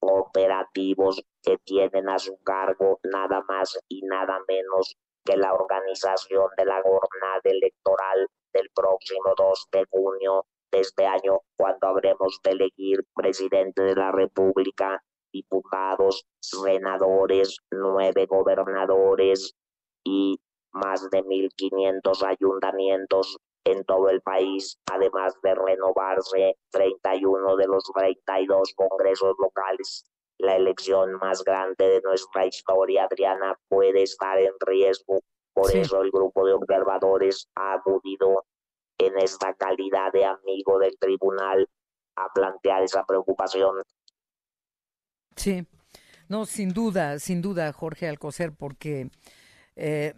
operativos 0.00 1.22
que 1.42 1.58
tienen 1.64 2.08
a 2.08 2.18
su 2.18 2.36
cargo 2.42 2.98
nada 3.04 3.42
más 3.48 3.78
y 3.88 4.02
nada 4.02 4.38
menos 4.48 4.96
que 5.24 5.36
la 5.36 5.52
organización 5.52 6.48
de 6.56 6.64
la 6.64 6.82
jornada 6.82 7.40
electoral 7.44 8.28
del 8.52 8.70
próximo 8.74 9.34
2 9.36 9.68
de 9.72 9.84
junio 9.90 10.46
de 10.72 10.80
este 10.80 11.06
año, 11.06 11.40
cuando 11.56 11.88
habremos 11.88 12.40
de 12.44 12.52
elegir 12.52 13.04
presidente 13.14 13.82
de 13.82 13.96
la 13.96 14.12
República, 14.12 15.02
diputados, 15.32 16.24
senadores, 16.40 17.58
nueve 17.70 18.26
gobernadores 18.26 19.54
y 20.04 20.38
más 20.72 21.08
de 21.10 21.22
1.500 21.22 22.22
ayuntamientos 22.24 23.38
en 23.64 23.84
todo 23.84 24.08
el 24.08 24.20
país, 24.22 24.78
además 24.90 25.34
de 25.42 25.54
renovarse 25.54 26.56
31 26.70 27.56
de 27.56 27.66
los 27.66 27.84
32 27.94 28.74
congresos 28.74 29.34
locales. 29.38 30.04
La 30.40 30.56
elección 30.56 31.14
más 31.14 31.44
grande 31.44 31.86
de 31.86 32.00
nuestra 32.00 32.46
historia, 32.46 33.04
Adriana, 33.04 33.58
puede 33.68 34.02
estar 34.02 34.38
en 34.38 34.52
riesgo. 34.60 35.20
Por 35.52 35.74
eso 35.74 36.00
el 36.00 36.10
grupo 36.10 36.46
de 36.46 36.54
observadores 36.54 37.48
ha 37.54 37.74
acudido 37.74 38.46
en 38.98 39.18
esta 39.18 39.54
calidad 39.54 40.12
de 40.12 40.24
amigo 40.24 40.78
del 40.78 40.96
tribunal 40.98 41.68
a 42.16 42.32
plantear 42.32 42.82
esa 42.82 43.04
preocupación. 43.04 43.82
Sí, 45.36 45.66
no, 46.28 46.46
sin 46.46 46.72
duda, 46.72 47.18
sin 47.18 47.42
duda, 47.42 47.72
Jorge 47.72 48.08
Alcocer, 48.08 48.52
porque 48.56 49.10
eh, 49.76 50.14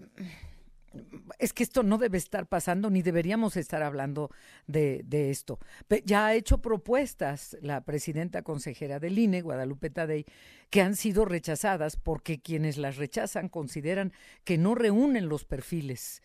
es 1.38 1.52
que 1.52 1.62
esto 1.62 1.82
no 1.82 1.98
debe 1.98 2.18
estar 2.18 2.46
pasando, 2.46 2.90
ni 2.90 3.02
deberíamos 3.02 3.56
estar 3.56 3.82
hablando 3.82 4.30
de, 4.66 5.30
esto. 5.30 5.58
Ya 6.04 6.26
ha 6.26 6.34
hecho 6.34 6.58
propuestas 6.58 7.56
la 7.60 7.84
presidenta 7.84 8.42
consejera 8.42 8.98
del 8.98 9.18
INE, 9.18 9.42
Guadalupe 9.42 9.90
Tadei, 9.90 10.24
que 10.70 10.82
han 10.82 10.96
sido 10.96 11.24
rechazadas 11.24 11.96
porque 11.96 12.40
quienes 12.40 12.76
las 12.78 12.96
rechazan 12.96 13.48
consideran 13.48 14.12
que 14.44 14.58
no 14.58 14.74
reúnen 14.74 15.28
los 15.28 15.44
perfiles. 15.44 16.22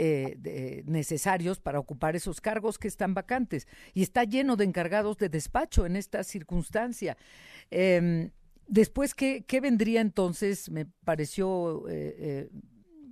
Eh, 0.00 0.84
necesarios 0.86 1.58
para 1.58 1.80
ocupar 1.80 2.14
esos 2.14 2.40
cargos 2.40 2.78
que 2.78 2.86
están 2.86 3.14
vacantes. 3.14 3.66
Y 3.94 4.02
está 4.02 4.22
lleno 4.22 4.54
de 4.54 4.64
encargados 4.64 5.18
de 5.18 5.28
despacho 5.28 5.86
en 5.86 5.96
esta 5.96 6.22
circunstancia. 6.22 7.16
Em, 7.72 8.30
después, 8.68 9.12
¿qué, 9.12 9.44
¿qué, 9.44 9.60
vendría 9.60 10.00
entonces? 10.00 10.70
Me 10.70 10.86
pareció 10.86 11.88
eh, 11.88 12.14
eh, 12.16 12.48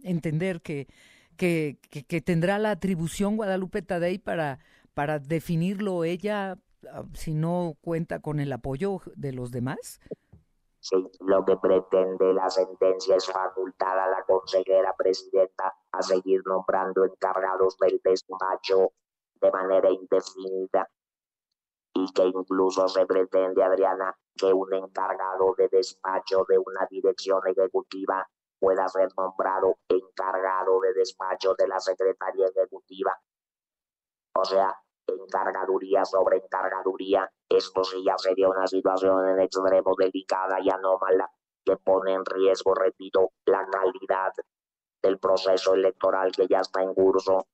entender 0.06 0.60
que, 0.62 0.88
que, 1.36 1.78
que, 1.90 2.20
tendrá 2.20 2.58
la 2.58 2.70
atribución 2.70 3.36
Guadalupe 3.36 3.82
Tadei 3.82 4.18
para, 4.18 4.58
para 4.94 5.18
definirlo 5.18 6.04
ella 6.04 6.58
ah, 6.90 7.04
si 7.14 7.34
no 7.34 7.76
cuenta 7.80 8.20
con 8.20 8.40
el 8.40 8.52
apoyo 8.52 9.02
de 9.14 9.32
los 9.32 9.50
demás? 9.50 10.00
Sí, 10.80 10.96
lo 11.20 11.44
que 11.44 11.56
pretende 11.56 12.32
la 12.32 12.48
sentencia 12.48 13.16
es 13.16 13.26
facultar 13.26 13.98
a 13.98 14.08
la 14.08 14.22
consejera 14.22 14.94
presidenta 14.96 15.74
a 15.90 16.02
seguir 16.02 16.42
nombrando 16.46 17.04
encargados 17.04 17.76
del 17.78 18.00
despacho 18.04 18.92
de 19.40 19.50
manera 19.50 19.90
indefinida 19.90 20.88
y 21.92 22.12
que 22.12 22.26
incluso 22.26 22.86
se 22.88 23.04
pretende, 23.06 23.64
Adriana, 23.64 24.16
que 24.36 24.52
un 24.52 24.72
encargado 24.74 25.54
de 25.56 25.68
despacho 25.68 26.44
de 26.48 26.58
una 26.58 26.86
dirección 26.90 27.40
ejecutiva 27.46 28.28
pueda 28.58 28.88
ser 28.88 29.08
nombrado 29.16 29.78
encargado 29.88 30.80
de 30.80 30.94
despacho 30.94 31.54
de 31.54 31.68
la 31.68 31.80
Secretaría 31.80 32.46
Ejecutiva. 32.48 33.12
O 34.34 34.44
sea, 34.44 34.74
encargaduría 35.06 36.04
sobre 36.04 36.38
encargaduría. 36.38 37.30
Esto 37.48 37.84
sí 37.84 38.02
ya 38.04 38.18
sería 38.18 38.48
una 38.48 38.66
situación 38.66 39.28
en 39.28 39.40
extremo 39.40 39.94
delicada 39.96 40.60
y 40.60 40.70
anómala 40.70 41.30
que 41.64 41.76
pone 41.76 42.14
en 42.14 42.24
riesgo, 42.24 42.74
repito, 42.74 43.32
la 43.46 43.66
calidad 43.66 44.32
del 45.02 45.18
proceso 45.18 45.74
electoral 45.74 46.32
que 46.32 46.46
ya 46.46 46.60
está 46.60 46.82
en 46.82 46.94
curso 46.94 47.46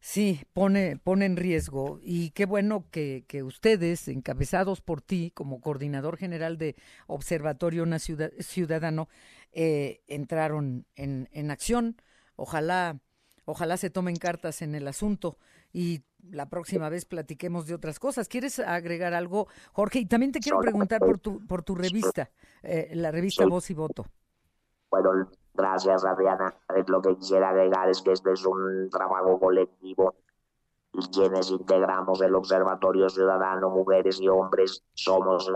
Sí, 0.00 0.42
pone, 0.52 0.96
pone 0.96 1.26
en 1.26 1.36
riesgo. 1.36 1.98
Y 2.02 2.30
qué 2.30 2.46
bueno 2.46 2.86
que, 2.90 3.24
que, 3.26 3.42
ustedes, 3.42 4.08
encabezados 4.08 4.80
por 4.80 5.02
ti 5.02 5.32
como 5.34 5.60
coordinador 5.60 6.16
general 6.16 6.56
de 6.56 6.76
Observatorio 7.06 7.84
Ciudadano, 7.98 9.08
eh, 9.52 10.02
entraron 10.06 10.86
en, 10.94 11.28
en 11.32 11.50
acción. 11.50 11.96
Ojalá, 12.36 13.00
ojalá 13.44 13.76
se 13.76 13.90
tomen 13.90 14.16
cartas 14.16 14.62
en 14.62 14.74
el 14.74 14.86
asunto 14.86 15.38
y 15.72 16.02
la 16.30 16.48
próxima 16.48 16.88
vez 16.88 17.04
platiquemos 17.04 17.66
de 17.66 17.74
otras 17.74 17.98
cosas. 17.98 18.28
¿Quieres 18.28 18.58
agregar 18.58 19.14
algo, 19.14 19.48
Jorge? 19.72 20.00
Y 20.00 20.06
también 20.06 20.32
te 20.32 20.40
quiero 20.40 20.60
preguntar 20.60 21.00
por 21.00 21.18
tu, 21.18 21.44
por 21.46 21.62
tu 21.62 21.74
revista, 21.74 22.30
eh, 22.62 22.90
la 22.94 23.10
revista 23.10 23.46
Voz 23.46 23.70
y 23.70 23.74
Voto. 23.74 24.06
Bueno, 24.90 25.10
Gracias, 25.58 26.04
Adriana. 26.04 26.54
Lo 26.86 27.02
que 27.02 27.16
quisiera 27.16 27.48
agregar 27.48 27.88
es 27.88 28.00
que 28.00 28.12
este 28.12 28.32
es 28.32 28.46
un 28.46 28.88
trabajo 28.90 29.40
colectivo 29.40 30.14
y 30.92 31.04
quienes 31.08 31.50
integramos 31.50 32.22
el 32.22 32.36
Observatorio 32.36 33.08
Ciudadano, 33.08 33.68
mujeres 33.68 34.20
y 34.20 34.28
hombres, 34.28 34.84
somos 34.94 35.50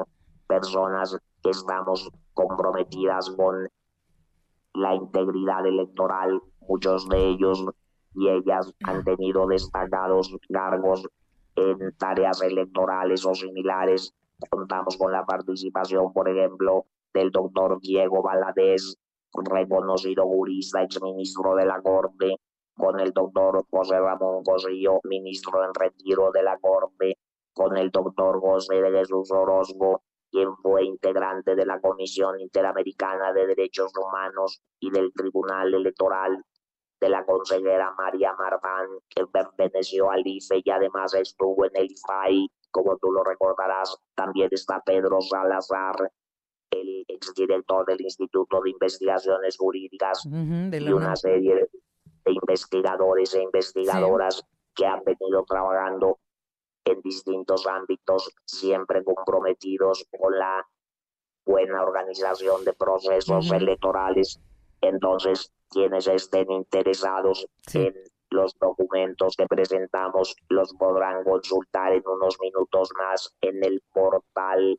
personas 0.49 1.17
que 1.41 1.51
estamos 1.51 2.11
comprometidas 2.35 3.31
con 3.31 3.69
la 4.75 4.95
integridad 4.97 5.65
electoral. 5.67 6.43
Muchos 6.69 7.09
de 7.09 7.25
ellos 7.25 7.65
y 8.17 8.29
ellas 8.29 8.75
han 8.83 9.05
tenido 9.05 9.47
destacados 9.47 10.37
cargos 10.53 11.07
en 11.55 11.97
tareas 11.97 12.43
electorales 12.43 13.25
o 13.25 13.37
similares. 13.37 14.13
Contamos 14.51 14.97
con 14.97 15.13
la 15.13 15.25
participación, 15.25 16.13
por 16.13 16.29
ejemplo, 16.29 16.87
del 17.15 17.31
doctor 17.31 17.79
Diego 17.81 18.21
Valadez, 18.21 18.97
reconocido 19.35 20.25
jurista, 20.25 20.83
exministro 20.83 21.55
de 21.55 21.67
la 21.67 21.81
Corte, 21.81 22.37
con 22.77 23.01
el 23.01 23.13
doctor 23.13 23.65
José 23.71 23.99
Ramón 23.99 24.43
Cosillo, 24.43 25.01
ministro 25.05 25.65
en 25.65 25.75
retiro 25.75 26.31
de 26.33 26.43
la 26.43 26.59
Corte, 26.59 27.19
con 27.53 27.77
el 27.77 27.91
doctor 27.91 28.41
José 28.41 28.81
de 28.81 28.91
Jesús 28.91 29.31
Orozco, 29.31 30.03
quien 30.31 30.57
fue 30.57 30.85
integrante 30.85 31.55
de 31.55 31.67
la 31.67 31.81
Comisión 31.81 32.41
Interamericana 32.41 33.33
de 33.33 33.47
Derechos 33.47 33.93
Humanos 33.97 34.63
y 34.81 34.91
del 34.91 35.13
Tribunal 35.13 35.75
Electoral, 35.75 36.43
de 37.01 37.09
la 37.09 37.25
consejera 37.25 37.95
María 37.99 38.33
Marván, 38.35 38.87
que 39.09 39.27
perteneció 39.27 40.11
al 40.11 40.23
IFE 40.25 40.63
y 40.65 40.71
además 40.71 41.15
estuvo 41.15 41.67
en 41.67 41.73
el 41.75 41.91
IFAI, 41.91 42.49
como 42.71 42.97
tú 42.97 43.11
lo 43.13 43.23
recordarás, 43.25 43.97
también 44.15 44.49
está 44.53 44.81
Pedro 44.81 45.21
Salazar, 45.21 45.97
el 47.23 47.29
exdirector 47.29 47.87
del 47.87 48.01
Instituto 48.01 48.61
de 48.63 48.71
Investigaciones 48.71 49.57
Jurídicas 49.57 50.27
y 50.27 50.93
una 50.93 51.17
serie 51.17 51.55
de, 51.55 51.69
investigadores 52.25 53.35
e 53.35 53.43
investigadoras 53.43 54.45
que 54.75 54.87
han 54.87 55.03
venido 55.05 55.45
trabajando 55.45 56.19
en 56.85 57.01
distintos 57.03 57.67
ámbitos, 57.67 58.31
siempre 58.45 59.03
comprometidos 59.03 60.07
con 60.11 60.39
la 60.39 60.65
buena 61.45 61.83
organización 61.83 62.65
de 62.65 62.73
procesos 62.73 63.51
electorales. 63.51 64.41
Entonces, 64.81 65.53
quienes 65.69 66.07
estén 66.07 66.51
interesados 66.53 67.47
en 67.75 67.95
los 68.31 68.55
documentos 68.59 69.37
que 69.37 69.47
presentamos 69.47 70.37
los 70.49 70.73
podrán 70.75 71.25
consultar 71.25 71.93
en 71.93 72.03
unos 72.07 72.39
minutos 72.41 72.91
más 72.97 73.35
en 73.41 73.65
el 73.65 73.83
portal 73.93 74.79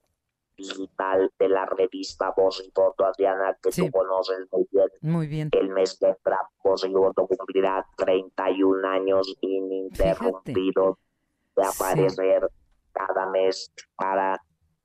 digital 0.57 1.31
de 1.39 1.49
la 1.49 1.65
revista 1.65 2.33
Voz 2.35 2.63
y 2.65 2.71
Voto, 2.73 3.05
Adriana, 3.05 3.57
que 3.61 3.71
tú 3.71 3.89
conoces 3.91 4.47
muy 4.51 4.67
bien. 4.71 4.87
Muy 5.01 5.27
bien. 5.27 5.49
El 5.51 5.69
mes 5.69 5.97
que 5.99 6.07
entra, 6.07 6.39
Voz 6.63 6.85
y 6.85 6.93
Voto 6.93 7.27
cumplirá 7.27 7.85
31 7.97 8.87
años 8.87 9.35
ininterrumpidos 9.41 10.97
de 11.55 11.65
aparecer 11.65 12.49
cada 12.91 13.29
mes 13.29 13.71
para 13.95 14.41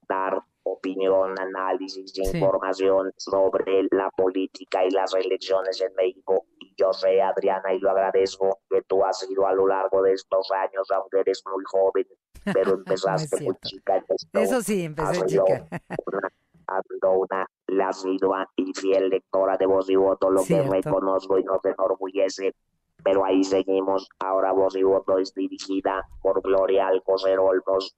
dar 0.09 0.43
opinión, 0.73 1.39
análisis, 1.39 2.13
información 2.19 3.13
sobre 3.17 3.87
la 3.91 4.11
política 4.11 4.85
y 4.85 4.91
las 4.91 5.15
elecciones 5.15 5.81
en 5.81 5.95
México. 5.95 6.47
Y 6.61 6.75
yo 6.77 6.93
sé, 6.93 7.21
Adriana, 7.21 7.73
y 7.73 7.79
lo 7.79 7.91
agradezco, 7.91 8.61
que 8.71 8.83
tú 8.83 9.05
has 9.05 9.21
sido 9.21 9.47
a 9.47 9.53
lo 9.53 9.67
largo 9.67 10.03
de 10.03 10.13
estos 10.13 10.51
años, 10.51 10.91
aunque 10.91 11.21
eres 11.21 11.43
muy 11.47 11.65
joven, 11.67 12.07
pero 12.45 12.75
empezaste 12.75 13.45
muy 13.45 13.57
chica. 13.65 14.05
Eso 14.33 14.63
sí, 14.63 14.85
empecé 14.85 15.27
chica. 15.27 15.67
Una, 16.07 17.11
una 17.11 17.47
la 17.69 17.89
asidua 17.89 18.49
y 18.57 18.73
fiel 18.75 19.09
lectora 19.09 19.57
de 19.57 19.67
voz 19.67 19.89
y 19.91 19.97
voto, 19.97 20.31
lo 20.31 20.43
que 20.45 20.63
reconozco 20.63 21.39
y 21.39 21.45
nos 21.45 21.65
enorgullece 21.65 22.55
pero 23.03 23.25
ahí 23.25 23.45
seguimos. 23.45 24.09
Ahora 24.19 24.53
Voz 24.53 24.77
y 24.77 24.83
Voto 24.83 25.19
es 25.19 25.35
dirigida 25.35 26.07
por 26.21 26.43
Gloria 26.43 26.89
Alcocer 26.89 27.39
Olmos, 27.39 27.97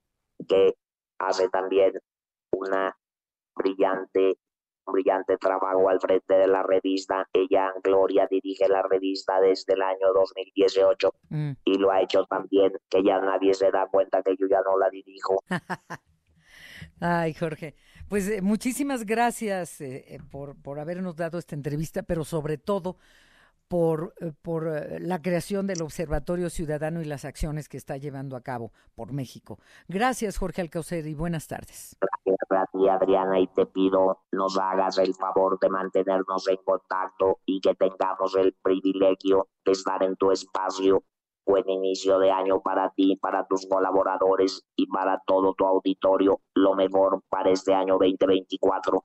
que 0.48 0.74
hace 1.18 1.48
también 1.48 1.92
una 2.52 2.96
brillante, 3.54 4.38
brillante 4.86 5.36
trabajo 5.36 5.88
al 5.88 6.00
frente 6.00 6.34
de 6.34 6.46
la 6.46 6.62
revista. 6.62 7.28
Ella, 7.32 7.72
Gloria, 7.82 8.26
dirige 8.30 8.68
la 8.68 8.82
revista 8.82 9.40
desde 9.40 9.74
el 9.74 9.82
año 9.82 10.12
2018 10.14 11.14
mm. 11.28 11.50
y 11.64 11.78
lo 11.78 11.90
ha 11.90 12.02
hecho 12.02 12.24
también, 12.24 12.72
que 12.88 13.02
ya 13.02 13.20
nadie 13.20 13.54
se 13.54 13.70
da 13.70 13.86
cuenta 13.90 14.22
que 14.22 14.36
yo 14.38 14.46
ya 14.48 14.60
no 14.62 14.78
la 14.78 14.90
dirijo. 14.90 15.42
Ay, 17.00 17.34
Jorge. 17.34 17.74
Pues 18.08 18.28
eh, 18.28 18.42
muchísimas 18.42 19.06
gracias 19.06 19.80
eh, 19.80 20.04
eh, 20.08 20.18
por, 20.30 20.60
por 20.60 20.80
habernos 20.80 21.16
dado 21.16 21.38
esta 21.38 21.54
entrevista, 21.54 22.02
pero 22.02 22.24
sobre 22.24 22.58
todo 22.58 22.96
por, 23.70 24.14
eh, 24.20 24.32
por 24.42 24.66
eh, 24.66 24.98
la 24.98 25.22
creación 25.22 25.68
del 25.68 25.80
Observatorio 25.82 26.50
Ciudadano 26.50 27.02
y 27.02 27.04
las 27.04 27.24
acciones 27.24 27.68
que 27.68 27.76
está 27.76 27.96
llevando 27.96 28.34
a 28.34 28.40
cabo 28.40 28.72
por 28.96 29.12
México. 29.12 29.60
Gracias, 29.86 30.38
Jorge 30.38 30.60
Alcaucer, 30.60 31.06
y 31.06 31.14
buenas 31.14 31.46
tardes. 31.46 31.96
Gracias 32.00 32.50
a 32.50 32.66
ti, 32.72 32.88
Adriana, 32.88 33.38
y 33.38 33.46
te 33.46 33.66
pido 33.66 34.24
nos 34.32 34.58
hagas 34.58 34.98
el 34.98 35.14
favor 35.14 35.56
de 35.60 35.68
mantenernos 35.68 36.48
en 36.48 36.56
contacto 36.64 37.38
y 37.46 37.60
que 37.60 37.76
tengamos 37.76 38.34
el 38.34 38.56
privilegio 38.60 39.46
de 39.64 39.70
estar 39.70 40.02
en 40.02 40.16
tu 40.16 40.32
espacio. 40.32 41.04
Buen 41.46 41.68
inicio 41.70 42.18
de 42.18 42.32
año 42.32 42.60
para 42.62 42.90
ti, 42.90 43.16
para 43.22 43.46
tus 43.46 43.68
colaboradores 43.68 44.64
y 44.74 44.88
para 44.88 45.22
todo 45.24 45.54
tu 45.54 45.64
auditorio. 45.64 46.40
Lo 46.54 46.74
mejor 46.74 47.22
para 47.28 47.50
este 47.50 47.72
año 47.72 47.98
2024. 48.00 49.04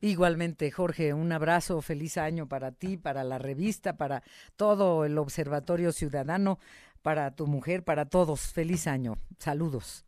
Igualmente, 0.00 0.70
Jorge, 0.70 1.12
un 1.12 1.32
abrazo, 1.32 1.80
feliz 1.82 2.18
año 2.18 2.46
para 2.46 2.70
ti, 2.70 2.96
para 2.96 3.24
la 3.24 3.38
revista, 3.38 3.96
para 3.96 4.22
todo 4.56 5.04
el 5.04 5.18
Observatorio 5.18 5.90
Ciudadano, 5.90 6.58
para 7.02 7.34
tu 7.34 7.46
mujer, 7.46 7.82
para 7.82 8.04
todos. 8.04 8.52
Feliz 8.52 8.86
año. 8.86 9.18
Saludos. 9.38 10.04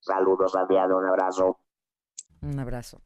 Saludos, 0.00 0.54
Adriano, 0.54 0.98
un 0.98 1.06
abrazo. 1.06 1.58
Un 2.42 2.58
abrazo. 2.58 3.00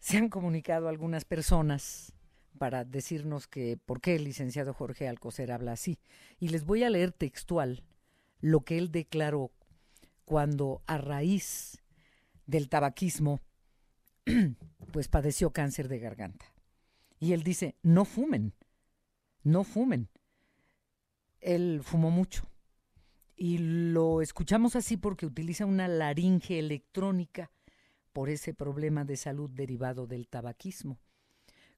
Se 0.00 0.16
han 0.16 0.28
comunicado 0.28 0.88
algunas 0.88 1.24
personas 1.24 2.12
para 2.58 2.84
decirnos 2.84 3.46
que 3.46 3.76
por 3.76 4.00
qué 4.00 4.16
el 4.16 4.24
licenciado 4.24 4.74
Jorge 4.74 5.08
Alcocer 5.08 5.52
habla 5.52 5.72
así. 5.72 5.98
Y 6.40 6.48
les 6.48 6.64
voy 6.64 6.82
a 6.82 6.90
leer 6.90 7.12
textual 7.12 7.84
lo 8.40 8.60
que 8.60 8.78
él 8.78 8.90
declaró 8.90 9.52
cuando 10.24 10.82
a 10.86 10.98
raíz 10.98 11.82
del 12.46 12.68
tabaquismo 12.68 13.40
pues 14.92 15.08
padeció 15.08 15.52
cáncer 15.52 15.88
de 15.88 15.98
garganta. 15.98 16.46
Y 17.20 17.32
él 17.32 17.42
dice, 17.42 17.76
no 17.82 18.04
fumen, 18.04 18.54
no 19.42 19.64
fumen. 19.64 20.08
Él 21.40 21.80
fumó 21.82 22.10
mucho. 22.10 22.48
Y 23.36 23.58
lo 23.58 24.20
escuchamos 24.20 24.76
así 24.76 24.96
porque 24.96 25.26
utiliza 25.26 25.64
una 25.64 25.86
laringe 25.86 26.58
electrónica 26.58 27.50
por 28.12 28.30
ese 28.30 28.52
problema 28.52 29.04
de 29.04 29.16
salud 29.16 29.48
derivado 29.50 30.06
del 30.06 30.28
tabaquismo. 30.28 30.98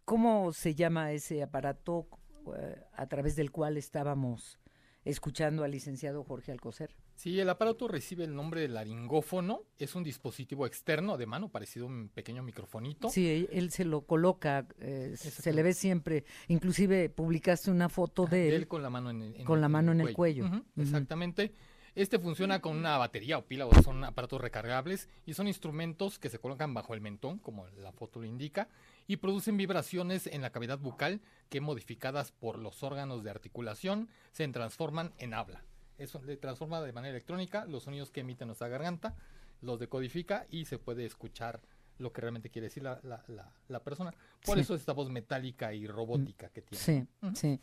¿Cómo 0.05 0.53
se 0.53 0.75
llama 0.75 1.13
ese 1.13 1.43
aparato 1.43 2.09
eh, 2.57 2.83
a 2.95 3.07
través 3.07 3.37
del 3.37 3.51
cual 3.51 3.77
estábamos 3.77 4.59
escuchando 5.05 5.65
al 5.65 5.73
licenciado 5.73 6.25
Jorge 6.25 6.53
Alcocer? 6.53 6.97
Sí, 7.21 7.39
el 7.39 7.51
aparato 7.51 7.87
recibe 7.87 8.25
el 8.25 8.35
nombre 8.35 8.63
de 8.63 8.69
laringófono. 8.69 9.65
Es 9.79 9.95
un 9.95 10.03
dispositivo 10.03 10.65
externo 10.65 11.19
de 11.19 11.27
mano, 11.27 11.51
parecido 11.51 11.85
a 11.85 11.89
un 11.91 12.09
pequeño 12.09 12.43
microfonito. 12.43 13.11
Sí, 13.11 13.47
él 13.53 13.71
se 13.71 13.85
lo 13.85 14.07
coloca, 14.07 14.67
eh, 14.79 15.13
se 15.19 15.53
le 15.53 15.63
ve 15.63 15.75
siempre. 15.75 16.25
Inclusive 16.49 17.11
publicaste 17.11 17.71
una 17.71 17.91
foto 17.91 18.25
de, 18.25 18.57
él, 18.57 18.67
con 18.67 18.83
la 18.83 18.89
mano 18.89 19.11
en, 19.11 19.45
con 19.45 19.61
la 19.61 19.69
mano 19.69 19.93
en 19.93 20.01
el 20.01 20.15
cuello. 20.15 20.47
Exactamente. 20.79 21.53
Este 21.95 22.19
funciona 22.19 22.63
con 22.63 22.75
una 22.75 22.97
batería 22.97 23.37
o 23.37 23.45
pila, 23.45 23.67
o 23.67 23.83
son 23.83 24.03
aparatos 24.03 24.41
recargables 24.41 25.11
y 25.27 25.35
son 25.35 25.47
instrumentos 25.47 26.19
que 26.19 26.31
se 26.31 26.39
colocan 26.39 26.73
bajo 26.73 26.95
el 26.95 27.03
mentón, 27.03 27.39
como 27.39 27.67
la 27.67 27.93
foto 27.93 28.21
lo 28.21 28.25
indica, 28.25 28.71
y 29.07 29.19
producen 29.19 29.59
vibraciones 29.59 30.27
en 30.27 30.41
la 30.41 30.53
cavidad 30.53 30.79
bucal 30.79 31.21
que 31.51 31.61
modificadas 31.61 32.33
por 32.33 32.59
los 32.59 32.83
órganos 32.83 33.25
de 33.25 33.31
articulación 33.31 34.09
se 34.33 34.49
transforman 34.49 35.13
en 35.19 35.35
habla. 35.35 35.65
Eso 36.01 36.21
le 36.25 36.37
transforma 36.37 36.81
de 36.81 36.93
manera 36.93 37.11
electrónica 37.11 37.67
los 37.67 37.85
sonidos 37.85 38.11
que 38.11 38.21
emite 38.21 38.47
nuestra 38.47 38.69
garganta, 38.69 39.15
los 39.61 39.79
decodifica 39.79 40.47
y 40.51 40.65
se 40.65 40.79
puede 40.79 41.05
escuchar 41.05 41.61
lo 41.99 42.13
que 42.13 42.23
realmente 42.23 42.49
quiere 42.49 42.69
decir 42.69 42.83
la, 42.83 42.99
la, 43.03 43.53
la, 43.69 43.85
persona. 43.85 44.15
Por 44.45 44.59
eso 44.59 44.75
es 44.75 44.81
esta 44.81 44.95
voz 44.95 45.11
metálica 45.11 45.75
y 45.75 45.87
robótica 45.87 46.49
que 46.49 46.63
tiene. 46.63 46.83
Sí, 46.83 47.07
sí. 47.35 47.61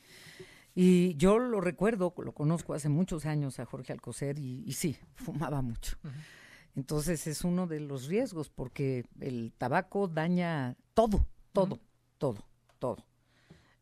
Y 0.75 1.15
yo 1.15 1.39
lo 1.39 1.59
recuerdo, 1.59 2.13
lo 2.17 2.33
conozco 2.33 2.75
hace 2.75 2.87
muchos 2.87 3.25
años 3.25 3.59
a 3.59 3.65
Jorge 3.65 3.93
Alcocer 3.93 4.37
y, 4.37 4.71
sí, 4.73 4.95
fumaba 5.15 5.63
mucho. 5.63 5.97
Entonces 6.75 7.25
es 7.25 7.43
uno 7.43 7.65
de 7.65 7.79
los 7.79 8.05
riesgos 8.05 8.51
porque 8.51 9.05
el 9.19 9.51
tabaco 9.57 10.07
daña 10.07 10.77
todo, 10.93 11.25
todo, 11.51 11.79
todo, 12.19 12.45
todo. 12.77 13.03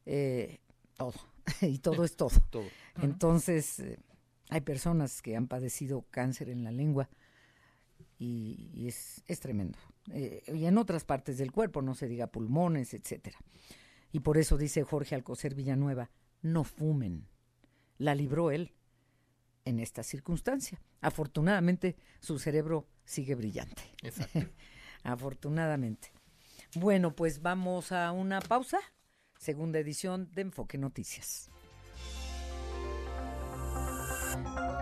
Eh, 0.05 0.61
todo. 0.95 1.15
y 1.61 1.79
todo 1.79 2.05
es 2.05 2.15
todo. 2.15 2.31
todo. 2.49 2.67
Entonces, 3.01 3.79
eh, 3.81 3.99
hay 4.49 4.61
personas 4.61 5.21
que 5.21 5.35
han 5.35 5.47
padecido 5.47 6.05
cáncer 6.11 6.49
en 6.49 6.63
la 6.63 6.71
lengua 6.71 7.09
y, 8.17 8.87
es, 8.87 9.23
es, 9.27 9.39
tremendo. 9.39 9.77
Eh, 10.11 10.43
y 10.53 10.65
en 10.65 10.77
otras 10.77 11.03
partes 11.03 11.37
del 11.37 11.51
cuerpo, 11.51 11.81
no 11.81 11.95
se 11.95 12.07
diga 12.07 12.27
pulmones, 12.27 12.93
etcétera. 12.93 13.37
Y 14.11 14.21
por 14.21 14.37
eso 14.37 14.57
dice 14.57 14.83
Jorge 14.83 15.15
Alcocer 15.15 15.55
Villanueva, 15.55 16.11
no 16.41 16.63
fumen. 16.63 17.27
La 17.97 18.15
libró 18.15 18.51
él 18.51 18.73
en 19.65 19.79
esta 19.79 20.03
circunstancia. 20.03 20.81
Afortunadamente, 21.01 21.97
su 22.19 22.39
cerebro 22.39 22.87
sigue 23.03 23.35
brillante. 23.35 23.83
Afortunadamente. 25.03 26.11
Bueno, 26.75 27.15
pues 27.15 27.41
vamos 27.41 27.91
a 27.91 28.11
una 28.11 28.39
pausa. 28.39 28.79
Segunda 29.37 29.79
edición 29.79 30.31
de 30.33 30.43
Enfoque 30.43 30.77
Noticias. 30.77 31.49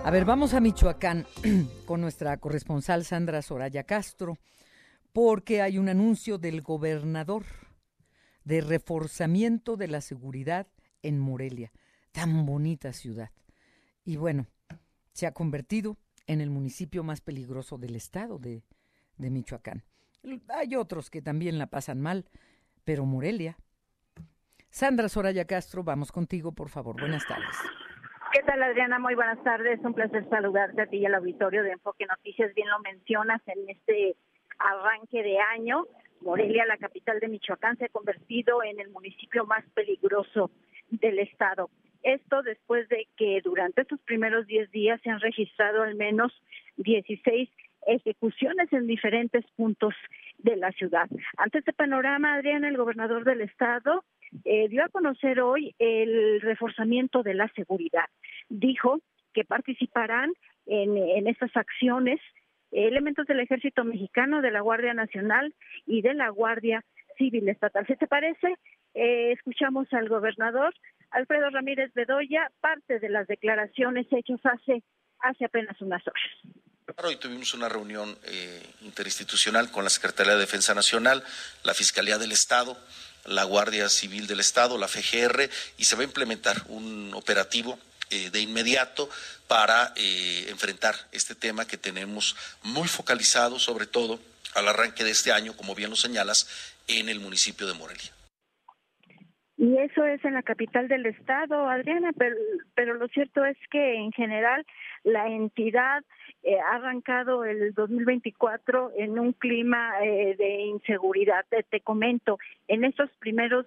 A 0.06 0.12
ver, 0.12 0.26
vamos 0.26 0.54
a 0.54 0.60
Michoacán 0.60 1.26
con 1.86 2.02
nuestra 2.02 2.36
corresponsal 2.36 3.06
Sandra 3.06 3.42
Soraya 3.42 3.84
Castro, 3.84 4.38
porque 5.13 5.62
hay 5.62 5.78
un 5.78 5.88
anuncio 5.88 6.38
del 6.38 6.62
gobernador 6.62 7.46
de 8.44 8.60
reforzamiento 8.60 9.78
de 9.78 9.88
la 9.88 10.02
seguridad 10.02 10.68
en 11.04 11.20
Morelia, 11.20 11.72
tan 12.12 12.46
bonita 12.46 12.92
ciudad. 12.92 13.32
Y 14.04 14.18
bueno, 14.18 14.48
se 15.13 15.26
ha 15.26 15.32
convertido 15.32 15.98
en 16.28 16.42
el 16.42 16.50
municipio 16.50 17.02
más 17.06 17.22
peligroso 17.22 17.78
del 17.78 17.96
estado 17.96 18.39
de, 18.39 18.66
de 19.18 19.30
Michoacán. 19.30 19.86
Hay 20.50 20.76
otros 20.76 21.10
que 21.10 21.22
también 21.22 21.58
la 21.58 21.68
pasan 21.68 22.02
mal, 22.02 22.26
pero 22.84 23.06
Morelia. 23.06 23.58
Sandra 24.70 25.08
Soraya 25.08 25.46
Castro, 25.46 25.82
vamos 25.86 26.12
contigo, 26.12 26.52
por 26.52 26.68
favor. 26.68 27.00
Buenas 27.00 27.26
tardes. 27.26 27.56
¿Qué 28.34 28.41
tal, 28.41 28.63
Adriana? 28.63 28.98
Muy 28.98 29.13
buenas 29.13 29.43
tardes. 29.43 29.80
Un 29.84 29.93
placer 29.93 30.28
saludarte 30.28 30.82
a 30.82 30.88
ti 30.88 30.98
y 30.98 31.06
al 31.06 31.13
auditorio 31.13 31.62
de 31.62 31.74
Enfoque 31.74 32.08
Noticias. 32.08 32.52
Bien 32.56 32.67
lo 32.67 32.80
mencionas 32.80 33.39
en 33.46 33.69
este 33.69 34.15
arranque 34.58 35.22
de 35.22 35.38
año. 35.38 35.86
Morelia, 36.22 36.65
la 36.65 36.78
capital 36.78 37.19
de 37.19 37.28
Michoacán, 37.28 37.78
se 37.78 37.86
ha 37.86 37.89
convertido 37.89 38.63
en 38.63 38.80
el 38.80 38.89
municipio 38.89 39.46
más 39.46 39.63
peligroso 39.76 40.50
del 40.89 41.19
estado. 41.19 41.69
Esto 42.02 42.41
después 42.41 42.89
de 42.89 43.08
que 43.17 43.39
durante 43.43 43.84
estos 43.84 44.00
primeros 44.02 44.48
10 44.48 44.72
días 44.72 45.00
se 45.04 45.12
han 45.12 45.19
registrado 45.19 45.84
al 45.84 45.93
menos 45.93 46.34
16 46.78 47.52
ejecuciones 47.86 48.74
en 48.74 48.88
diferentes 48.88 49.46
puntos 49.56 49.93
de 50.39 50.56
la 50.56 50.72
ciudad. 50.72 51.08
Ante 51.38 51.60
este 51.60 51.74
panorama, 51.74 52.34
Adriana, 52.34 52.67
el 52.67 52.78
gobernador 52.78 53.26
del 53.26 53.41
estado, 53.41 54.04
eh, 54.46 54.67
dio 54.67 54.84
a 54.84 54.89
conocer 54.89 55.39
hoy 55.41 55.76
el 55.80 56.41
reforzamiento 56.41 57.24
de 57.24 57.36
la 57.36 57.48
seguridad. 57.50 58.06
Dijo 58.49 58.99
que 59.34 59.43
participarán 59.43 60.34
en, 60.65 60.97
en 60.97 61.27
estas 61.27 61.56
acciones 61.56 62.19
elementos 62.71 63.25
del 63.27 63.39
ejército 63.39 63.84
mexicano, 63.84 64.41
de 64.41 64.51
la 64.51 64.62
Guardia 64.62 64.93
Nacional 64.93 65.53
y 65.86 66.01
de 66.01 66.13
la 66.13 66.29
Guardia 66.29 66.84
Civil 67.17 67.47
Estatal. 67.49 67.86
¿Se 67.88 67.95
te 67.95 68.08
parece? 68.08 68.56
Eh, 68.93 69.32
escuchamos 69.32 69.91
al 69.93 70.10
gobernador 70.10 70.73
Alfredo 71.12 71.49
Ramírez 71.49 71.93
Bedoya, 71.93 72.51
parte 72.60 72.99
de 72.99 73.10
las 73.10 73.27
declaraciones 73.27 74.08
hechas 74.12 74.39
hace, 74.43 74.84
hace 75.19 75.45
apenas 75.45 75.79
unas 75.82 76.01
horas. 76.08 76.23
Hoy 77.03 77.15
tuvimos 77.17 77.53
una 77.53 77.69
reunión 77.69 78.17
eh, 78.25 78.62
interinstitucional 78.82 79.71
con 79.71 79.84
la 79.84 79.89
Secretaría 79.89 80.34
de 80.34 80.39
Defensa 80.39 80.73
Nacional, 80.73 81.23
la 81.63 81.73
Fiscalía 81.73 82.17
del 82.17 82.32
Estado, 82.32 82.77
la 83.25 83.45
Guardia 83.45 83.88
Civil 83.89 84.27
del 84.27 84.41
Estado, 84.41 84.77
la 84.77 84.88
FGR, 84.88 85.49
y 85.77 85.86
se 85.86 85.95
va 85.95 86.01
a 86.01 86.06
implementar 86.06 86.58
un 86.67 87.13
operativo 87.13 87.79
eh, 88.13 88.30
de 88.30 88.41
inmediato 88.41 89.10
para 89.47 89.91
eh, 89.95 90.45
enfrentar 90.49 90.93
este 91.12 91.34
tema 91.34 91.65
que 91.65 91.78
tenemos 91.78 92.36
muy 92.62 92.88
focalizado, 92.88 93.58
sobre 93.58 93.88
todo 93.88 94.19
al 94.54 94.67
arranque 94.67 95.04
de 95.04 95.12
este 95.12 95.32
año, 95.32 95.58
como 95.58 95.73
bien 95.73 95.89
lo 95.89 95.95
señalas, 95.95 96.47
en 96.88 97.10
el 97.10 97.19
municipio 97.19 97.65
de 97.65 97.73
Morelia. 97.73 98.12
Y 99.58 99.78
eso 99.78 100.04
es 100.06 100.23
en 100.26 100.34
la 100.34 100.43
capital 100.43 100.88
del 100.88 101.06
estado, 101.06 101.69
Adriana, 101.69 102.12
pero, 102.17 102.36
pero 102.76 102.95
lo 102.95 103.08
cierto 103.08 103.45
es 103.45 103.58
que 103.71 103.95
en 103.95 104.12
general 104.12 104.65
la 105.04 105.28
entidad 105.28 106.04
eh, 106.43 106.60
ha 106.60 106.76
arrancado 106.76 107.45
el 107.45 107.73
2024 107.73 108.91
en 108.97 109.17
un 109.17 109.32
clima 109.32 109.93
eh, 110.04 110.36
de 110.38 110.62
inseguridad. 110.63 111.45
Te, 111.69 111.80
comento, 111.80 112.38
en 112.67 112.84
estos 112.84 113.10
primeros 113.19 113.65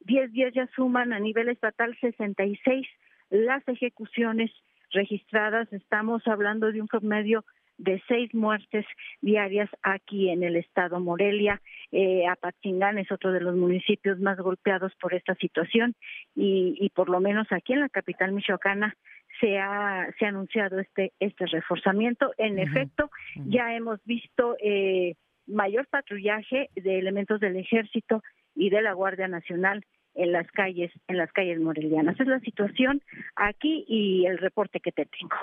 10 0.00 0.24
eh, 0.24 0.28
días 0.32 0.52
ya 0.54 0.68
suman 0.76 1.12
a 1.14 1.18
nivel 1.18 1.48
estatal 1.48 1.96
66 2.00 2.86
las 3.30 3.66
ejecuciones 3.68 4.50
registradas. 4.90 5.72
Estamos 5.72 6.26
hablando 6.26 6.72
de 6.72 6.80
un 6.80 6.88
promedio 6.88 7.44
de 7.78 8.02
seis 8.08 8.34
muertes 8.34 8.84
diarias 9.20 9.70
aquí 9.82 10.30
en 10.30 10.42
el 10.42 10.56
estado 10.56 10.98
Morelia. 10.98 11.62
Eh, 11.92 12.26
Apatzingán 12.26 12.98
es 12.98 13.10
otro 13.12 13.32
de 13.32 13.40
los 13.40 13.54
municipios 13.54 14.18
más 14.18 14.36
golpeados 14.38 14.92
por 15.00 15.14
esta 15.14 15.34
situación 15.36 15.94
y, 16.34 16.76
y 16.80 16.90
por 16.90 17.08
lo 17.08 17.20
menos 17.20 17.46
aquí 17.50 17.72
en 17.72 17.80
la 17.80 17.88
capital 17.88 18.32
michoacana 18.32 18.96
se 19.40 19.58
ha, 19.58 20.08
se 20.18 20.26
ha 20.26 20.28
anunciado 20.28 20.80
este, 20.80 21.12
este 21.20 21.46
reforzamiento. 21.46 22.32
En 22.36 22.58
efecto, 22.58 23.10
ya 23.46 23.74
hemos 23.76 24.04
visto 24.04 24.56
eh, 24.60 25.14
mayor 25.46 25.86
patrullaje 25.86 26.70
de 26.74 26.98
elementos 26.98 27.38
del 27.38 27.56
ejército 27.56 28.22
y 28.56 28.70
de 28.70 28.82
la 28.82 28.92
Guardia 28.92 29.28
Nacional 29.28 29.84
en 30.18 30.32
las 30.32 30.50
calles, 30.50 30.90
en 31.06 31.16
las 31.16 31.32
calles 31.32 31.60
morelianas. 31.60 32.18
Es 32.20 32.26
la 32.26 32.40
situación 32.40 33.02
aquí 33.36 33.84
y 33.88 34.26
el 34.26 34.36
reporte 34.38 34.80
que 34.80 34.92
te 34.92 35.06
tengo. 35.06 35.36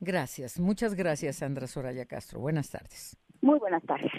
Gracias, 0.00 0.58
muchas 0.60 0.94
gracias 0.94 1.36
Sandra 1.36 1.66
Soraya 1.66 2.06
Castro. 2.06 2.40
Buenas 2.40 2.70
tardes. 2.70 3.18
Muy 3.40 3.58
buenas 3.58 3.82
tardes. 3.82 4.12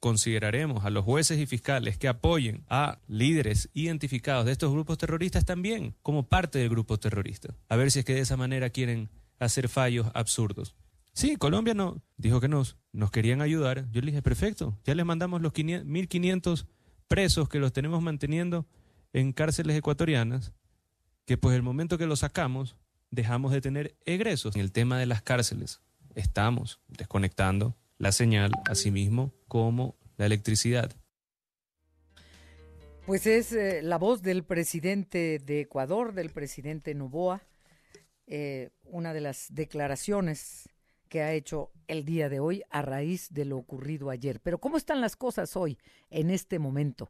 Consideraremos 0.00 0.86
a 0.86 0.90
los 0.90 1.04
jueces 1.04 1.38
y 1.38 1.46
fiscales 1.46 1.98
que 1.98 2.08
apoyen 2.08 2.64
a 2.70 2.98
líderes 3.06 3.68
identificados 3.74 4.46
de 4.46 4.52
estos 4.52 4.72
grupos 4.72 4.96
terroristas 4.96 5.44
también 5.44 5.94
como 6.02 6.26
parte 6.26 6.58
del 6.58 6.70
grupo 6.70 6.98
terrorista. 6.98 7.54
A 7.68 7.76
ver 7.76 7.90
si 7.90 7.98
es 7.98 8.04
que 8.06 8.14
de 8.14 8.20
esa 8.20 8.38
manera 8.38 8.70
quieren 8.70 9.10
hacer 9.38 9.68
fallos 9.68 10.10
absurdos. 10.14 10.74
Sí, 11.12 11.36
Colombia 11.36 11.74
no, 11.74 12.00
dijo 12.16 12.40
que 12.40 12.48
nos, 12.48 12.78
nos 12.92 13.10
querían 13.10 13.42
ayudar. 13.42 13.90
Yo 13.90 14.00
le 14.00 14.06
dije, 14.06 14.22
perfecto, 14.22 14.78
ya 14.84 14.94
les 14.94 15.04
mandamos 15.04 15.42
los 15.42 15.52
1.500 15.52 16.66
presos 17.10 17.48
que 17.48 17.58
los 17.58 17.72
tenemos 17.72 18.00
manteniendo 18.00 18.66
en 19.12 19.32
cárceles 19.32 19.76
ecuatorianas, 19.76 20.52
que 21.26 21.36
pues 21.36 21.56
el 21.56 21.62
momento 21.62 21.98
que 21.98 22.06
los 22.06 22.20
sacamos, 22.20 22.76
dejamos 23.10 23.50
de 23.50 23.60
tener 23.60 23.96
egresos. 24.04 24.54
En 24.54 24.62
el 24.62 24.70
tema 24.70 24.96
de 24.96 25.06
las 25.06 25.20
cárceles, 25.20 25.80
estamos 26.14 26.78
desconectando 26.86 27.76
la 27.98 28.12
señal, 28.12 28.52
así 28.66 28.92
mismo 28.92 29.34
como 29.48 29.96
la 30.18 30.26
electricidad. 30.26 30.92
Pues 33.06 33.26
es 33.26 33.52
eh, 33.54 33.82
la 33.82 33.98
voz 33.98 34.22
del 34.22 34.44
presidente 34.44 35.40
de 35.40 35.62
Ecuador, 35.62 36.14
del 36.14 36.30
presidente 36.30 36.94
Novoa, 36.94 37.42
eh, 38.28 38.70
una 38.84 39.12
de 39.12 39.20
las 39.20 39.48
declaraciones 39.52 40.68
que 41.10 41.22
ha 41.22 41.34
hecho 41.34 41.72
el 41.88 42.06
día 42.06 42.30
de 42.30 42.40
hoy 42.40 42.62
a 42.70 42.80
raíz 42.80 43.28
de 43.34 43.44
lo 43.44 43.58
ocurrido 43.58 44.08
ayer. 44.08 44.40
Pero 44.40 44.58
¿cómo 44.58 44.78
están 44.78 45.02
las 45.02 45.16
cosas 45.16 45.56
hoy, 45.56 45.76
en 46.08 46.30
este 46.30 46.58
momento? 46.58 47.08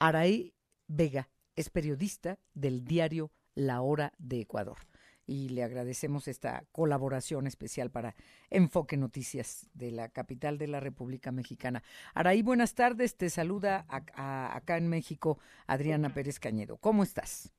Araí 0.00 0.54
Vega 0.88 1.28
es 1.54 1.70
periodista 1.70 2.38
del 2.54 2.84
diario 2.84 3.30
La 3.54 3.82
Hora 3.82 4.14
de 4.18 4.40
Ecuador 4.40 4.78
y 5.26 5.50
le 5.50 5.62
agradecemos 5.62 6.28
esta 6.28 6.64
colaboración 6.72 7.46
especial 7.46 7.90
para 7.90 8.16
Enfoque 8.50 8.96
Noticias 8.96 9.68
de 9.74 9.92
la 9.92 10.08
capital 10.08 10.56
de 10.56 10.66
la 10.66 10.80
República 10.80 11.30
Mexicana. 11.30 11.82
Araí, 12.14 12.42
buenas 12.42 12.74
tardes. 12.74 13.16
Te 13.16 13.28
saluda 13.30 13.84
acá 13.88 14.78
en 14.78 14.88
México 14.88 15.38
Adriana 15.66 16.12
Pérez 16.12 16.40
Cañedo. 16.40 16.78
¿Cómo 16.78 17.02
estás? 17.02 17.52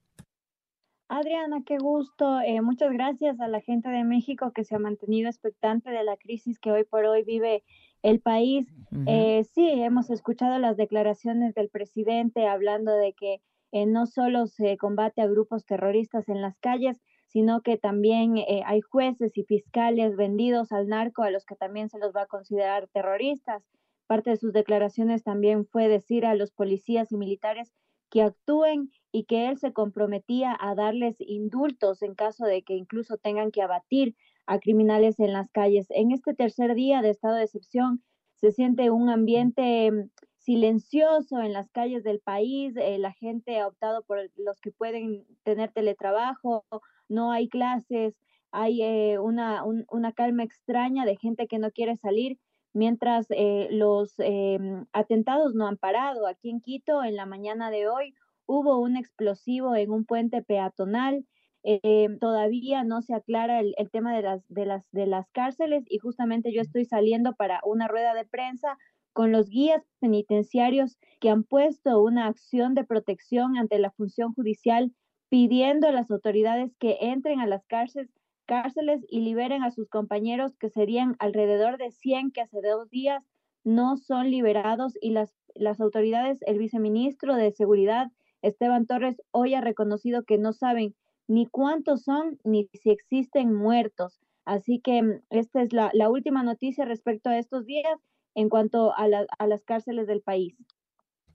Adriana, 1.16 1.62
qué 1.64 1.78
gusto. 1.78 2.42
Eh, 2.42 2.60
muchas 2.62 2.92
gracias 2.92 3.40
a 3.40 3.48
la 3.48 3.62
gente 3.62 3.88
de 3.90 4.04
México 4.04 4.52
que 4.52 4.64
se 4.64 4.74
ha 4.74 4.80
mantenido 4.80 5.30
expectante 5.30 5.92
de 5.92 6.04
la 6.04 6.18
crisis 6.18 6.58
que 6.60 6.72
hoy 6.72 6.86
por 6.86 7.06
hoy 7.06 7.22
vive 7.24 7.64
el 8.02 8.20
país. 8.20 8.68
Eh, 9.06 9.44
sí, 9.54 9.70
hemos 9.70 10.10
escuchado 10.10 10.58
las 10.58 10.76
declaraciones 10.76 11.54
del 11.54 11.70
presidente 11.70 12.48
hablando 12.48 12.96
de 12.96 13.14
que 13.14 13.42
eh, 13.72 13.86
no 13.86 14.08
solo 14.08 14.48
se 14.48 14.76
combate 14.78 15.22
a 15.22 15.28
grupos 15.28 15.68
terroristas 15.68 16.28
en 16.30 16.42
las 16.42 16.58
calles, 16.58 17.00
sino 17.28 17.62
que 17.62 17.78
también 17.78 18.38
hay 18.66 18.82
jueces 18.82 19.38
y 19.38 19.44
fiscales 19.44 20.16
vendidos 20.16 20.72
al 20.72 20.88
narco 20.88 21.22
a 21.22 21.30
los 21.30 21.46
que 21.46 21.56
también 21.56 21.90
se 21.90 22.00
los 22.00 22.12
va 22.16 22.24
a 22.24 22.28
considerar 22.28 22.88
terroristas. 22.88 23.64
Parte 24.08 24.32
de 24.32 24.38
sus 24.38 24.52
declaraciones 24.52 25.24
también 25.24 25.68
fue 25.68 25.88
decir 25.90 26.26
a 26.26 26.34
los 26.34 26.52
policías 26.52 27.12
y 27.12 27.18
militares 27.18 27.72
que 28.10 28.24
actúen 28.24 28.90
y 29.14 29.26
que 29.26 29.48
él 29.48 29.60
se 29.60 29.72
comprometía 29.72 30.58
a 30.60 30.74
darles 30.74 31.16
indultos 31.20 32.02
en 32.02 32.16
caso 32.16 32.46
de 32.46 32.64
que 32.64 32.74
incluso 32.74 33.18
tengan 33.18 33.52
que 33.52 33.62
abatir 33.62 34.16
a 34.48 34.60
criminales 34.60 35.20
en 35.20 35.32
las 35.32 35.52
calles. 35.52 35.86
En 35.92 36.12
este 36.12 36.34
tercer 36.34 36.74
día 36.74 37.02
de 37.02 37.12
estado 37.12 37.36
de 37.36 37.44
excepción 37.44 38.04
se 38.34 38.52
siente 38.52 38.90
un 38.90 39.10
ambiente 39.10 39.92
mm, 39.92 40.10
silencioso 40.40 41.40
en 41.40 41.54
las 41.54 41.70
calles 41.70 42.04
del 42.04 42.20
país, 42.20 42.76
eh, 42.76 42.98
la 42.98 43.14
gente 43.14 43.60
ha 43.60 43.68
optado 43.68 44.04
por 44.04 44.18
los 44.36 44.60
que 44.60 44.72
pueden 44.72 45.26
tener 45.44 45.72
teletrabajo, 45.72 46.66
no 47.08 47.32
hay 47.32 47.48
clases, 47.48 48.16
hay 48.52 48.82
eh, 48.82 49.20
una, 49.20 49.64
una 49.64 50.12
calma 50.14 50.44
extraña 50.44 51.06
de 51.06 51.18
gente 51.18 51.48
que 51.48 51.60
no 51.60 51.70
quiere 51.70 51.96
salir 51.96 52.40
mientras 52.74 53.28
eh, 53.30 53.68
los 53.72 54.16
em, 54.18 54.86
atentados 54.92 55.54
no 55.54 55.68
han 55.68 55.78
parado. 55.78 56.28
Aquí 56.28 56.50
en 56.50 56.62
Quito, 56.62 57.04
en 57.04 57.16
la 57.16 57.26
mañana 57.26 57.70
de 57.70 57.88
hoy, 57.88 58.16
hubo 58.46 58.80
un 58.80 58.98
explosivo 58.98 59.76
en 59.76 59.92
un 59.92 60.06
puente 60.06 60.42
peatonal. 60.42 61.26
Em, 61.64 62.20
todavía 62.20 62.84
no 62.84 63.02
se 63.02 63.14
aclara 63.14 63.62
el, 63.62 63.76
tema 63.92 64.14
de 64.14 64.22
las, 64.22 64.46
de, 64.50 64.66
las, 64.66 64.84
de 64.92 65.08
las 65.08 65.30
cárceles 65.32 65.86
y 65.88 65.98
justamente 65.98 66.52
yo 66.54 66.62
estoy 66.62 66.84
saliendo 66.86 67.36
para 67.36 67.62
una 67.64 67.88
rueda 67.88 68.14
de 68.14 68.26
prensa 68.26 68.78
con 69.14 69.32
los 69.32 69.50
guías 69.50 69.82
penitenciarios 70.00 70.98
que 71.22 71.30
han 71.30 71.44
puesto 71.44 72.02
una 72.02 72.28
acción 72.28 72.74
de 72.74 72.84
protección 72.84 73.58
ante 73.58 73.80
la 73.80 73.92
función 73.92 74.34
judicial 74.34 74.92
pidiendo 75.30 75.88
a 75.88 75.94
las 75.94 76.12
autoridades 76.12 76.76
que 76.80 76.98
entren 77.00 77.40
a 77.40 77.48
las 77.48 77.66
cárceles 77.66 78.10
cárceles 78.46 79.06
y 79.08 79.22
liberen 79.22 79.64
a 79.64 79.72
sus 79.72 79.88
compañeros, 79.88 80.58
que 80.58 80.70
serían 80.70 81.16
alrededor 81.20 81.78
de 81.78 81.92
100 81.92 82.32
que 82.32 82.42
hace 82.42 82.60
dos 82.62 82.90
días 82.90 83.24
no 83.64 83.96
son 83.96 84.30
liberados 84.30 84.98
y 85.00 85.12
las 85.12 85.34
las 85.56 85.80
autoridades, 85.80 86.40
el 86.46 86.58
viceministro 86.58 87.36
de 87.36 87.52
Seguridad, 87.52 88.12
Esteban 88.44 88.86
Torres, 88.86 89.16
hoy 89.32 89.56
ha 89.56 89.62
reconocido 89.62 90.24
que 90.24 90.38
no 90.38 90.54
saben 90.54 90.96
ni 91.28 91.48
cuántos 91.48 92.04
son 92.04 92.40
ni 92.44 92.70
si 92.74 92.92
existen 92.92 93.54
muertos. 93.54 94.20
Así 94.46 94.80
que 94.80 95.02
mm, 95.02 95.22
esta 95.32 95.64
es 95.64 95.74
la, 95.74 95.92
última 96.10 96.44
noticia 96.44 96.86
respecto 96.86 97.30
a 97.30 97.40
estos 97.40 97.66
días 97.66 98.00
en 98.36 98.50
cuanto 98.50 98.94
a, 98.94 99.08
a 99.40 99.48
las 99.48 99.64
cárceles 99.64 100.06
del 100.08 100.22
país. 100.22 100.56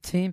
Sí, 0.03 0.33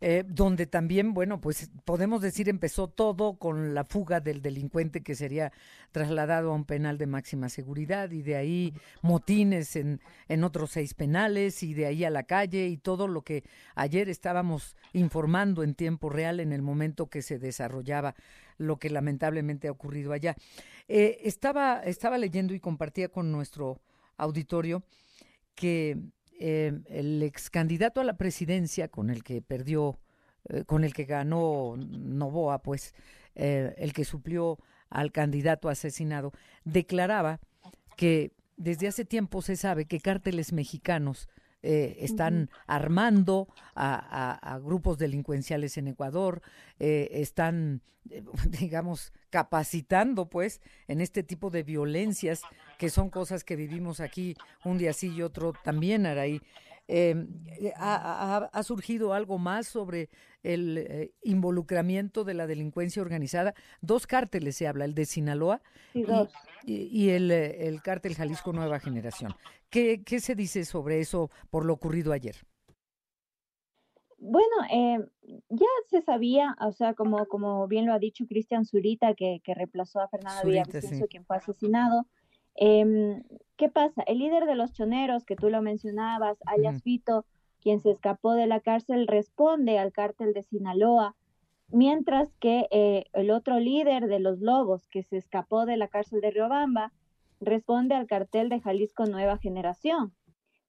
eh, 0.00 0.24
donde 0.26 0.66
también, 0.66 1.12
bueno, 1.12 1.40
pues 1.40 1.70
podemos 1.84 2.22
decir 2.22 2.48
empezó 2.48 2.88
todo 2.88 3.36
con 3.38 3.74
la 3.74 3.84
fuga 3.84 4.20
del 4.20 4.42
delincuente 4.42 5.02
que 5.02 5.16
sería 5.16 5.52
trasladado 5.90 6.52
a 6.52 6.54
un 6.54 6.64
penal 6.64 6.98
de 6.98 7.06
máxima 7.06 7.48
seguridad 7.48 8.10
y 8.12 8.22
de 8.22 8.36
ahí 8.36 8.74
motines 9.02 9.74
en, 9.74 10.00
en 10.28 10.44
otros 10.44 10.70
seis 10.70 10.94
penales 10.94 11.62
y 11.62 11.74
de 11.74 11.86
ahí 11.86 12.04
a 12.04 12.10
la 12.10 12.22
calle 12.22 12.68
y 12.68 12.76
todo 12.76 13.08
lo 13.08 13.22
que 13.22 13.42
ayer 13.74 14.08
estábamos 14.08 14.76
informando 14.92 15.64
en 15.64 15.74
tiempo 15.74 16.10
real 16.10 16.38
en 16.38 16.52
el 16.52 16.62
momento 16.62 17.08
que 17.08 17.22
se 17.22 17.38
desarrollaba 17.38 18.14
lo 18.56 18.78
que 18.78 18.90
lamentablemente 18.90 19.68
ha 19.68 19.72
ocurrido 19.72 20.12
allá. 20.12 20.36
Eh, 20.86 21.20
estaba, 21.24 21.80
estaba 21.80 22.18
leyendo 22.18 22.54
y 22.54 22.60
compartía 22.60 23.08
con 23.08 23.32
nuestro 23.32 23.80
auditorio 24.16 24.82
que 25.54 25.98
eh, 26.38 26.72
el 26.86 27.22
ex 27.22 27.50
candidato 27.50 28.00
a 28.00 28.04
la 28.04 28.16
presidencia 28.16 28.88
con 28.88 29.10
el 29.10 29.24
que 29.24 29.42
perdió, 29.42 29.98
eh, 30.48 30.64
con 30.64 30.84
el 30.84 30.94
que 30.94 31.04
ganó 31.04 31.76
Novoa, 31.76 32.62
pues 32.62 32.94
eh, 33.34 33.74
el 33.78 33.92
que 33.92 34.04
suplió 34.04 34.58
al 34.88 35.12
candidato 35.12 35.68
asesinado, 35.68 36.32
declaraba 36.64 37.40
que 37.96 38.32
desde 38.56 38.88
hace 38.88 39.04
tiempo 39.04 39.42
se 39.42 39.56
sabe 39.56 39.86
que 39.86 40.00
cárteles 40.00 40.52
mexicanos 40.52 41.28
eh, 41.62 41.96
están 42.00 42.50
armando 42.66 43.48
a, 43.74 44.60
grupos 44.62 44.98
delincuenciales 44.98 45.76
en 45.76 45.88
Ecuador, 45.88 46.42
eh, 46.78 47.08
están, 47.12 47.82
eh, 48.10 48.22
digamos, 48.60 49.12
capacitando, 49.30 50.28
pues, 50.28 50.60
en 50.86 51.00
este 51.00 51.22
tipo 51.22 51.50
de 51.50 51.62
violencias, 51.62 52.42
que 52.78 52.90
son 52.90 53.10
cosas 53.10 53.44
que 53.44 53.56
vivimos 53.56 54.00
aquí 54.00 54.36
un 54.64 54.78
día 54.78 54.92
sí 54.92 55.08
y 55.08 55.22
otro 55.22 55.52
también, 55.64 56.06
Araí. 56.06 56.40
Em, 56.90 57.28
eh, 57.60 57.74
ha, 57.76 58.62
surgido 58.62 59.12
algo 59.12 59.36
más 59.36 59.68
sobre 59.68 60.08
el 60.42 60.78
eh, 60.78 61.12
involucramiento 61.22 62.24
de 62.24 62.32
la 62.32 62.46
delincuencia 62.46 63.02
organizada. 63.02 63.54
Dos 63.82 64.06
cárteles 64.06 64.56
se 64.56 64.66
habla, 64.66 64.86
el 64.86 64.94
de 64.94 65.04
Sinaloa 65.04 65.60
y, 65.92 66.06
el, 66.66 67.30
eh, 67.30 67.68
el, 67.68 67.82
cártel 67.82 68.14
Jalisco 68.14 68.52
Nueva 68.52 68.80
Generación. 68.80 69.34
¿Qué, 69.70 70.02
¿Qué, 70.04 70.20
se 70.20 70.34
dice 70.34 70.64
sobre 70.64 71.00
eso 71.00 71.30
por 71.50 71.64
lo 71.64 71.74
ocurrido 71.74 72.12
ayer? 72.12 72.36
Bueno, 74.18 74.56
eh, 74.72 74.98
ya 75.48 75.66
se 75.88 76.02
sabía, 76.02 76.56
o 76.60 76.72
sea, 76.72 76.94
como, 76.94 77.26
como 77.26 77.68
bien 77.68 77.86
lo 77.86 77.92
ha 77.92 77.98
dicho 77.98 78.26
Cristian 78.26 78.64
Zurita, 78.64 79.14
que, 79.14 79.40
que 79.44 79.54
reemplazó 79.54 80.00
a 80.00 80.08
Fernanda 80.08 80.42
Villavicencio, 80.42 81.06
quien 81.06 81.24
fue 81.24 81.36
asesinado, 81.36 82.06
Em, 82.60 83.22
¿Qué 83.56 83.68
pasa? 83.68 84.02
El 84.02 84.18
líder 84.18 84.44
de 84.44 84.56
los 84.56 84.72
choneros, 84.72 85.24
que 85.24 85.36
tú 85.36 85.48
lo 85.48 85.62
mencionabas, 85.62 86.38
alias 86.44 86.82
Fito, 86.82 87.24
quien 87.60 87.80
se 87.80 87.92
escapó 87.92 88.34
de 88.34 88.48
la 88.48 88.60
cárcel, 88.60 89.06
responde 89.06 89.78
al 89.78 89.92
cártel 89.92 90.32
de 90.32 90.42
Sinaloa, 90.42 91.14
mientras 91.68 92.34
que 92.40 92.66
eh, 92.70 93.04
el 93.12 93.30
otro 93.30 93.58
líder 93.58 94.06
de 94.08 94.18
los 94.18 94.40
lobos, 94.40 94.86
que 94.88 95.02
se 95.02 95.16
escapó 95.16 95.66
de 95.66 95.76
la 95.76 95.88
cárcel 95.88 96.20
de 96.20 96.30
Riobamba, 96.30 96.92
responde 97.40 97.94
al 97.94 98.06
cartel 98.06 98.48
de 98.48 98.60
Jalisco 98.60 99.06
Nueva 99.06 99.38
Generación. 99.38 100.14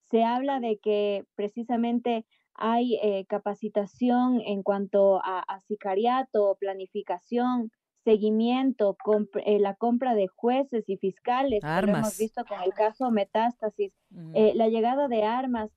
Se 0.10 0.24
habla 0.24 0.60
de 0.60 0.78
que 0.78 1.26
precisamente 1.36 2.26
hay 2.54 3.00
eh, 3.02 3.26
capacitación 3.28 4.42
en 4.46 4.64
cuanto 4.64 5.22
a, 5.24 5.40
a 5.40 5.62
sicariato, 5.62 6.58
planificación, 6.60 7.72
seguimiento, 8.04 8.98
eh, 9.46 9.60
la 9.60 9.76
compra 9.76 10.16
de 10.16 10.28
jueces 10.28 10.88
y 10.88 10.98
fiscales, 10.98 11.62
lo 11.64 11.70
hemos 11.70 12.18
visto 12.18 12.44
con 12.46 12.62
el 12.64 12.74
caso 12.74 13.12
Metástasis, 13.12 13.94
eh, 14.34 14.54
la 14.56 14.68
llegada 14.68 15.08
de 15.08 15.24
armas, 15.24 15.70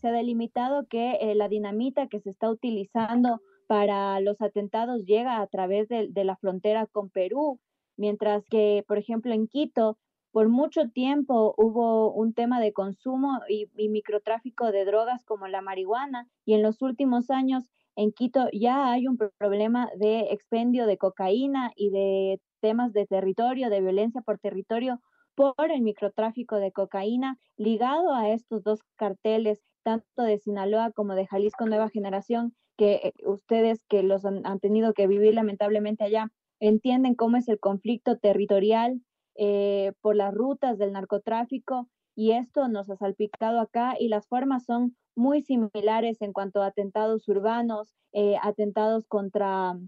se 0.00 0.08
ha 0.08 0.12
delimitado 0.12 0.86
que 0.86 1.12
eh, 1.20 1.34
la 1.34 1.48
dinamita 1.48 2.06
que 2.06 2.20
se 2.20 2.30
está 2.30 2.50
utilizando 2.50 3.40
para 3.70 4.18
los 4.18 4.42
atentados 4.42 5.04
llega 5.04 5.40
a 5.40 5.46
través 5.46 5.86
de, 5.86 6.24
la 6.24 6.34
frontera 6.34 6.88
con 6.88 7.08
Perú, 7.08 7.60
mientras 7.96 8.44
que, 8.46 8.82
por 8.88 8.98
ejemplo, 8.98 9.32
en 9.32 9.46
Quito, 9.46 9.96
por 10.32 10.48
mucho 10.48 10.88
tiempo 10.88 11.54
hubo 11.56 12.12
un 12.12 12.34
tema 12.34 12.58
de 12.58 12.72
consumo 12.72 13.38
y, 13.48 13.70
y 13.76 13.88
microtráfico 13.88 14.72
de 14.72 14.84
drogas 14.84 15.24
como 15.24 15.46
la 15.46 15.62
marihuana, 15.62 16.26
y 16.44 16.54
en 16.54 16.64
los 16.64 16.82
últimos 16.82 17.30
años 17.30 17.70
en 17.94 18.10
Quito 18.10 18.48
ya 18.52 18.90
hay 18.90 19.06
un 19.06 19.16
problema 19.38 19.88
de 19.96 20.32
expendio 20.32 20.86
de 20.86 20.98
cocaína 20.98 21.70
y 21.76 21.90
de 21.90 22.40
temas 22.60 22.92
de 22.92 23.06
territorio, 23.06 23.70
de 23.70 23.82
violencia 23.82 24.20
por 24.20 24.40
territorio 24.40 25.00
por 25.36 25.70
el 25.70 25.82
microtráfico 25.82 26.56
de 26.56 26.72
cocaína 26.72 27.38
ligado 27.56 28.14
a 28.14 28.30
estos 28.30 28.64
dos 28.64 28.80
carteles, 28.96 29.62
tanto 29.82 30.22
de 30.22 30.38
Sinaloa 30.38 30.92
como 30.92 31.14
de 31.14 31.26
Jalisco 31.26 31.66
Nueva 31.66 31.88
Generación, 31.88 32.54
que 32.76 32.94
eh, 32.94 33.12
ustedes 33.26 33.84
que 33.88 34.02
los 34.02 34.24
han, 34.24 34.60
tenido 34.60 34.94
que 34.94 35.06
vivir 35.06 35.34
lamentablemente 35.34 36.04
allá, 36.04 36.30
entienden 36.60 37.14
cómo 37.14 37.36
es 37.36 37.48
el 37.48 37.58
conflicto 37.58 38.18
territorial 38.18 39.02
eh, 39.36 39.92
por 40.00 40.16
las 40.16 40.34
rutas 40.34 40.78
del 40.78 40.92
narcotráfico 40.92 41.88
y 42.14 42.32
esto 42.32 42.68
nos 42.68 42.90
ha 42.90 42.96
salpicado 42.96 43.60
acá 43.60 43.94
y 43.98 44.08
las 44.08 44.26
formas 44.28 44.64
son 44.64 44.96
muy 45.16 45.42
similares 45.42 46.20
en 46.22 46.32
cuanto 46.32 46.62
a 46.62 46.66
atentados 46.66 47.28
urbanos, 47.28 47.94
eh, 48.12 48.36
atentados 48.42 49.06
contra, 49.06 49.78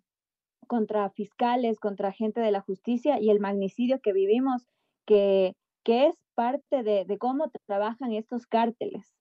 contra 0.66 1.10
fiscales, 1.10 1.78
contra 1.80 2.12
gente 2.12 2.40
de 2.40 2.50
la 2.50 2.60
justicia 2.60 3.20
y 3.20 3.30
el 3.30 3.40
magnicidio 3.40 4.00
que 4.00 4.12
vivimos, 4.12 4.66
que, 5.06 5.54
que 5.84 6.06
es 6.06 6.16
parte 6.34 6.82
de, 6.82 7.06
cómo 7.18 7.50
trabajan 7.66 8.12
estos 8.12 8.46
cárteles. 8.46 9.12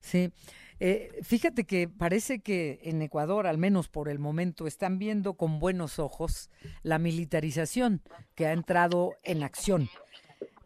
Sí, 0.00 0.32
eh, 0.80 1.10
fíjate 1.22 1.64
que 1.64 1.88
parece 1.88 2.40
que 2.40 2.80
en 2.84 3.02
Ecuador, 3.02 3.46
al 3.46 3.58
menos 3.58 3.88
por 3.88 4.08
el 4.08 4.18
momento, 4.18 4.66
están 4.66 4.98
viendo 4.98 5.34
con 5.34 5.58
buenos 5.58 5.98
ojos 5.98 6.50
la 6.82 6.98
militarización 6.98 8.02
que 8.34 8.46
ha 8.46 8.52
entrado 8.52 9.12
en 9.22 9.42
acción. 9.42 9.90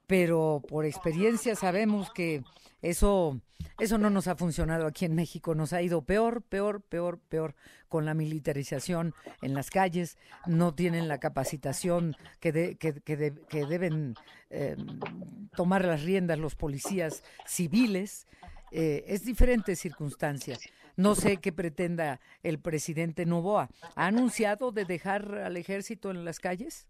Pero 0.07 0.63
por 0.69 0.85
experiencia 0.85 1.57
sabemos 1.57 2.13
que 2.13 2.45
eso, 2.85 3.41
eso 3.81 3.99
no 3.99 4.11
nos 4.11 4.29
ha 4.29 4.37
funcionado 4.37 4.87
aquí 4.87 5.05
en 5.07 5.15
México, 5.15 5.55
nos 5.55 5.73
ha 5.73 5.83
ido 5.83 6.03
peor, 6.03 6.43
peor, 6.43 6.83
peor, 6.83 7.19
peor 7.19 7.55
con 7.89 8.05
la 8.05 8.13
militarización 8.13 9.15
en 9.41 9.55
las 9.55 9.71
calles, 9.71 10.19
no 10.47 10.75
tienen 10.75 11.09
la 11.09 11.19
capacitación 11.19 12.17
que, 12.41 12.77
que, 12.79 13.01
que, 13.01 13.67
deben 13.67 14.15
eh, 14.51 14.77
tomar 15.57 15.85
las 15.85 16.03
riendas 16.03 16.39
los 16.39 16.55
policías 16.55 17.25
civiles. 17.47 18.27
Eh, 18.77 19.05
es 19.07 19.25
diferente 19.25 19.77
circunstancia. 19.77 20.59
No 20.97 21.15
sé 21.15 21.37
qué 21.37 21.53
pretenda 21.53 22.19
el 22.43 22.59
presidente 22.59 23.25
Novoa. 23.25 23.69
¿Ha 23.95 24.07
anunciado 24.07 24.73
de 24.73 24.85
dejar 24.85 25.37
al 25.37 25.57
ejército 25.57 26.11
en 26.11 26.25
las 26.25 26.41
calles? 26.41 26.89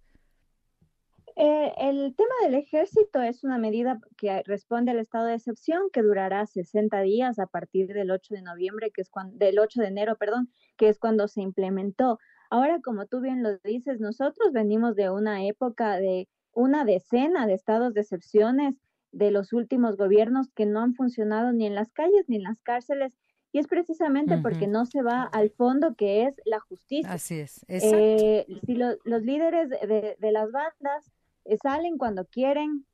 Eh, 1.36 1.74
el 1.76 2.14
tema 2.16 2.34
del 2.42 2.54
ejército 2.54 3.20
es 3.20 3.44
una 3.44 3.58
medida 3.58 4.00
que 4.16 4.42
responde 4.46 4.92
al 4.92 4.98
estado 4.98 5.26
de 5.26 5.34
excepción 5.34 5.90
que 5.92 6.00
durará 6.00 6.46
60 6.46 7.02
días 7.02 7.38
a 7.38 7.46
partir 7.46 7.88
del 7.88 8.10
8 8.10 8.34
de 8.34 8.42
noviembre, 8.42 8.90
que 8.90 9.02
es 9.02 9.10
cuando, 9.10 9.36
del 9.36 9.58
8 9.58 9.82
de 9.82 9.88
enero, 9.88 10.16
perdón, 10.16 10.48
que 10.78 10.88
es 10.88 10.98
cuando 10.98 11.28
se 11.28 11.42
implementó. 11.42 12.18
Ahora, 12.48 12.80
como 12.80 13.04
tú 13.04 13.20
bien 13.20 13.42
lo 13.42 13.58
dices, 13.58 14.00
nosotros 14.00 14.52
venimos 14.54 14.96
de 14.96 15.10
una 15.10 15.44
época 15.44 15.98
de 15.98 16.28
una 16.52 16.86
decena 16.86 17.46
de 17.46 17.52
estados 17.52 17.92
de 17.92 18.00
excepciones 18.00 18.74
de 19.14 19.30
los 19.30 19.52
últimos 19.52 19.96
gobiernos 19.96 20.50
que 20.54 20.66
no 20.66 20.80
han 20.80 20.94
funcionado 20.94 21.52
ni 21.52 21.66
en 21.66 21.74
las 21.74 21.92
calles 21.92 22.24
ni 22.28 22.36
en 22.36 22.42
las 22.42 22.60
cárceles 22.60 23.16
y 23.52 23.58
es 23.60 23.68
precisamente 23.68 24.38
porque 24.38 24.66
no 24.66 24.84
se 24.84 25.00
va 25.02 25.22
al 25.22 25.48
fondo 25.50 25.94
que 25.94 26.24
es 26.24 26.40
la 26.44 26.58
justicia. 26.58 27.12
Así 27.12 27.38
es. 27.38 27.64
Eh, 27.68 28.46
si 28.66 28.74
los 28.74 29.22
líderes 29.22 29.70
de, 29.70 30.16
de, 30.18 30.32
las 30.32 30.50
bandas 30.50 31.12
eh, 31.44 31.56
salen 31.62 31.96
cuando 31.96 32.24
quieren, 32.24 32.84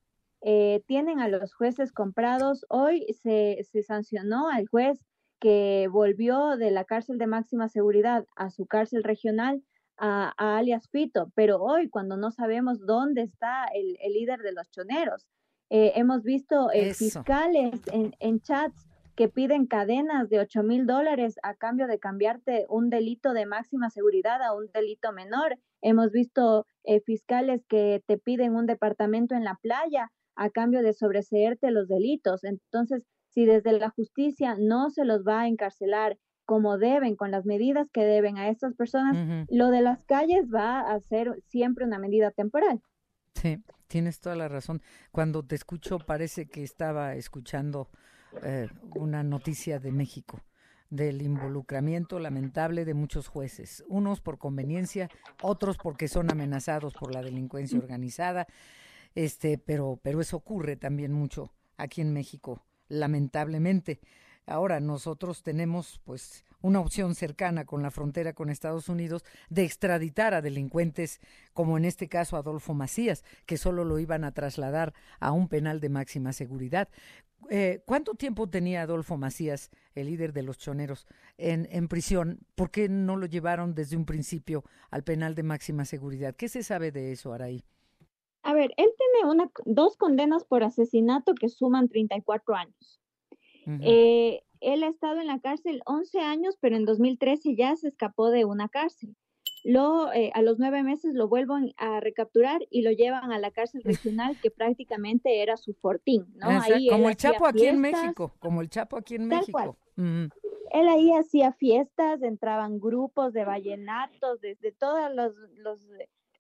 eh, 0.43 0.83
tienen 0.87 1.19
a 1.21 1.29
los 1.29 1.55
jueces 1.55 1.93
comprados. 1.93 2.67
Hoy 2.69 3.07
se, 3.23 3.65
se 3.73 3.83
sancionó 3.83 4.51
al 4.51 4.67
juez 4.67 5.03
que 5.41 5.89
volvió 5.91 6.59
de 6.59 6.71
la 6.71 6.85
cárcel 6.85 7.17
de 7.17 7.27
máxima 7.27 7.69
seguridad 7.69 8.27
a 8.37 8.51
su 8.51 8.67
cárcel 8.67 9.03
regional 9.03 9.63
a, 9.97 10.33
alias 10.37 10.89
Fito, 10.89 11.31
pero 11.35 11.63
hoy 11.63 11.89
cuando 11.89 12.17
no 12.17 12.31
sabemos 12.31 12.81
dónde 12.81 13.23
está 13.23 13.67
el, 13.75 13.97
líder 14.13 14.41
de 14.41 14.53
los 14.53 14.71
choneros, 14.71 15.27
eh, 15.71 15.93
hemos 15.95 16.23
visto 16.23 16.69
fiscales 16.95 17.81
en, 17.93 18.15
en, 18.19 18.41
chats 18.41 18.91
que 19.15 19.29
piden 19.29 19.67
cadenas 19.67 20.29
de 20.29 20.41
8 20.41 20.63
mil 20.63 20.87
dólares 20.87 21.39
a 21.43 21.55
cambio 21.55 21.87
de 21.87 21.99
cambiarte 21.99 22.67
un 22.69 22.91
delito 22.91 23.33
de 23.33 23.47
máxima 23.47 23.91
seguridad 23.91 24.43
a 24.43 24.55
un 24.55 24.71
delito 24.73 25.13
menor. 25.13 25.59
Hemos 25.83 26.11
visto 26.11 26.67
eh, 26.85 27.01
fiscales 27.01 27.63
que 27.69 28.03
te 28.07 28.19
piden 28.19 28.55
un 28.55 28.67
departamento 28.67 29.35
en 29.35 29.45
la 29.45 29.57
playa 29.63 30.11
a 30.37 30.51
cambio 30.51 30.83
de 30.83 30.93
sobreseerte 30.93 31.71
los 31.71 31.87
delitos. 31.87 32.45
Entonces, 32.45 33.05
si 33.29 33.45
desde 33.45 33.79
la 33.79 33.91
justicia 33.91 34.57
no 34.59 34.91
se 34.91 35.05
los 35.05 35.23
va 35.23 35.43
a 35.43 35.49
encarcelar 35.49 36.17
como 36.47 36.79
deben, 36.79 37.15
con 37.15 37.31
las 37.31 37.45
medidas 37.45 37.89
que 37.93 38.05
deben 38.05 38.39
a 38.39 38.49
estas 38.49 38.75
personas, 38.75 39.47
lo 39.51 39.69
de 39.69 39.83
las 39.83 40.03
calles 40.05 40.47
va 40.53 40.81
a 40.81 40.99
ser 40.99 41.41
siempre 41.47 41.85
una 41.85 42.01
medida 42.01 42.33
temporal. 42.33 42.81
Tienes 43.89 44.21
toda 44.21 44.37
la 44.37 44.49
razón. 44.49 44.83
Cuando 45.11 45.45
te 45.45 45.55
escucho 45.55 45.99
parece 45.99 46.47
que 46.47 46.63
estaba 46.63 47.15
escuchando 47.17 47.91
eh, 48.43 48.69
una 48.95 49.23
noticia 49.23 49.81
de 49.81 49.91
México 49.91 50.41
del 50.91 51.23
involucramiento 51.23 52.19
lamentable 52.19 52.85
de 52.85 52.95
muchos 52.95 53.29
jueces, 53.29 53.85
unos 53.89 54.21
por 54.21 54.39
conveniencia, 54.39 55.09
otros 55.41 55.77
porque 55.77 56.09
son 56.09 56.31
amenazados 56.31 56.95
por 56.95 57.15
la 57.15 57.23
delincuencia 57.23 57.79
organizada, 57.79 58.49
este, 59.15 59.57
pero, 59.57 60.01
pero 60.03 60.21
eso 60.21 60.37
ocurre 60.37 60.77
también 60.77 61.13
mucho 61.13 61.53
aquí 61.77 62.01
en 62.01 62.13
México, 62.13 62.65
lamentablemente. 62.89 64.01
Ahora 64.51 64.81
nosotros 64.81 65.45
tenemos 65.45 66.01
pues 66.05 66.45
una 66.61 66.81
opción 66.81 67.15
cercana 67.15 67.65
con 67.65 67.83
la 67.83 67.93
frontera 67.93 68.33
con 68.33 68.51
Estados 68.51 68.89
Unidos 68.89 69.25
de 69.49 69.63
extraditar 69.63 70.35
a 70.35 70.43
delincuentes 70.43 71.21
como 71.55 71.79
en 71.79 71.85
este 71.85 72.09
caso 72.09 72.37
Adolfo 72.37 72.75
Macías, 72.75 73.25
que 73.47 73.57
solo 73.57 73.85
lo 73.85 74.01
iban 74.01 74.25
a 74.25 74.33
trasladar 74.33 74.93
a 75.21 75.31
un 75.31 75.47
penal 75.47 75.79
de 75.79 75.89
máxima 75.89 76.33
seguridad. 76.33 76.89
Eh, 77.49 77.81
¿Cuánto 77.87 78.15
tiempo 78.15 78.51
tenía 78.51 78.83
Adolfo 78.83 79.17
Macías, 79.17 79.71
el 79.95 80.09
líder 80.09 80.33
de 80.33 80.43
los 80.43 80.59
choneros, 80.59 81.07
en, 81.39 81.69
en 81.71 81.87
prisión? 81.87 82.41
¿Por 82.57 82.73
qué 82.73 82.89
no 82.89 83.17
lo 83.17 83.27
llevaron 83.27 83.77
desde 83.77 83.97
un 83.97 84.05
principio 84.05 84.65
al 84.91 85.05
penal 85.05 85.37
de 85.37 85.45
máxima 85.45 85.85
seguridad? 85.85 86.35
¿Qué 86.35 86.49
se 86.49 86.65
sabe 86.65 86.91
de 86.91 87.13
eso, 87.13 87.33
Araí? 87.33 87.63
A 88.43 88.53
ver, 88.53 88.73
él 88.77 88.89
tiene 88.99 89.31
una, 89.31 89.49
dos 89.65 89.97
condenas 89.97 90.45
por 90.45 90.65
asesinato 90.65 91.35
que 91.35 91.49
suman 91.49 91.89
34 91.89 92.57
años. 92.57 93.00
Eh, 93.67 94.43
él 94.61 94.83
ha 94.83 94.89
estado 94.89 95.21
en 95.21 95.27
la 95.27 95.41
cárcel 95.41 95.81
11 95.87 96.21
años, 96.21 96.57
pero 96.61 96.77
en 96.77 96.85
2013 96.85 97.57
ya 97.57 97.77
se 97.77 97.89
escapó 97.89 98.31
de 98.31 98.45
una 98.45 98.69
cárcel. 98.69 99.17
Lo, 99.63 100.11
eh, 100.13 100.31
a 100.35 100.41
los 100.41 100.59
nueve 100.59 100.83
meses 100.83 101.15
lo 101.15 101.29
vuelven 101.29 101.75
a 101.77 102.01
recapturar 102.01 102.61
y 102.71 102.81
lo 102.81 102.93
llevan 102.93 103.31
a 103.31 103.39
la 103.39 103.51
cárcel 103.51 103.83
regional 103.85 104.39
que 104.43 104.51
prácticamente 104.51 105.43
era 105.43 105.59
su 105.59 105.75
fortín, 105.75 106.27
¿no? 106.37 106.49
como 106.89 107.11
el 107.11 107.17
Chapo 107.17 107.47
aquí 107.47 107.67
en 107.67 107.81
México, 107.81 108.33
como 108.39 108.63
el 108.63 108.71
Chapo 108.71 108.97
aquí 108.97 109.17
en 109.17 109.29
México. 109.29 109.77
Él 109.97 110.89
ahí 110.89 111.13
hacía 111.13 111.53
fiestas, 111.53 112.23
entraban 112.23 112.79
grupos 112.79 113.33
de 113.33 113.45
vallenatos, 113.45 114.41
desde 114.41 114.73
todos 114.73 115.13
los, 115.15 115.35
los 115.57 115.81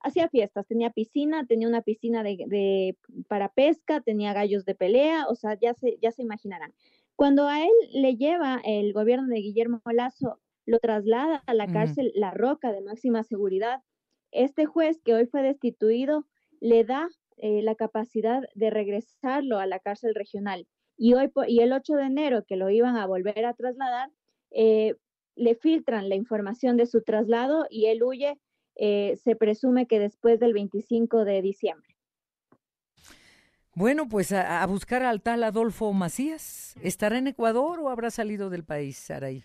hacía 0.03 0.29
fiestas, 0.29 0.67
tenía 0.67 0.91
piscina, 0.91 1.47
tenía 1.47 1.69
una 1.69 1.83
piscina 1.83 2.23
de, 2.23 2.45
de, 2.47 2.97
para 3.29 3.49
pesca, 3.49 4.01
tenía 4.01 4.33
gallos 4.33 4.65
de 4.65 4.75
pelea, 4.75 5.27
o 5.29 5.35
sea, 5.35 5.59
ya 5.61 5.75
se, 5.75 5.99
ya 6.01 6.11
se 6.11 6.23
imaginarán. 6.23 6.73
Cuando 7.21 7.49
a 7.49 7.63
él 7.63 7.71
le 7.93 8.17
lleva 8.17 8.63
el 8.65 8.95
gobierno 8.95 9.29
de 9.29 9.43
Guillermo 9.43 9.83
Lazo, 9.93 10.41
lo 10.65 10.79
traslada 10.79 11.43
a 11.47 11.53
la 11.53 11.67
cárcel 11.67 12.13
La 12.15 12.31
Roca 12.31 12.73
de 12.73 12.81
máxima 12.81 13.25
seguridad, 13.25 13.83
este 14.31 14.65
juez 14.65 15.03
que 15.05 15.13
hoy 15.13 15.27
fue 15.27 15.43
destituido 15.43 16.25
le 16.61 16.83
da 16.83 17.11
eh, 17.37 17.61
la 17.61 17.75
capacidad 17.75 18.41
de 18.55 18.71
regresarlo 18.71 19.59
a 19.59 19.67
la 19.67 19.81
cárcel 19.81 20.15
regional. 20.15 20.67
Y, 20.97 21.13
hoy, 21.13 21.31
y 21.47 21.61
el 21.61 21.75
8 21.75 21.93
de 21.97 22.05
enero, 22.05 22.45
que 22.47 22.57
lo 22.57 22.71
iban 22.71 22.97
a 22.97 23.07
volver 23.07 23.45
a 23.45 23.53
trasladar, 23.53 24.09
eh, 24.51 24.95
le 25.37 25.55
filtran 25.57 26.09
la 26.09 26.15
información 26.15 26.79
de 26.79 26.87
su 26.87 27.03
traslado 27.03 27.67
y 27.69 27.89
él 27.89 28.03
huye 28.03 28.41
eh, 28.77 29.19
se 29.23 29.37
presume 29.37 29.87
que 29.87 29.99
después 29.99 30.41
del 30.41 30.55
25 30.55 31.27
de 31.27 31.43
diciembre. 31.43 32.00
Bueno, 33.81 34.11
pues 34.11 34.31
a, 34.33 34.67
buscar 34.67 35.03
al 35.03 35.23
tal 35.23 35.43
Adolfo 35.43 35.91
Macías. 35.95 36.77
¿Estará 36.83 37.17
en 37.17 37.29
Ecuador 37.29 37.81
o 37.81 37.89
habrá 37.89 38.11
salido 38.11 38.51
del 38.51 38.63
país, 38.63 38.99
Saraí? 38.99 39.43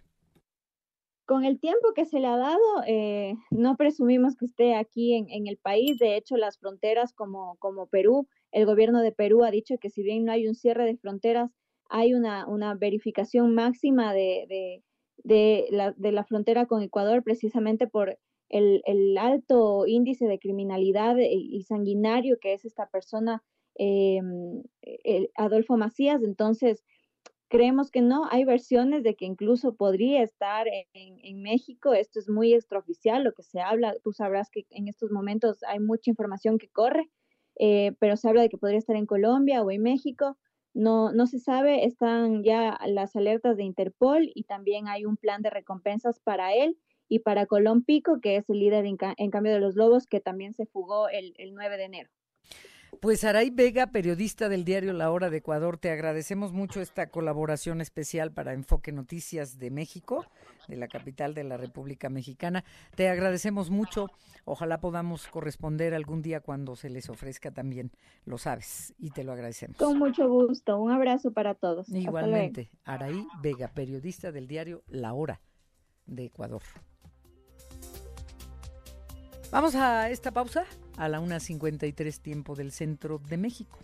Con 1.25 1.45
el 1.45 1.57
tiempo 1.57 1.93
que 1.95 2.03
se 2.03 2.19
le 2.19 2.27
ha 2.27 2.36
dado, 2.36 2.59
eh, 2.86 3.36
no 3.49 3.77
presumimos 3.77 4.36
que 4.36 4.43
esté 4.43 4.75
aquí 4.75 5.15
en, 5.15 5.47
el 5.47 5.55
país. 5.55 5.99
De 5.99 6.17
hecho, 6.17 6.36
las 6.36 6.59
fronteras 6.59 7.13
como, 7.13 7.55
como 7.59 7.88
Perú, 7.88 8.27
el 8.51 8.65
gobierno 8.65 8.99
de 8.99 9.13
Perú 9.13 9.45
ha 9.45 9.51
dicho 9.51 9.75
que 9.79 9.89
si 9.89 10.03
bien 10.03 10.25
no 10.25 10.33
hay 10.33 10.49
un 10.49 10.55
cierre 10.55 10.83
de 10.83 10.97
fronteras, 10.97 11.49
hay 11.88 12.13
una, 12.13 12.45
una 12.45 12.75
verificación 12.75 13.55
máxima 13.55 14.13
de, 14.13 14.81
de, 15.23 15.67
la, 15.71 15.93
de 15.93 16.11
la 16.11 16.25
frontera 16.25 16.65
con 16.65 16.81
Ecuador 16.81 17.23
precisamente 17.23 17.88
por 17.88 18.19
el, 18.49 19.17
alto 19.17 19.88
índice 19.88 20.27
de 20.27 20.39
criminalidad 20.39 21.15
y 21.19 21.61
sanguinario 21.61 22.38
que 22.41 22.53
es 22.53 22.65
esta 22.65 22.88
persona, 22.88 23.41
eh, 23.76 24.21
Adolfo 25.36 25.78
Macías. 25.78 26.23
Entonces, 26.23 26.84
creemos 27.47 27.91
que 27.91 28.01
no. 28.01 28.28
Hay 28.32 28.43
versiones 28.43 29.03
de 29.03 29.15
que 29.15 29.26
incluso 29.26 29.76
podría 29.76 30.21
estar 30.23 30.67
en, 30.93 31.41
México. 31.41 31.93
Esto 31.93 32.19
es 32.19 32.30
muy 32.30 32.53
extraoficial, 32.53 33.23
lo 33.23 33.34
que 33.34 33.43
se 33.43 33.61
habla. 33.61 33.95
Tú 34.03 34.11
sabrás 34.13 34.49
que 34.49 34.65
en 34.71 34.88
estos 34.88 35.11
momentos 35.11 35.63
hay 35.63 35.80
mucha 35.80 36.09
información 36.09 36.57
que 36.57 36.69
corre, 36.69 37.09
eh, 37.59 37.93
pero 37.99 38.17
se 38.17 38.28
habla 38.28 38.41
de 38.41 38.49
que 38.49 38.57
podría 38.57 38.80
estar 38.80 38.95
en 38.95 39.05
Colombia 39.05 39.61
o 39.63 39.71
en 39.71 39.84
México. 39.84 40.38
No, 40.73 41.13
no 41.13 41.28
se 41.28 41.39
sabe, 41.39 41.86
están 41.86 42.43
ya 42.43 42.78
las 42.88 43.15
alertas 43.15 43.55
de 43.55 43.63
Interpol 43.63 44.30
y 44.36 44.43
también 44.43 44.89
hay 44.89 45.05
un 45.05 45.15
plan 45.15 45.41
de 45.41 45.49
recompensas 45.49 46.19
para 46.19 46.53
él 46.53 46.78
y 47.07 47.19
para 47.19 47.45
Colón 47.45 47.84
Pico, 47.84 48.19
que 48.19 48.36
es 48.36 48.49
el 48.49 48.59
líder 48.59 48.86
en, 48.86 48.97
cambio 49.30 49.53
de 49.53 49.59
los 49.59 49.76
Lobos, 49.76 50.07
que 50.07 50.19
también 50.19 50.53
se 50.53 50.65
fugó 50.65 51.07
el, 51.07 51.34
el 51.38 51.53
9 51.53 51.78
de 51.78 51.84
enero. 51.86 52.09
Pues 53.02 53.24
Aray 53.24 53.50
Vega, 53.50 53.88
periodista 53.88 54.50
del 54.50 54.64
diario 54.64 54.93
La 54.93 55.12
Hora 55.12 55.30
de 55.30 55.38
Ecuador, 55.38 55.78
te 55.78 55.89
agradecemos 55.89 56.54
mucho 56.54 56.82
esta 56.82 57.08
colaboración 57.08 57.82
especial 57.82 58.32
para 58.32 58.54
Enfoque 58.54 58.91
Noticias 58.91 59.58
de 59.58 59.72
México, 59.72 60.26
de 60.68 60.76
la 60.76 60.88
capital 60.88 61.34
de 61.34 61.43
la 61.43 61.58
República 61.58 62.10
Mexicana. 62.10 62.64
Te 62.96 63.10
agradecemos 63.10 63.70
mucho. 63.70 64.08
Ojalá 64.46 64.80
podamos 64.80 65.28
corresponder 65.28 65.93
algún 65.93 66.22
día 66.22 66.39
cuando 66.39 66.76
se 66.76 66.89
les 66.89 67.10
ofrezca 67.10 67.52
también, 67.52 67.91
lo 68.26 68.38
sabes, 68.38 68.93
y 68.98 69.10
te 69.12 69.24
lo 69.24 69.34
agradecemos. 69.34 69.78
Con 69.78 69.98
mucho 69.98 70.30
gusto. 70.30 70.78
Un 70.78 70.91
abrazo 70.91 71.32
para 71.32 71.56
todos. 71.56 71.89
Igualmente, 71.89 72.70
Araí 72.84 73.26
Vega, 73.41 73.68
periodista 73.68 74.32
del 74.32 74.48
diario 74.48 74.84
La 74.88 75.14
Hora 75.14 75.41
de 76.06 76.26
Ecuador. 76.26 76.62
Vamos 79.52 79.76
a 79.76 80.10
esta 80.10 80.32
pausa 80.32 80.66
a 80.98 81.10
la 81.10 81.20
1.53 81.20 82.20
tiempo 82.20 82.56
del 82.56 82.72
centro 82.72 83.20
de 83.28 83.38
México. 83.38 83.80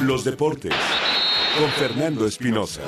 Los 0.00 0.24
deportes 0.24 0.74
con 1.56 1.70
Fernando 1.70 2.26
Espinosa. 2.26 2.82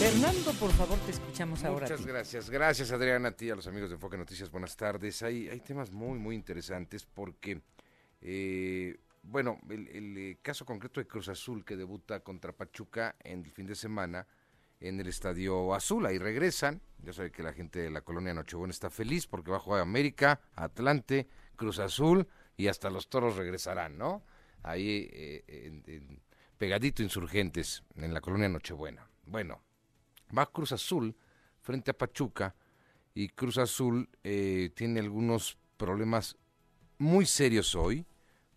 Fernando, 0.00 0.52
por 0.54 0.72
favor, 0.72 0.98
te 0.98 1.12
escuchamos 1.12 1.62
ahora. 1.62 1.82
Muchas 1.82 2.04
gracias. 2.04 2.50
Gracias, 2.50 2.90
Adriana, 2.90 3.28
a 3.28 3.32
ti, 3.32 3.50
a 3.50 3.54
los 3.54 3.66
amigos 3.68 3.90
de 3.90 3.94
Enfoque 3.94 4.16
Noticias. 4.16 4.50
Buenas 4.50 4.76
tardes. 4.76 5.22
Hay, 5.22 5.48
hay 5.48 5.60
temas 5.60 5.92
muy, 5.92 6.18
muy 6.18 6.34
interesantes 6.34 7.06
porque 7.06 7.60
eh, 8.20 8.96
bueno, 9.28 9.58
el, 9.68 10.16
eh, 10.16 10.38
caso 10.42 10.64
concreto 10.64 11.00
de 11.00 11.06
Cruz 11.06 11.28
Azul 11.28 11.64
que 11.64 11.76
debuta 11.76 12.20
contra 12.20 12.52
Pachuca 12.52 13.16
en 13.22 13.44
el 13.44 13.50
fin 13.50 13.66
de 13.66 13.74
semana 13.74 14.26
en 14.80 15.00
el 15.00 15.08
Estadio 15.08 15.74
Azul, 15.74 16.04
ahí 16.06 16.18
regresan. 16.18 16.82
Ya 16.98 17.12
sabe 17.12 17.30
que 17.30 17.42
la 17.42 17.52
gente 17.52 17.80
de 17.80 17.90
la 17.90 18.02
colonia 18.02 18.34
Nochebuena 18.34 18.72
está 18.72 18.90
feliz 18.90 19.26
porque 19.26 19.50
va 19.50 19.56
a 19.56 19.60
jugar 19.60 19.80
América, 19.80 20.40
Atlante, 20.54 21.28
Cruz 21.56 21.78
Azul 21.78 22.28
y 22.56 22.68
hasta 22.68 22.90
los 22.90 23.08
toros 23.08 23.36
regresarán, 23.36 23.96
¿no? 23.96 24.22
Ahí 24.62 25.08
eh, 25.12 26.20
pegadito 26.58 27.02
insurgentes 27.02 27.84
en 27.94 28.12
la 28.12 28.20
colonia 28.20 28.48
Nochebuena. 28.48 29.08
Bueno, 29.24 29.62
va 30.36 30.46
Cruz 30.46 30.72
Azul 30.72 31.16
frente 31.60 31.90
a 31.90 31.98
Pachuca 31.98 32.54
y 33.14 33.28
Cruz 33.28 33.58
Azul 33.58 34.08
eh, 34.24 34.70
tiene 34.74 35.00
algunos 35.00 35.58
problemas 35.76 36.36
muy 36.98 37.26
serios 37.26 37.74
hoy, 37.74 38.06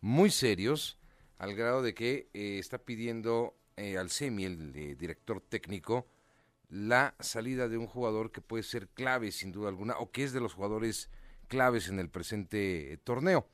muy 0.01 0.29
serios, 0.29 0.97
al 1.37 1.55
grado 1.55 1.81
de 1.81 1.93
que 1.93 2.29
eh, 2.33 2.57
está 2.59 2.77
pidiendo 2.77 3.55
eh, 3.77 3.97
al 3.97 4.09
SEMI, 4.09 4.45
el 4.45 4.97
director 4.97 5.41
técnico, 5.41 6.07
la 6.69 7.15
salida 7.19 7.67
de 7.67 7.77
un 7.77 7.87
jugador 7.87 8.31
que 8.31 8.41
puede 8.41 8.63
ser 8.63 8.87
clave 8.89 9.31
sin 9.31 9.51
duda 9.51 9.69
alguna, 9.69 9.97
o 9.97 10.11
que 10.11 10.23
es 10.23 10.33
de 10.33 10.41
los 10.41 10.53
jugadores 10.53 11.09
claves 11.47 11.87
en 11.87 11.99
el 11.99 12.09
presente 12.09 12.93
eh, 12.93 12.97
torneo. 12.97 13.47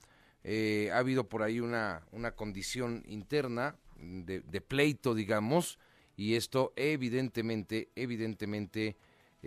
ha 0.92 0.98
habido 0.98 1.30
por 1.30 1.44
ahí 1.44 1.60
una, 1.60 2.06
una 2.12 2.32
condición 2.32 3.04
interna 3.08 3.78
de, 3.98 4.42
de 4.42 4.62
pleito, 4.62 5.16
digamos, 5.16 5.80
y 6.18 6.36
esto 6.36 6.74
evidentemente, 6.76 7.90
evidentemente 7.96 8.98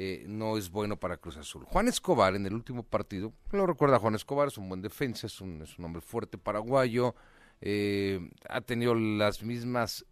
eh, 0.01 0.27
no 0.29 0.57
es 0.57 0.71
bueno 0.71 0.97
para 0.97 1.17
Cruz 1.17 1.39
Azul. 1.39 1.65
Juan 1.65 1.89
Escobar 1.89 2.37
en 2.37 2.47
el 2.47 2.55
último 2.55 2.85
partido, 2.85 3.33
lo 3.51 3.67
recuerda 3.67 3.99
Juan 3.99 4.15
Escobar, 4.15 4.47
es 4.47 4.57
un 4.57 4.69
buen 4.69 4.81
defensa, 4.81 5.27
es 5.27 5.41
un, 5.41 5.65
hombre 5.81 6.01
fuerte 6.01 6.39
paraguayo, 6.39 7.17
eh, 7.61 8.31
ha 8.49 8.61
tenido 8.61 8.95
las 8.95 9.43
mismas 9.43 10.07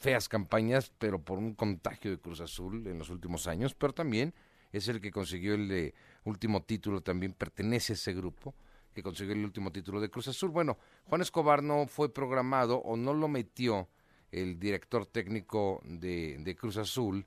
feas 0.00 0.30
campañas, 0.30 0.90
pero 0.98 1.20
por 1.20 1.36
un 1.36 1.52
contagio 1.52 2.10
de 2.10 2.18
Cruz 2.18 2.40
Azul 2.40 2.86
en 2.86 2.98
los 2.98 3.10
últimos 3.10 3.46
años, 3.46 3.74
pero 3.74 3.92
también 3.92 4.32
es 4.72 4.88
el 4.88 5.02
que 5.02 5.10
consiguió 5.10 5.52
el 5.52 5.92
último 6.24 6.62
título, 6.62 7.02
también 7.02 7.34
pertenece 7.34 7.92
a 7.92 7.96
ese 7.96 8.14
grupo 8.14 8.54
que 8.94 9.02
consiguió 9.02 9.34
el 9.34 9.44
último 9.44 9.70
título 9.70 10.00
de 10.00 10.08
Cruz 10.08 10.28
Azul. 10.28 10.48
Bueno, 10.48 10.78
Juan 11.04 11.20
Escobar 11.20 11.62
no 11.62 11.86
fue 11.86 12.10
programado 12.10 12.78
o 12.78 12.96
no 12.96 13.12
lo 13.12 13.28
metió 13.28 13.90
el 14.32 14.58
director 14.58 15.04
técnico 15.04 15.82
de 15.84 16.56
Cruz 16.58 16.78
Azul 16.78 17.26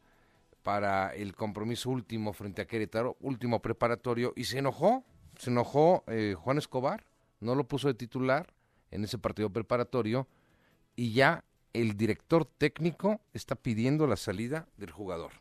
para 0.70 1.16
el 1.16 1.34
compromiso 1.34 1.90
último 1.90 2.32
frente 2.32 2.62
a 2.62 2.68
Querétaro, 2.68 3.18
último 3.22 3.60
preparatorio, 3.60 4.34
y 4.36 4.44
se 4.44 4.60
enojó, 4.60 5.04
se 5.36 5.50
enojó 5.50 6.04
eh, 6.06 6.36
Juan 6.38 6.60
Escobar, 6.60 7.08
no 7.40 7.56
lo 7.56 7.68
puso 7.68 7.88
de 7.88 7.96
titular 7.96 8.54
en 8.92 9.04
ese 9.04 9.18
partido 9.18 9.50
preparatorio, 9.50 10.28
y 10.96 11.12
ya 11.14 11.44
el 11.74 11.98
director 11.98 12.46
técnico 12.46 13.20
está 13.34 13.56
pidiendo 13.56 14.06
la 14.06 14.16
salida 14.16 14.68
del 14.78 14.92
jugador. 14.92 15.32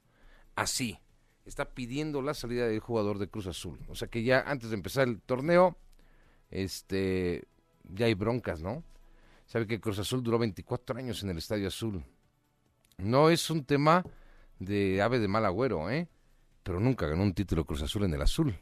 Así, 0.57 0.99
está 1.45 1.75
pidiendo 1.75 2.23
la 2.23 2.33
salida 2.33 2.67
del 2.67 2.81
jugador 2.81 3.19
de 3.19 3.29
Cruz 3.29 3.49
Azul. 3.49 3.79
O 3.89 3.95
sea 3.95 4.09
que 4.09 4.23
ya 4.23 4.41
antes 4.47 4.71
de 4.71 4.77
empezar 4.77 5.09
el 5.09 5.21
torneo, 5.21 5.77
este, 6.51 7.47
ya 7.85 8.07
hay 8.07 8.15
broncas, 8.15 8.63
¿no? 8.63 8.83
Sabe 9.45 9.67
que 9.67 9.79
Cruz 9.79 9.99
Azul 9.99 10.23
duró 10.23 10.39
24 10.39 10.97
años 10.97 11.23
en 11.23 11.29
el 11.29 11.37
Estadio 11.37 11.69
Azul. 11.69 12.03
No 12.97 13.29
es 13.29 13.51
un 13.51 13.67
tema 13.67 14.03
de 14.59 15.03
ave 15.03 15.19
de 15.19 15.29
mal 15.29 15.45
agüero, 15.45 15.91
¿eh? 15.91 16.09
Pero 16.63 16.81
nunca 16.81 17.07
ganó 17.07 17.23
un 17.23 17.35
título 17.35 17.65
Cruz 17.65 17.83
Azul 17.83 18.05
en 18.05 18.15
el 18.15 18.23
azul. 18.23 18.59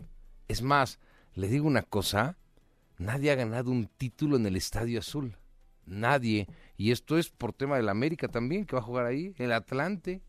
Es 0.49 0.63
más, 0.63 0.99
le 1.35 1.49
digo 1.49 1.67
una 1.67 1.83
cosa, 1.83 2.37
nadie 2.99 3.31
ha 3.31 3.35
ganado 3.35 3.71
un 3.71 3.89
título 3.89 4.37
en 4.37 4.47
el 4.47 4.57
Estadio 4.57 4.99
Azul. 4.99 5.37
Nadie. 5.87 6.49
Y 6.77 6.91
esto 6.91 7.19
es 7.19 7.31
por 7.31 7.53
tema 7.53 7.77
del 7.77 7.89
América 7.89 8.29
también, 8.29 8.65
que 8.65 8.77
va 8.77 8.81
a 8.81 8.85
jugar 8.85 9.07
ahí, 9.07 9.35
el 9.39 9.53
Atlante, 9.53 10.21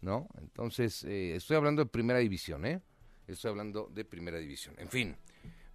¿no? 0.00 0.28
Entonces, 0.38 1.04
eh, 1.04 1.36
estoy 1.36 1.56
hablando 1.56 1.84
de 1.84 1.90
primera 1.90 2.18
división, 2.18 2.66
¿eh? 2.66 2.80
Estoy 3.26 3.50
hablando 3.50 3.88
de 3.92 4.04
primera 4.04 4.38
división. 4.38 4.74
En 4.78 4.88
fin. 4.88 5.16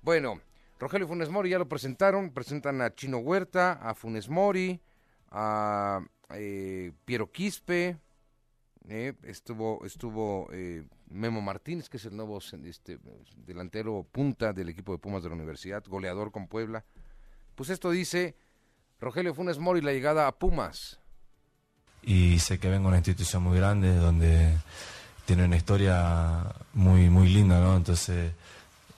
Bueno, 0.02 0.42
Rogelio 0.80 1.08
Funes 1.08 1.30
Mori 1.30 1.50
ya 1.50 1.60
lo 1.60 1.70
presentaron. 1.70 2.32
Presentan 2.32 2.82
a 2.82 2.94
Chino 2.94 3.20
Huerta, 3.20 3.74
a 3.74 3.96
Funes 3.96 4.30
Mori, 4.30 4.82
a 5.30 6.02
eh, 6.32 6.92
Piero 7.06 7.32
Quispe, 7.32 7.98
eh, 8.88 9.14
estuvo 9.24 9.84
estuvo 9.86 10.48
eh, 10.52 10.84
Memo 11.10 11.42
Martínez, 11.42 11.90
que 11.90 11.98
es 11.98 12.06
el 12.06 12.16
nuevo 12.16 12.40
este, 12.64 13.00
delantero 13.36 14.06
punta 14.12 14.54
del 14.54 14.70
equipo 14.70 14.92
de 14.92 15.00
Pumas 15.00 15.24
de 15.24 15.30
la 15.30 15.36
Universidad, 15.36 15.84
goleador 15.88 16.32
con 16.32 16.48
Puebla. 16.48 16.86
Pues 17.56 17.70
esto 17.70 17.90
dice 17.90 18.36
Rogelio 19.00 19.34
Funes 19.34 19.58
Mori, 19.58 19.82
la 19.82 19.92
llegada 19.92 20.28
a 20.28 20.34
Pumas. 20.34 21.00
Y 22.04 22.38
sé 22.40 22.60
que 22.60 22.70
vengo 22.70 22.86
a 22.86 22.90
una 22.90 22.98
institución 22.98 23.42
muy 23.42 23.58
grande 23.58 23.96
donde 23.96 24.56
tiene 25.26 25.46
una 25.46 25.58
historia 25.58 26.54
muy, 26.74 27.10
muy 27.10 27.30
linda, 27.30 27.60
¿no? 27.60 27.76
Entonces, 27.76 28.34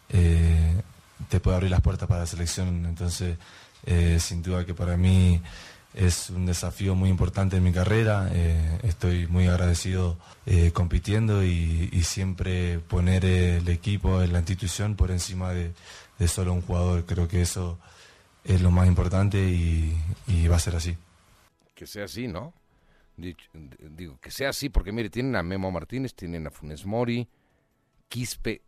eh, 0.10 0.82
te 1.30 1.40
puede 1.40 1.56
abrir 1.56 1.72
las 1.72 1.82
puertas 1.82 2.10
para 2.10 2.22
la 2.22 2.26
selección. 2.26 2.86
Entonces, 2.86 3.38
sin 4.20 4.42
duda 4.42 4.66
que 4.66 4.74
para 4.74 4.98
mí 4.98 5.42
es 5.98 6.30
un 6.30 6.46
desafío 6.46 6.94
muy 6.94 7.10
importante 7.10 7.58
en 7.58 7.64
mi 7.64 7.72
carrera. 7.72 8.30
Eh, 8.32 8.80
estoy 8.84 9.26
muy 9.28 9.48
agradecido 9.48 10.18
eh, 10.46 10.72
compitiendo 10.72 11.44
y, 11.44 11.90
siempre 12.04 12.80
poner 12.80 13.26
el 13.26 13.68
equipo, 13.68 14.22
la 14.22 14.38
institución 14.38 14.96
por 14.96 15.12
encima 15.12 15.52
de, 15.52 15.74
solo 16.28 16.54
un 16.54 16.62
jugador. 16.62 17.06
Creo 17.06 17.28
que 17.28 17.42
eso 17.42 17.80
es 18.44 18.62
lo 18.62 18.70
más 18.72 18.88
importante 18.88 19.40
y, 19.40 20.48
va 20.48 20.56
a 20.56 20.60
ser 20.60 20.76
así. 20.76 20.96
Que 21.74 21.88
sea 21.88 22.06
así, 22.06 22.28
¿no? 22.28 22.54
Digo, 23.18 24.20
que 24.22 24.30
sea 24.30 24.50
así 24.50 24.70
porque 24.70 24.92
mire, 24.92 25.10
tienen 25.10 25.36
a 25.36 25.42
Memo 25.42 25.72
Martínez, 25.72 26.14
tienen 26.14 26.46
a 26.46 26.52
Funes 26.52 26.86
Mori, 26.86 27.28
Quispe, 28.08 28.62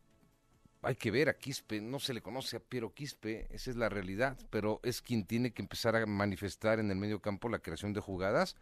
hay 0.82 0.96
que 0.96 1.12
ver 1.12 1.30
a 1.30 1.38
Quispe, 1.38 1.82
no 1.82 2.00
se 2.00 2.14
le 2.14 2.22
conoce 2.22 2.58
a 2.58 2.60
Piero 2.60 2.94
Quispe, 2.94 3.48
esa 3.50 3.70
es 3.70 3.76
la 3.76 3.90
realidad, 3.90 4.38
pero 4.50 4.80
es 4.84 5.02
quien 5.02 5.26
tiene 5.26 5.52
que 5.52 5.62
empezar 5.62 5.96
a 5.96 6.06
manifestar 6.06 6.80
en 6.80 6.90
el 6.90 6.98
medio 6.98 7.22
campo 7.22 7.50
la 7.50 7.60
creación 7.60 7.94
de 7.94 8.00
jugadas 8.00 8.56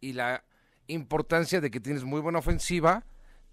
y 0.00 0.12
la 0.12 0.44
importancia 0.86 1.60
de 1.60 1.70
que 1.70 1.80
tienes 1.80 2.04
muy 2.04 2.20
buena 2.20 2.40
ofensiva 2.40 3.04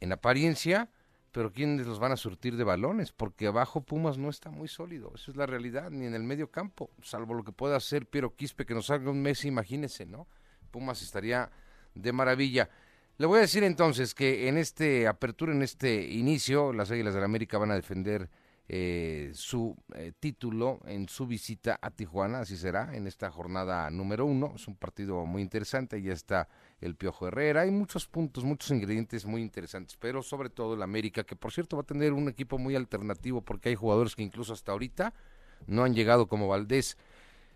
en 0.01 0.11
apariencia, 0.11 0.89
pero 1.31 1.53
¿quiénes 1.53 1.87
los 1.87 1.99
van 1.99 2.11
a 2.11 2.17
surtir 2.17 2.57
de 2.57 2.63
balones? 2.63 3.11
Porque 3.13 3.47
abajo 3.47 3.81
Pumas 3.81 4.17
no 4.17 4.29
está 4.29 4.49
muy 4.49 4.67
sólido, 4.67 5.13
esa 5.15 5.31
es 5.31 5.37
la 5.37 5.45
realidad, 5.45 5.89
ni 5.89 6.05
en 6.05 6.13
el 6.13 6.23
medio 6.23 6.51
campo, 6.51 6.89
salvo 7.01 7.33
lo 7.33 7.43
que 7.43 7.51
pueda 7.51 7.77
hacer 7.77 8.05
Piero 8.05 8.35
Quispe, 8.35 8.65
que 8.65 8.73
nos 8.73 8.87
salga 8.87 9.11
un 9.11 9.21
mes, 9.21 9.45
imagínese, 9.45 10.05
¿no? 10.05 10.27
Pumas 10.71 11.01
estaría 11.01 11.51
de 11.95 12.11
maravilla. 12.11 12.69
Le 13.19 13.25
voy 13.25 13.39
a 13.39 13.41
decir 13.41 13.65
entonces 13.65 14.15
que 14.15 14.47
en 14.47 14.57
este 14.57 15.05
apertura, 15.05 15.51
en 15.51 15.61
este 15.61 16.07
inicio, 16.09 16.71
las 16.71 16.89
Águilas 16.89 17.13
del 17.13 17.19
la 17.19 17.25
América 17.25 17.57
van 17.57 17.69
a 17.69 17.75
defender 17.75 18.29
eh, 18.69 19.31
su 19.33 19.75
eh, 19.93 20.13
título 20.17 20.79
en 20.85 21.09
su 21.09 21.27
visita 21.27 21.77
a 21.81 21.91
Tijuana, 21.91 22.39
así 22.39 22.55
será, 22.55 22.95
en 22.95 23.07
esta 23.07 23.29
jornada 23.29 23.89
número 23.89 24.25
uno. 24.25 24.53
Es 24.55 24.69
un 24.69 24.77
partido 24.77 25.25
muy 25.25 25.41
interesante, 25.41 26.01
ya 26.01 26.13
está 26.13 26.47
el 26.79 26.95
Piojo 26.95 27.27
Herrera, 27.27 27.63
hay 27.63 27.71
muchos 27.71 28.07
puntos, 28.07 28.45
muchos 28.45 28.71
ingredientes 28.71 29.25
muy 29.25 29.41
interesantes, 29.41 29.97
pero 29.97 30.23
sobre 30.23 30.49
todo 30.49 30.75
el 30.75 30.81
América, 30.81 31.25
que 31.25 31.35
por 31.35 31.51
cierto 31.51 31.75
va 31.75 31.81
a 31.81 31.85
tener 31.85 32.13
un 32.13 32.29
equipo 32.29 32.57
muy 32.57 32.77
alternativo 32.77 33.41
porque 33.41 33.67
hay 33.67 33.75
jugadores 33.75 34.15
que 34.15 34.23
incluso 34.23 34.53
hasta 34.53 34.71
ahorita 34.71 35.13
no 35.67 35.83
han 35.83 35.93
llegado 35.93 36.29
como 36.29 36.47
Valdés 36.47 36.97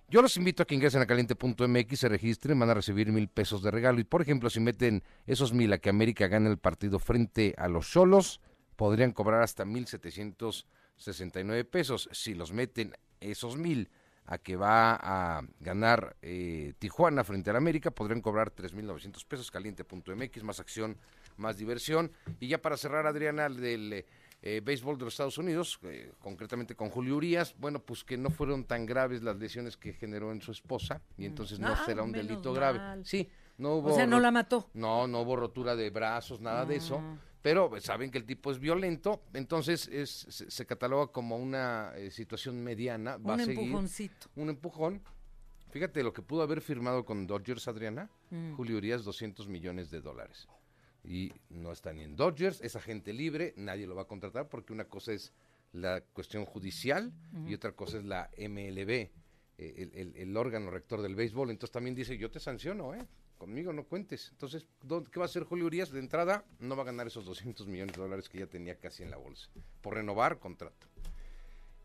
yo 0.10 0.22
los 0.22 0.38
invito 0.38 0.64
a 0.64 0.66
que 0.66 0.76
ingresen 0.76 1.02
a 1.02 1.06
caliente.mx, 1.06 2.00
se 2.00 2.10
registren, 2.10 2.60
van 2.60 2.70
a 2.70 2.74
recibir 2.76 3.12
mil 3.12 3.28
pesos 3.28 3.64
de 3.64 3.72
regalo. 3.72 4.00
Y 4.00 4.04
por 4.04 4.22
ejemplo, 4.22 4.50
si 4.50 4.60
meten 4.60 5.04
esos 5.26 5.54
mil 5.54 5.74
a 5.74 5.80
que 5.80 5.90
América 5.90 6.28
gane 6.28 6.50
el 6.50 6.58
partido 6.58 7.00
frente 7.00 7.56
a 7.58 7.68
los 7.68 7.90
Cholos, 7.90 8.40
podrían 8.76 9.12
cobrar 9.12 9.42
hasta 9.42 9.66
mil 9.66 9.88
setecientos 9.88 10.68
sesenta 10.96 11.40
y 11.40 11.44
nueve 11.44 11.66
pesos. 11.66 12.10
Si 12.12 12.34
los 12.36 12.52
meten 12.52 12.94
esos 13.22 13.58
mil 13.58 13.90
a 14.26 14.38
que 14.38 14.56
va 14.56 14.96
a 14.96 15.42
ganar 15.60 16.16
eh, 16.22 16.74
Tijuana 16.80 17.24
frente 17.24 17.50
al 17.50 17.58
América, 17.58 17.92
podrían 17.92 18.22
cobrar 18.22 18.52
tres 18.52 18.74
mil 18.74 18.86
novecientos 18.86 19.26
pesos. 19.26 19.52
Caliente.mx, 19.52 20.44
más 20.44 20.60
acción, 20.60 20.98
más 21.38 21.58
diversión. 21.58 22.12
Y 22.40 22.48
ya 22.48 22.62
para 22.62 22.78
cerrar, 22.78 23.06
Adriana, 23.08 23.50
del 23.50 24.06
eh, 24.46 24.60
béisbol 24.62 24.98
de 24.98 25.06
los 25.06 25.14
Estados 25.14 25.38
Unidos, 25.38 25.80
eh, 25.84 26.12
concretamente 26.20 26.76
con 26.76 26.90
Julio 26.90 27.16
Urias, 27.16 27.56
bueno, 27.58 27.80
pues 27.80 28.04
que 28.04 28.18
no 28.18 28.30
fueron 28.30 28.66
tan 28.66 28.86
graves 28.86 29.24
las 29.24 29.38
lesiones 29.38 29.78
que 29.78 29.94
generó 29.94 30.34
en 30.34 30.42
su 30.42 30.52
esposa 30.52 31.02
y 31.18 31.26
entonces 31.26 31.60
no 31.60 31.70
ah, 31.70 31.82
será 31.86 32.04
un 32.04 32.12
delito 32.12 32.52
grave. 32.52 33.06
Sí, 33.06 33.30
no 33.58 33.76
hubo... 33.76 33.94
O 33.94 33.96
sea, 33.96 34.06
no 34.06 34.20
la 34.20 34.32
mató. 34.32 34.70
No, 34.74 35.08
no 35.08 35.22
hubo 35.22 35.38
rotura 35.38 35.78
de 35.78 35.90
brazos, 35.92 36.42
nada 36.42 36.66
de 36.66 36.76
eso, 36.76 37.02
pero 37.42 37.72
saben 37.80 38.12
que 38.12 38.18
el 38.18 38.26
tipo 38.26 38.52
es 38.52 38.60
violento, 38.60 39.24
entonces 39.34 39.88
es, 39.88 40.28
se, 40.30 40.66
cataloga 40.66 41.10
como 41.14 41.38
una 41.38 41.94
eh, 41.96 42.12
situación 42.12 42.62
mediana. 42.62 43.16
Va 43.16 43.36
un 43.36 43.40
a 43.40 43.46
seguir 43.46 43.64
empujoncito. 43.64 44.28
Un 44.36 44.50
empujón. 44.50 45.02
Fíjate 45.70 46.04
lo 46.04 46.12
que 46.12 46.22
pudo 46.22 46.42
haber 46.42 46.60
firmado 46.60 47.06
con 47.06 47.26
Dodgers, 47.28 47.70
Adriana, 47.70 48.10
mm. 48.30 48.56
Julio 48.56 48.76
Urias, 48.76 49.06
200 49.06 49.48
millones 49.48 49.90
de 49.90 50.02
dólares 50.02 50.50
y 51.04 51.32
no 51.50 51.72
está 51.72 51.92
ni 51.94 52.04
en 52.04 52.16
Dodgers, 52.16 52.62
es 52.62 52.76
agente 52.76 53.14
libre, 53.14 53.54
nadie 53.58 53.88
lo 53.88 53.96
va 53.96 54.04
a 54.04 54.08
contratar 54.08 54.48
porque 54.48 54.74
una 54.74 54.86
cosa 54.86 55.14
es 55.14 55.34
la 55.74 56.02
cuestión 56.02 56.46
judicial 56.46 57.12
y 57.48 57.54
otra 57.54 57.74
cosa 57.74 57.98
es 57.98 58.06
la 58.06 58.30
MLB, 58.38 58.90
eh, 58.90 59.10
el, 59.58 60.14
el, 60.16 60.38
órgano 60.38 60.70
rector 60.70 61.02
del 61.02 61.16
béisbol. 61.16 61.50
Entonces 61.50 61.72
también 61.72 61.96
dice, 61.96 62.18
yo 62.18 62.30
te 62.30 62.40
sanciono, 62.40 62.94
¿eh? 62.94 63.06
conmigo 63.44 63.74
no 63.74 63.84
cuentes. 63.84 64.30
Entonces, 64.32 64.66
¿qué 65.12 65.20
va 65.20 65.26
a 65.26 65.28
hacer 65.28 65.44
Julio 65.44 65.66
Urias? 65.66 65.92
De 65.92 66.00
entrada, 66.00 66.46
no 66.60 66.78
va 66.78 66.84
a 66.84 66.86
ganar 66.86 67.08
esos 67.08 67.26
200 67.26 67.68
millones 67.68 67.96
de 67.96 68.02
dólares 68.02 68.30
que 68.30 68.40
ya 68.40 68.48
tenía 68.48 68.76
casi 68.76 69.04
en 69.04 69.12
la 69.12 69.18
bolsa, 69.18 69.50
por 69.82 69.96
renovar 69.96 70.40
contrato. 70.40 70.88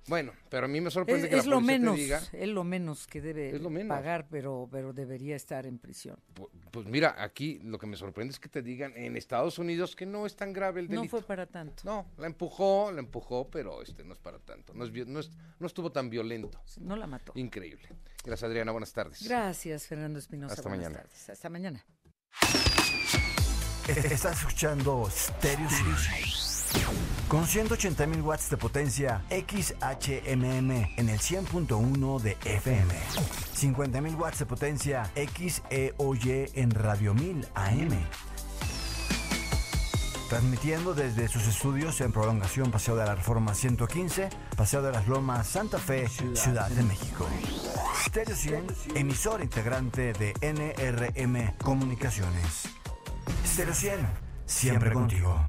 Bueno, 0.06 0.32
pero 0.48 0.64
a 0.64 0.68
mí 0.68 0.80
me 0.80 0.90
sorprende 0.90 1.28
que 1.28 1.36
la 1.36 1.42
lo 1.44 1.60
menos, 1.60 1.96
diga, 1.96 2.22
es 2.32 2.48
lo 2.48 2.64
menos 2.64 3.06
que 3.06 3.20
debe 3.20 3.58
pagar, 3.86 4.26
pero 4.30 4.68
pero 4.70 4.92
debería 4.92 5.36
estar 5.36 5.66
en 5.66 5.78
prisión. 5.78 6.18
Pues, 6.70 6.86
mira, 6.86 7.14
aquí 7.18 7.58
lo 7.62 7.78
que 7.78 7.86
me 7.86 7.96
sorprende 7.96 8.32
es 8.32 8.40
que 8.40 8.48
te 8.48 8.62
digan 8.62 8.92
en 8.96 9.16
Estados 9.16 9.58
Unidos 9.58 9.96
que 9.96 10.06
no 10.06 10.26
es 10.26 10.36
tan 10.36 10.52
grave 10.52 10.80
el 10.80 10.88
delito. 10.88 11.04
No 11.04 11.10
fue 11.10 11.22
para 11.22 11.46
tanto. 11.46 11.82
No, 11.84 12.06
la 12.16 12.26
empujó, 12.26 12.90
la 12.92 13.00
empujó, 13.00 13.50
pero 13.50 13.82
este 13.82 14.04
no 14.04 14.14
es 14.14 14.18
para 14.18 14.38
tanto. 14.38 14.72
No, 14.74 14.84
es, 14.84 14.92
no, 15.06 15.20
no 15.58 15.66
estuvo 15.66 15.92
tan 15.92 16.08
violento. 16.08 16.60
No 16.80 16.96
la 16.96 17.06
mató. 17.06 17.32
Increíble. 17.34 17.88
Gracias, 18.24 18.48
Adriana. 18.48 18.72
Buenas 18.72 18.92
tardes. 18.92 19.26
Gracias, 19.26 19.86
Fernando 19.86 20.18
Espinosa. 20.18 20.54
Hasta 20.54 20.68
buenas 20.68 20.86
mañana. 20.86 21.02
Tardes. 21.02 21.30
Hasta 21.30 21.50
mañana. 21.50 21.84
Estás 23.88 24.38
escuchando 24.38 25.08
Stereo 25.10 25.68
con 27.28 27.46
180 27.46 28.06
mil 28.06 28.22
watts 28.22 28.48
de 28.50 28.56
potencia 28.56 29.22
XHMM 29.30 30.70
en 30.96 31.08
el 31.08 31.18
100.1 31.18 32.20
de 32.20 32.36
FM. 32.44 32.94
50 33.54 34.00
mil 34.00 34.14
watts 34.14 34.38
de 34.38 34.46
potencia 34.46 35.10
XEOY 35.14 36.50
en 36.54 36.70
Radio 36.70 37.14
1000 37.14 37.48
AM. 37.54 37.90
Transmitiendo 40.28 40.94
desde 40.94 41.28
sus 41.28 41.46
estudios 41.46 42.00
en 42.02 42.12
prolongación 42.12 42.70
Paseo 42.70 42.96
de 42.96 43.04
la 43.04 43.14
Reforma 43.14 43.54
115, 43.54 44.28
Paseo 44.56 44.82
de 44.82 44.92
las 44.92 45.08
Lomas, 45.08 45.46
Santa 45.46 45.78
Fe, 45.78 46.06
Ciudad 46.34 46.68
de 46.68 46.82
México. 46.82 47.26
Stereo 48.04 48.36
100, 48.36 48.66
emisor 48.94 49.42
integrante 49.42 50.12
de 50.12 50.34
NRM 50.40 51.56
Comunicaciones. 51.62 52.68
Stereo 53.46 53.74
100, 53.74 54.06
siempre 54.46 54.92
contigo. 54.92 55.48